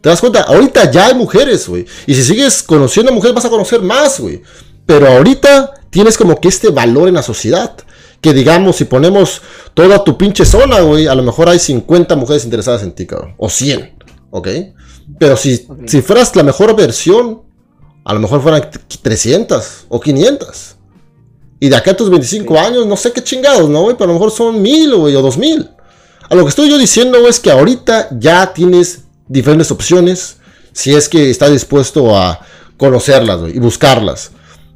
¿Te 0.00 0.08
das 0.08 0.20
cuenta? 0.22 0.44
Ahorita 0.44 0.90
ya 0.90 1.08
hay 1.08 1.14
mujeres, 1.14 1.68
güey. 1.68 1.84
Y 2.06 2.14
si 2.14 2.24
sigues 2.24 2.62
conociendo 2.62 3.12
a 3.12 3.14
mujeres, 3.14 3.34
vas 3.34 3.44
a 3.44 3.50
conocer 3.50 3.82
más, 3.82 4.18
güey. 4.18 4.40
Pero 4.86 5.08
ahorita 5.08 5.74
tienes 5.90 6.16
como 6.16 6.40
que 6.40 6.48
este 6.48 6.70
valor 6.70 7.06
en 7.08 7.16
la 7.16 7.22
sociedad 7.22 7.76
que 8.20 8.32
digamos, 8.32 8.76
si 8.76 8.84
ponemos 8.84 9.42
toda 9.74 10.02
tu 10.02 10.18
pinche 10.18 10.44
zona, 10.44 10.80
güey, 10.80 11.06
a 11.06 11.14
lo 11.14 11.22
mejor 11.22 11.48
hay 11.48 11.58
50 11.58 12.16
mujeres 12.16 12.44
interesadas 12.44 12.82
en 12.82 12.92
ti, 12.92 13.06
cabrón. 13.06 13.34
O 13.38 13.48
100, 13.48 13.96
¿ok? 14.30 14.48
Pero 15.18 15.36
si, 15.36 15.66
si 15.86 16.02
fueras 16.02 16.34
la 16.34 16.42
mejor 16.42 16.74
versión, 16.76 17.42
a 18.04 18.14
lo 18.14 18.20
mejor 18.20 18.42
fueran 18.42 18.68
300 19.02 19.86
o 19.88 20.00
500. 20.00 20.76
Y 21.60 21.68
de 21.68 21.76
acá 21.76 21.92
a 21.92 21.96
tus 21.96 22.10
25 22.10 22.58
años, 22.58 22.86
no 22.86 22.96
sé 22.96 23.12
qué 23.12 23.22
chingados, 23.22 23.68
¿no, 23.68 23.82
güey? 23.82 23.96
Pero 23.96 24.04
a 24.04 24.14
lo 24.14 24.14
mejor 24.14 24.30
son 24.30 24.62
1000, 24.62 24.94
güey, 24.96 25.14
o 25.14 25.22
2000. 25.22 25.70
A 26.28 26.34
lo 26.34 26.42
que 26.44 26.50
estoy 26.50 26.70
yo 26.70 26.78
diciendo 26.78 27.26
es 27.26 27.40
que 27.40 27.50
ahorita 27.50 28.08
ya 28.18 28.52
tienes 28.52 29.04
diferentes 29.28 29.70
opciones 29.70 30.36
si 30.72 30.94
es 30.94 31.08
que 31.08 31.30
estás 31.30 31.50
dispuesto 31.50 32.16
a 32.16 32.40
conocerlas, 32.76 33.40
güey, 33.40 33.56
y 33.56 33.58
buscarlas. 33.58 34.30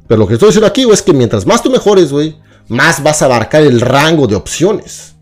Pero 0.07 0.19
lo 0.19 0.27
que 0.27 0.33
estoy 0.33 0.49
diciendo 0.49 0.67
aquí, 0.67 0.83
güey, 0.83 0.95
es 0.95 1.01
que 1.01 1.13
mientras 1.13 1.45
más 1.45 1.63
tú 1.63 1.69
mejores, 1.69 2.11
güey, 2.11 2.35
más 2.67 3.01
vas 3.03 3.21
a 3.21 3.25
abarcar 3.25 3.61
el 3.63 3.81
rango 3.81 4.27
de 4.27 4.35
opciones. 4.35 5.15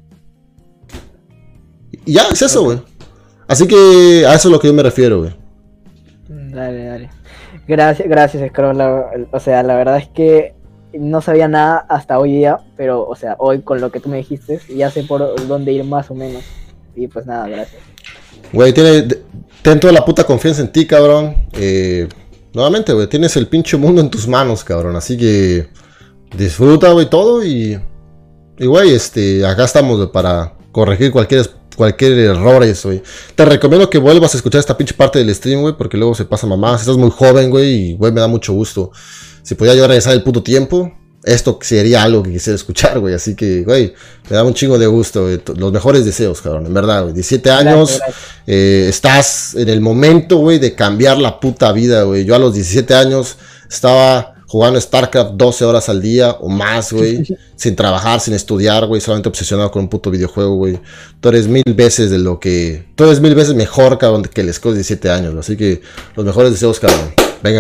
Y 2.06 2.14
ya, 2.14 2.28
es 2.32 2.42
eso, 2.42 2.64
güey. 2.64 2.82
Así 3.48 3.68
que 3.68 4.26
a 4.28 4.36
eso 4.36 4.48
es 4.48 4.52
lo 4.52 4.60
que 4.60 4.68
yo 4.68 4.74
me 4.74 4.84
refiero, 4.84 5.20
güey. 5.20 5.36
Dale, 6.28 6.86
dale. 6.86 7.10
Gracias, 7.68 8.08
gracias, 8.08 8.50
Scroll. 8.50 8.82
o 9.32 9.40
sea, 9.40 9.64
la 9.64 9.76
verdad 9.76 9.98
es 9.98 10.08
que 10.08 10.56
no 10.94 11.22
sabía 11.22 11.48
nada 11.48 11.86
hasta 11.90 12.20
hoy 12.20 12.32
día, 12.32 12.60
pero, 12.76 13.08
o 13.08 13.16
sea, 13.16 13.36
hoy 13.40 13.62
con 13.62 13.80
lo 13.80 13.92
que 13.92 14.00
tú 14.00 14.10
me 14.10 14.18
dijiste, 14.18 14.60
ya 14.76 14.90
sé 14.90 15.04
por 15.04 15.48
dónde 15.48 15.72
ir 15.72 15.84
más 15.84 16.12
o 16.12 16.16
menos. 16.16 16.44
Y 16.96 17.08
pues 17.08 17.26
nada, 17.26 17.48
gracias. 17.48 17.82
Güey, 18.52 18.74
tiene, 18.74 19.08
ten 19.62 19.80
toda 19.80 19.94
la 19.94 20.04
puta 20.04 20.24
confianza 20.24 20.62
en 20.62 20.72
ti, 20.72 20.86
cabrón. 20.86 21.36
Eh, 21.54 22.08
nuevamente, 22.54 22.94
güey, 22.94 23.08
tienes 23.08 23.38
el 23.38 23.48
pinche 23.48 23.78
mundo 23.78 24.02
en 24.02 24.10
tus 24.10 24.28
manos, 24.28 24.64
cabrón. 24.64 24.96
Así 24.96 25.18
que 25.18 25.68
disfruta, 26.36 26.92
güey, 26.92 27.10
todo 27.10 27.44
y... 27.44 27.80
Y, 28.60 28.68
güey, 28.68 28.94
este, 28.94 29.44
acá 29.44 29.64
estamos 29.66 30.10
para 30.12 30.54
corregir 30.72 31.12
cualquier, 31.12 31.50
cualquier 31.76 32.12
error, 32.20 32.64
güey. 32.84 33.02
Te 33.34 33.46
recomiendo 33.46 33.90
que 33.90 33.98
vuelvas 33.98 34.36
a 34.36 34.38
escuchar 34.38 34.60
esta 34.60 34.78
pinche 34.78 34.94
parte 34.94 35.18
del 35.18 35.34
stream, 35.34 35.62
güey, 35.62 35.76
porque 35.76 35.98
luego 35.98 36.14
se 36.14 36.26
pasa 36.26 36.46
mamá. 36.46 36.76
Estás 36.76 36.98
muy 36.98 37.10
joven, 37.10 37.50
güey, 37.50 37.74
y, 37.74 37.94
güey, 37.96 38.12
me 38.12 38.22
da 38.22 38.28
mucho 38.28 38.54
gusto. 38.54 38.92
si 39.42 39.56
podía 39.56 39.74
yo 39.74 39.88
regresar 39.88 40.14
el 40.14 40.22
puto 40.22 40.44
tiempo, 40.44 40.92
esto 41.24 41.60
sería 41.62 42.04
algo 42.04 42.24
que 42.24 42.32
quisiera 42.32 42.56
escuchar, 42.56 43.00
güey. 43.00 43.14
Así 43.14 43.36
que, 43.36 43.64
güey, 43.64 43.94
me 44.30 44.36
da 44.36 44.44
un 44.44 44.54
chingo 44.54 44.78
de 44.78 44.88
gusto, 44.88 45.24
güey. 45.24 45.42
Los 45.56 45.72
mejores 45.72 46.06
deseos, 46.06 46.42
cabrón, 46.42 46.66
en 46.66 46.74
verdad, 46.74 47.04
güey. 47.04 47.14
17 47.14 47.50
años, 47.52 48.00
eh, 48.48 48.86
estás 48.90 49.56
en 49.56 49.70
el 49.70 49.82
momento, 49.82 50.38
güey, 50.38 50.60
de 50.60 50.76
cambiar 50.76 51.18
la 51.18 51.40
puta 51.40 51.72
vida, 51.72 52.04
güey. 52.04 52.26
Yo 52.26 52.36
a 52.36 52.40
los 52.40 52.54
17 52.54 52.94
años 52.94 53.38
estaba 53.70 54.36
jugando 54.52 54.82
StarCraft 54.82 55.36
12 55.36 55.64
horas 55.64 55.88
al 55.88 56.02
día 56.02 56.32
o 56.32 56.50
más, 56.50 56.92
güey. 56.92 57.24
sin 57.56 57.74
trabajar, 57.74 58.20
sin 58.20 58.34
estudiar, 58.34 58.86
güey. 58.86 59.00
Solamente 59.00 59.30
obsesionado 59.30 59.72
con 59.72 59.84
un 59.84 59.88
puto 59.88 60.12
videojuego, 60.12 60.56
güey. 60.56 60.78
Tú 61.22 61.30
eres 61.30 61.48
mil 61.48 61.64
veces 61.74 62.12
de 62.12 62.18
lo 62.18 62.38
que... 62.38 62.84
Tú 62.96 63.06
eres 63.06 63.22
mil 63.22 63.34
veces 63.34 63.56
mejor, 63.56 63.98
cabrón, 63.98 64.24
que 64.24 64.42
el 64.42 64.54
Scott 64.54 64.74
de 64.74 64.80
17 64.80 65.10
años, 65.10 65.36
Así 65.38 65.56
que 65.56 65.82
los 66.18 66.26
mejores 66.26 66.52
deseos, 66.52 66.82
cabrón. 66.82 67.21